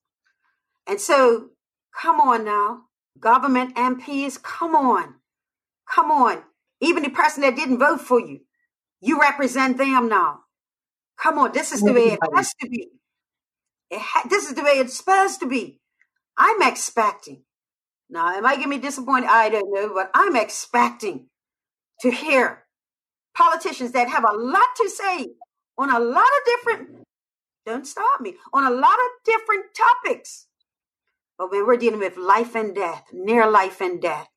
And 0.88 1.00
so, 1.02 1.50
come 2.02 2.20
on 2.20 2.46
now, 2.46 2.84
government 3.20 3.76
MPs, 3.76 4.42
come 4.42 4.76
on, 4.76 5.16
come 5.90 6.12
on. 6.12 6.44
Even 6.82 7.04
the 7.04 7.10
person 7.10 7.42
that 7.42 7.56
didn't 7.56 7.80
vote 7.80 8.02
for 8.02 8.20
you, 8.20 8.42
you 9.02 9.20
represent 9.20 9.78
them 9.78 10.10
now. 10.10 10.42
Come 11.18 11.40
on, 11.40 11.52
this 11.54 11.72
is 11.72 11.84
the 11.84 11.94
way 11.94 12.10
it 12.10 12.20
has 12.36 12.54
to 12.62 12.70
be. 12.70 12.90
Ha- 13.94 14.28
this 14.30 14.48
is 14.48 14.56
the 14.56 14.64
way 14.64 14.74
it's 14.74 14.98
supposed 14.98 15.40
to 15.42 15.48
be. 15.48 15.80
I'm 16.38 16.62
expecting. 16.62 17.44
Now, 18.10 18.30
am 18.30 18.46
I 18.46 18.56
going 18.56 18.70
to 18.70 18.70
be 18.70 18.78
disappointed? 18.78 19.28
I 19.30 19.50
don't 19.50 19.74
know, 19.74 19.94
but 19.94 20.12
I'm 20.14 20.36
expecting 20.36 21.28
to 22.02 22.12
hear 22.12 22.64
politicians 23.36 23.92
that 23.92 24.10
have 24.10 24.24
a 24.24 24.36
lot 24.36 24.68
to 24.78 24.90
say 24.90 25.28
on 25.78 25.90
a 25.94 26.00
lot 26.00 26.24
of 26.24 26.46
different, 26.46 27.06
don't 27.66 27.86
stop 27.86 28.22
me, 28.22 28.36
on 28.54 28.64
a 28.64 28.76
lot 28.76 28.94
of 28.94 29.10
different 29.26 29.66
topics. 29.76 30.48
But 31.38 31.52
when 31.52 31.68
we're 31.68 31.78
dealing 31.78 32.00
with 32.00 32.18
life 32.18 32.56
and 32.56 32.74
death, 32.74 33.06
near 33.14 33.50
life 33.50 33.82
and 33.82 34.02
death, 34.02 34.28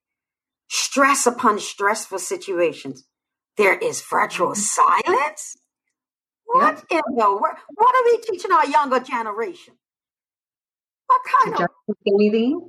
stress 0.69 1.27
upon 1.27 1.59
stressful 1.59 2.19
situations, 2.19 3.05
there 3.57 3.79
is 3.79 4.03
virtual 4.03 4.55
silence. 4.55 5.57
What 6.45 6.85
in 6.91 7.01
the 7.17 7.31
world? 7.31 7.57
What 7.75 7.95
are 7.95 8.05
we 8.05 8.19
teaching 8.19 8.53
our 8.53 8.67
younger 8.67 9.01
generation? 9.01 9.75
What 11.11 11.23
kind 11.43 11.69
of 11.89 11.97
anything? 12.07 12.61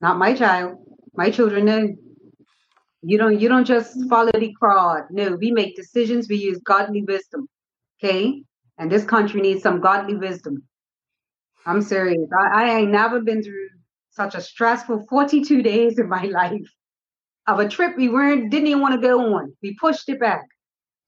Not 0.00 0.18
my 0.18 0.34
child. 0.34 0.78
My 1.14 1.30
children 1.30 1.64
know. 1.66 1.94
You 3.02 3.18
don't 3.18 3.38
you 3.40 3.48
don't 3.48 3.64
just 3.64 3.96
mm. 3.96 4.08
follow 4.08 4.32
the 4.34 4.52
crowd. 4.58 5.04
No, 5.10 5.36
we 5.36 5.52
make 5.52 5.76
decisions, 5.76 6.28
we 6.28 6.36
use 6.36 6.58
godly 6.64 7.02
wisdom. 7.02 7.48
Okay? 7.98 8.42
And 8.78 8.90
this 8.90 9.04
country 9.04 9.40
needs 9.40 9.62
some 9.62 9.80
godly 9.80 10.16
wisdom. 10.16 10.64
I'm 11.66 11.82
serious. 11.82 12.28
I, 12.40 12.64
I 12.64 12.78
ain't 12.78 12.90
never 12.90 13.20
been 13.20 13.44
through 13.44 13.68
such 14.10 14.34
a 14.34 14.40
stressful 14.40 15.06
42 15.08 15.62
days 15.62 15.98
in 16.00 16.08
my 16.08 16.24
life 16.40 16.68
of 17.46 17.60
a 17.60 17.68
trip 17.68 17.96
we 17.96 18.08
weren't 18.08 18.50
didn't 18.50 18.66
even 18.66 18.82
want 18.82 18.94
to 18.94 19.08
go 19.08 19.34
on. 19.36 19.54
We 19.62 19.76
pushed 19.80 20.08
it 20.08 20.18
back. 20.18 20.46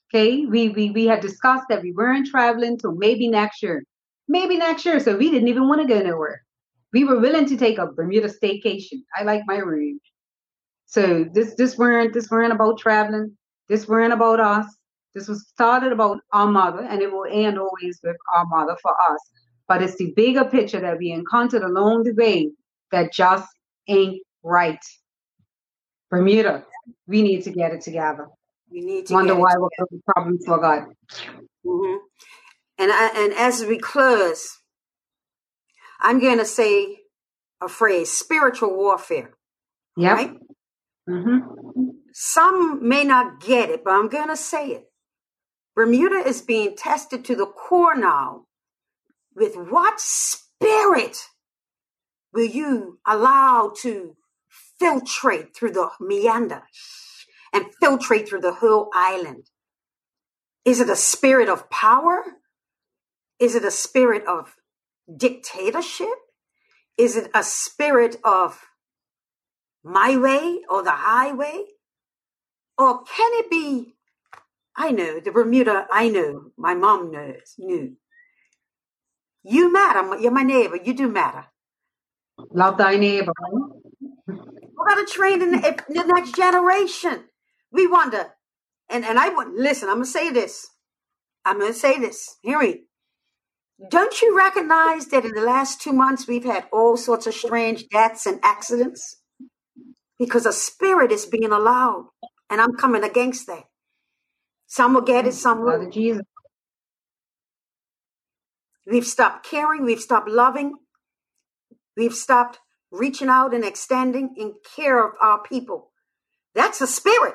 Okay, 0.08 0.46
we 0.46 0.68
we 0.68 0.90
we 0.90 1.06
had 1.06 1.20
discussed 1.20 1.64
that 1.68 1.82
we 1.82 1.90
weren't 1.90 2.28
traveling 2.28 2.78
till 2.78 2.94
maybe 2.94 3.28
next 3.28 3.60
year, 3.60 3.82
maybe 4.28 4.56
next 4.56 4.84
year. 4.84 5.00
So 5.00 5.16
we 5.16 5.30
didn't 5.30 5.48
even 5.48 5.68
want 5.68 5.80
to 5.82 5.88
go 5.88 6.00
nowhere. 6.00 6.42
We 6.92 7.04
were 7.04 7.18
willing 7.18 7.46
to 7.46 7.56
take 7.56 7.78
a 7.78 7.86
Bermuda 7.86 8.28
staycation. 8.28 9.02
I 9.16 9.24
like 9.24 9.42
my 9.46 9.58
room. 9.58 10.00
So 10.86 11.24
this 11.32 11.54
this 11.54 11.76
weren't 11.76 12.14
this 12.14 12.30
weren't 12.30 12.52
about 12.52 12.78
traveling. 12.78 13.36
This 13.68 13.88
weren't 13.88 14.12
about 14.12 14.40
us. 14.40 14.66
This 15.14 15.28
was 15.28 15.48
started 15.48 15.92
about 15.92 16.20
our 16.32 16.46
mother, 16.46 16.82
and 16.82 17.00
it 17.00 17.10
will 17.10 17.26
end 17.30 17.58
always 17.58 18.00
with 18.02 18.16
our 18.34 18.46
mother 18.46 18.76
for 18.82 18.92
us. 19.10 19.20
But 19.66 19.82
it's 19.82 19.96
the 19.96 20.12
bigger 20.14 20.44
picture 20.44 20.80
that 20.80 20.98
we 20.98 21.10
encountered 21.10 21.62
along 21.62 22.04
the 22.04 22.12
way 22.12 22.50
that 22.90 23.12
just 23.12 23.48
ain't 23.88 24.22
right. 24.42 24.78
Bermuda, 26.10 26.64
we 27.06 27.22
need 27.22 27.42
to 27.42 27.50
get 27.50 27.72
it 27.72 27.80
together. 27.80 28.28
We 28.70 28.80
need 28.80 29.06
to 29.06 29.14
wonder 29.14 29.34
why 29.34 29.56
we're 29.56 29.68
having 29.78 30.02
problems 30.06 30.44
for 30.44 30.58
God. 30.58 30.86
Mm-hmm. 31.64 31.96
And 32.78 32.90
I, 32.92 33.10
and 33.14 33.32
as 33.34 33.64
we 33.64 33.78
close, 33.78 34.58
I'm 36.00 36.20
going 36.20 36.38
to 36.38 36.44
say 36.44 36.98
a 37.60 37.68
phrase: 37.68 38.10
spiritual 38.10 38.76
warfare. 38.76 39.34
Yeah. 39.96 40.12
Right? 40.12 40.34
Mm-hmm. 41.08 41.90
Some 42.12 42.88
may 42.88 43.04
not 43.04 43.40
get 43.40 43.70
it, 43.70 43.84
but 43.84 43.92
I'm 43.92 44.08
going 44.08 44.28
to 44.28 44.36
say 44.36 44.68
it. 44.68 44.90
Bermuda 45.74 46.26
is 46.26 46.40
being 46.40 46.76
tested 46.76 47.24
to 47.24 47.34
the 47.34 47.46
core 47.46 47.96
now 47.96 48.46
with 49.34 49.56
what 49.56 50.00
spirit 50.00 51.18
will 52.32 52.46
you 52.46 53.00
allow 53.06 53.72
to 53.82 54.16
filtrate 54.80 55.54
through 55.54 55.72
the 55.72 55.90
meander 56.00 56.62
and 57.52 57.66
filtrate 57.82 58.28
through 58.28 58.40
the 58.40 58.54
whole 58.54 58.90
island? 58.94 59.50
Is 60.64 60.80
it 60.80 60.88
a 60.88 60.96
spirit 60.96 61.48
of 61.48 61.68
power? 61.70 62.24
Is 63.44 63.54
it 63.56 63.64
a 63.64 63.70
spirit 63.72 64.26
of 64.26 64.56
dictatorship? 65.16 66.08
Is 66.98 67.16
it 67.16 67.30
a 67.34 67.42
spirit 67.44 68.16
of 68.24 68.60
my 69.84 70.16
way 70.16 70.60
or 70.70 70.82
the 70.82 70.92
highway? 70.92 71.64
Or 72.78 73.04
can 73.04 73.30
it 73.34 73.50
be, 73.50 73.96
I 74.76 74.92
know, 74.92 75.20
the 75.20 75.32
Bermuda, 75.32 75.86
I 75.92 76.08
know, 76.10 76.52
my 76.58 76.74
mom 76.74 77.12
knows, 77.12 77.54
knew. 77.58 77.96
You 79.44 79.72
matter, 79.72 80.18
you're 80.20 80.32
my 80.32 80.44
neighbor, 80.44 80.78
you 80.82 80.94
do 80.94 81.08
matter. 81.08 81.46
Love 82.52 82.78
thy 82.78 82.96
neighbor. 82.96 83.32
We 84.64 84.84
got 84.88 85.06
to 85.06 85.12
train 85.12 85.42
in 85.42 85.52
the, 85.52 85.84
the 85.88 86.04
next 86.04 86.36
generation. 86.36 87.24
We 87.72 87.86
wonder, 87.88 88.26
and, 88.90 89.04
and 89.04 89.18
I 89.18 89.30
want, 89.30 89.56
listen, 89.56 89.88
I'm 89.88 89.96
going 89.96 90.06
to 90.06 90.10
say 90.12 90.30
this. 90.32 90.68
I'm 91.44 91.60
going 91.60 91.72
to 91.72 91.78
say 91.78 91.98
this. 92.00 92.36
Hear 92.42 92.60
me. 92.60 92.82
Don't 93.90 94.22
you 94.22 94.36
recognize 94.36 95.06
that 95.06 95.24
in 95.24 95.32
the 95.32 95.42
last 95.42 95.80
two 95.80 95.92
months 95.92 96.28
we've 96.28 96.44
had 96.44 96.66
all 96.72 96.96
sorts 96.96 97.26
of 97.26 97.34
strange 97.34 97.88
deaths 97.88 98.26
and 98.26 98.38
accidents? 98.42 99.20
Because 100.18 100.46
a 100.46 100.52
spirit 100.52 101.10
is 101.10 101.26
being 101.26 101.50
allowed, 101.50 102.08
and 102.48 102.60
I'm 102.60 102.74
coming 102.74 103.02
against 103.02 103.46
that. 103.48 103.64
Some 104.66 104.94
will 104.94 105.02
get 105.02 105.26
it, 105.26 105.34
some 105.34 105.62
will. 105.62 105.90
Jesus. 105.90 106.22
We've 108.86 109.06
stopped 109.06 109.46
caring, 109.46 109.84
we've 109.84 110.00
stopped 110.00 110.28
loving, 110.28 110.74
we've 111.96 112.14
stopped 112.14 112.60
reaching 112.90 113.28
out 113.28 113.54
and 113.54 113.64
extending 113.64 114.34
in 114.36 114.54
care 114.76 115.04
of 115.04 115.14
our 115.20 115.42
people. 115.42 115.90
That's 116.54 116.80
a 116.80 116.86
spirit. 116.86 117.34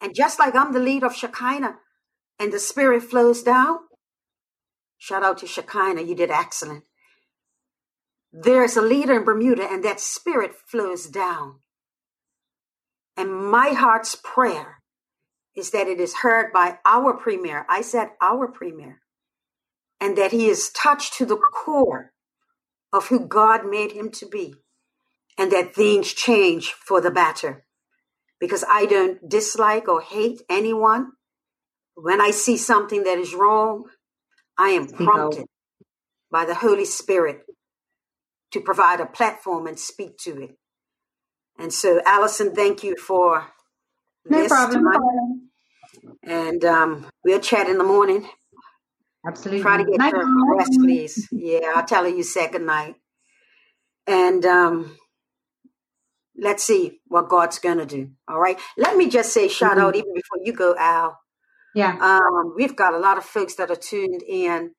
And 0.00 0.14
just 0.14 0.38
like 0.38 0.54
I'm 0.54 0.72
the 0.72 0.80
lead 0.80 1.04
of 1.04 1.14
Shekinah 1.14 1.76
and 2.38 2.52
the 2.52 2.58
spirit 2.58 3.02
flows 3.02 3.42
down, 3.42 3.78
shout 4.98 5.22
out 5.22 5.38
to 5.38 5.46
Shekinah, 5.46 6.02
you 6.02 6.14
did 6.14 6.30
excellent. 6.30 6.84
There's 8.32 8.76
a 8.76 8.82
leader 8.82 9.16
in 9.16 9.24
Bermuda 9.24 9.66
and 9.70 9.84
that 9.84 10.00
spirit 10.00 10.54
flows 10.54 11.06
down. 11.06 11.60
And 13.16 13.34
my 13.34 13.70
heart's 13.70 14.14
prayer 14.14 14.82
is 15.56 15.70
that 15.70 15.88
it 15.88 15.98
is 15.98 16.16
heard 16.16 16.52
by 16.52 16.78
our 16.84 17.14
premier. 17.14 17.64
I 17.68 17.80
said 17.80 18.10
our 18.20 18.46
premier. 18.46 19.00
And 19.98 20.18
that 20.18 20.32
he 20.32 20.48
is 20.48 20.70
touched 20.70 21.14
to 21.14 21.24
the 21.24 21.38
core 21.38 22.12
of 22.92 23.06
who 23.06 23.26
God 23.26 23.64
made 23.64 23.92
him 23.92 24.10
to 24.12 24.26
be. 24.26 24.56
And 25.38 25.50
that 25.52 25.74
things 25.74 26.12
change 26.12 26.72
for 26.72 27.00
the 27.00 27.10
better. 27.10 27.64
Because 28.38 28.64
I 28.68 28.84
don't 28.84 29.26
dislike 29.26 29.88
or 29.88 30.02
hate 30.02 30.42
anyone. 30.50 31.12
When 31.94 32.20
I 32.20 32.30
see 32.30 32.58
something 32.58 33.04
that 33.04 33.16
is 33.16 33.34
wrong, 33.34 33.84
I 34.58 34.70
am 34.70 34.88
prompted 34.88 35.46
by 36.30 36.44
the 36.44 36.54
Holy 36.54 36.84
Spirit 36.84 37.42
to 38.52 38.60
provide 38.60 39.00
a 39.00 39.06
platform 39.06 39.66
and 39.66 39.78
speak 39.78 40.18
to 40.18 40.42
it. 40.42 40.56
And 41.58 41.72
so, 41.72 42.00
Allison, 42.04 42.54
thank 42.54 42.82
you 42.82 42.96
for 42.96 43.46
no 44.26 44.38
this 44.38 44.48
problem. 44.48 45.50
And 46.22 46.64
um, 46.64 47.06
we'll 47.24 47.40
chat 47.40 47.68
in 47.68 47.78
the 47.78 47.84
morning. 47.84 48.28
Absolutely. 49.26 49.62
Try 49.62 49.78
to 49.78 49.84
get 49.84 49.98
night 49.98 50.12
your 50.12 50.56
rest, 50.56 50.72
please. 50.78 51.28
Yeah, 51.32 51.72
I'll 51.74 51.84
tell 51.84 52.04
her 52.04 52.08
you 52.08 52.22
said 52.22 52.52
good 52.52 52.62
night. 52.62 52.94
And 54.06 54.44
um, 54.46 54.96
let's 56.38 56.62
see 56.62 57.00
what 57.08 57.28
God's 57.28 57.58
going 57.58 57.78
to 57.78 57.86
do. 57.86 58.10
All 58.28 58.38
right. 58.38 58.58
Let 58.76 58.96
me 58.96 59.08
just 59.08 59.32
say, 59.32 59.48
shout 59.48 59.72
mm-hmm. 59.72 59.80
out 59.80 59.96
even 59.96 60.14
before 60.14 60.38
you 60.44 60.52
go, 60.52 60.76
Al. 60.78 61.18
Yeah. 61.76 61.96
Um, 62.00 62.54
we've 62.56 62.76
got 62.76 62.94
a 62.94 62.98
lot 62.98 63.18
of 63.18 63.24
folks 63.24 63.56
that 63.56 63.70
are 63.70 63.76
tuned 63.76 64.24
in 64.28 64.72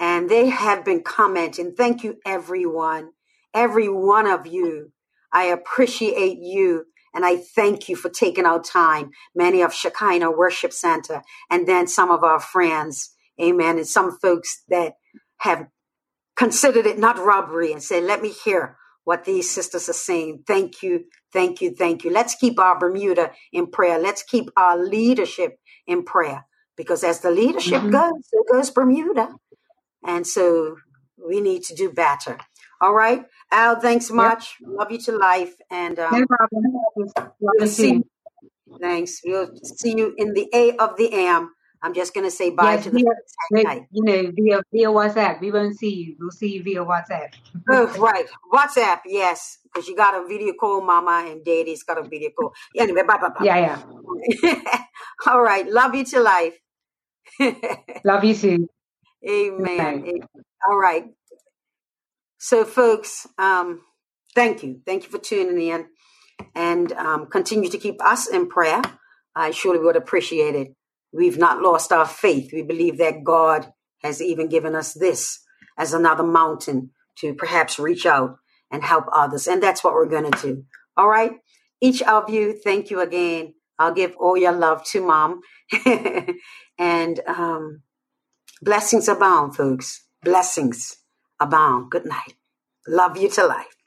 and 0.00 0.30
they 0.30 0.48
have 0.48 0.84
been 0.84 1.04
commenting. 1.04 1.74
Thank 1.76 2.04
you, 2.04 2.18
everyone. 2.26 3.10
Every 3.54 3.88
one 3.88 4.28
of 4.28 4.46
you 4.48 4.92
I 5.32 5.44
appreciate 5.46 6.38
you 6.40 6.86
and 7.14 7.24
I 7.26 7.38
thank 7.38 7.88
you 7.88 7.96
for 7.96 8.10
taking 8.10 8.46
our 8.46 8.62
time. 8.62 9.10
Many 9.34 9.62
of 9.62 9.74
Shekinah 9.74 10.32
Worship 10.32 10.72
Center 10.72 11.22
and 11.50 11.68
then 11.68 11.88
some 11.88 12.10
of 12.10 12.24
our 12.24 12.40
friends. 12.40 13.14
Amen. 13.40 13.78
And 13.78 13.88
some 13.88 14.18
folks 14.18 14.64
that 14.70 14.94
have 15.38 15.68
considered 16.36 16.86
it 16.86 16.98
not 16.98 17.18
robbery 17.18 17.72
and 17.72 17.82
say, 17.82 18.00
let 18.00 18.22
me 18.22 18.30
hear 18.30 18.76
what 19.04 19.24
these 19.24 19.50
sisters 19.50 19.88
are 19.88 19.94
saying. 19.94 20.44
Thank 20.46 20.82
you. 20.82 21.04
Thank 21.32 21.62
you. 21.62 21.74
Thank 21.74 22.04
you. 22.04 22.12
Let's 22.12 22.36
keep 22.36 22.58
our 22.60 22.78
Bermuda 22.78 23.32
in 23.52 23.68
prayer. 23.70 23.98
Let's 23.98 24.22
keep 24.22 24.50
our 24.56 24.78
leadership 24.78 25.58
in 25.88 26.04
prayer 26.04 26.44
because 26.76 27.02
as 27.02 27.20
the 27.20 27.30
leadership 27.32 27.82
mm-hmm. 27.82 27.90
goes, 27.90 28.22
so 28.22 28.44
goes 28.52 28.70
Bermuda. 28.70 29.34
And 30.06 30.24
so 30.24 30.76
we 31.16 31.40
need 31.40 31.64
to 31.64 31.74
do 31.74 31.90
better. 31.90 32.38
All 32.80 32.94
right. 32.94 33.24
Al, 33.50 33.80
thanks 33.80 34.10
much. 34.10 34.54
Yep. 34.60 34.70
Love 34.78 34.92
you 34.92 34.98
to 34.98 35.12
life. 35.12 35.54
And 35.70 35.98
um, 35.98 36.20
no 36.20 36.26
problem. 36.26 37.32
We'll 37.40 37.66
see. 37.66 38.02
Thanks. 38.80 39.20
We'll 39.24 39.50
see 39.64 39.96
you 39.96 40.14
in 40.16 40.34
the 40.34 40.48
A 40.54 40.76
of 40.76 40.96
the 40.96 41.12
AM 41.12 41.50
I'm 41.82 41.94
just 41.94 42.12
going 42.12 42.26
to 42.26 42.30
say 42.30 42.50
bye 42.50 42.74
yes, 42.74 42.84
to 42.84 42.90
the 42.90 43.04
via, 43.52 43.86
You 43.92 44.04
know, 44.04 44.32
via 44.34 44.62
via 44.72 44.88
WhatsApp. 44.88 45.40
We 45.40 45.52
won't 45.52 45.78
see 45.78 45.94
you. 45.94 46.16
We'll 46.18 46.30
see 46.30 46.54
you 46.54 46.62
via 46.62 46.84
WhatsApp. 46.84 47.34
oh, 47.70 47.86
right. 47.98 48.26
WhatsApp, 48.52 49.00
yes. 49.06 49.58
Because 49.62 49.86
you 49.88 49.94
got 49.94 50.14
a 50.14 50.26
video 50.26 50.54
call, 50.54 50.80
Mama, 50.80 51.26
and 51.30 51.44
Daddy's 51.44 51.84
got 51.84 51.98
a 51.98 52.02
video 52.02 52.30
call. 52.30 52.52
Anyway, 52.76 53.02
bye, 53.02 53.18
bye, 53.18 53.28
bye. 53.28 53.44
Yeah, 53.44 53.78
yeah. 54.42 54.82
All 55.26 55.40
right. 55.42 55.68
Love 55.70 55.94
you 55.94 56.04
to 56.06 56.20
life. 56.20 56.54
Love 58.04 58.24
you 58.24 58.34
too. 58.34 58.68
Amen. 59.28 60.04
All 60.68 60.78
right. 60.78 61.06
So, 62.38 62.64
folks, 62.64 63.26
um, 63.38 63.82
thank 64.34 64.62
you. 64.62 64.80
Thank 64.86 65.04
you 65.04 65.10
for 65.10 65.18
tuning 65.18 65.60
in 65.60 65.86
and 66.54 66.92
um, 66.92 67.26
continue 67.28 67.70
to 67.70 67.78
keep 67.78 68.02
us 68.04 68.28
in 68.28 68.48
prayer. 68.48 68.82
I 69.36 69.52
surely 69.52 69.80
would 69.80 69.96
appreciate 69.96 70.54
it. 70.56 70.74
We've 71.12 71.38
not 71.38 71.62
lost 71.62 71.92
our 71.92 72.06
faith. 72.06 72.50
We 72.52 72.62
believe 72.62 72.98
that 72.98 73.24
God 73.24 73.72
has 74.02 74.22
even 74.22 74.48
given 74.48 74.74
us 74.76 74.94
this 74.94 75.40
as 75.78 75.94
another 75.94 76.24
mountain 76.24 76.90
to 77.20 77.34
perhaps 77.34 77.78
reach 77.78 78.06
out 78.06 78.36
and 78.70 78.84
help 78.84 79.06
others. 79.12 79.48
And 79.48 79.62
that's 79.62 79.84
what 79.84 79.94
we're 79.94 80.06
going 80.08 80.30
to 80.30 80.42
do. 80.42 80.64
All 80.96 81.08
right. 81.08 81.32
Each 81.80 82.02
of 82.02 82.30
you, 82.30 82.54
thank 82.64 82.90
you 82.90 83.00
again. 83.00 83.54
I'll 83.78 83.94
give 83.94 84.14
all 84.18 84.36
your 84.36 84.52
love 84.52 84.84
to 84.92 85.02
mom. 85.06 85.40
and 86.78 87.20
um, 87.26 87.82
blessings 88.62 89.08
abound, 89.08 89.56
folks. 89.56 90.04
Blessings 90.22 90.96
abound. 91.40 91.90
Good 91.90 92.06
night. 92.06 92.34
Love 92.88 93.16
you 93.18 93.30
to 93.30 93.46
life. 93.46 93.77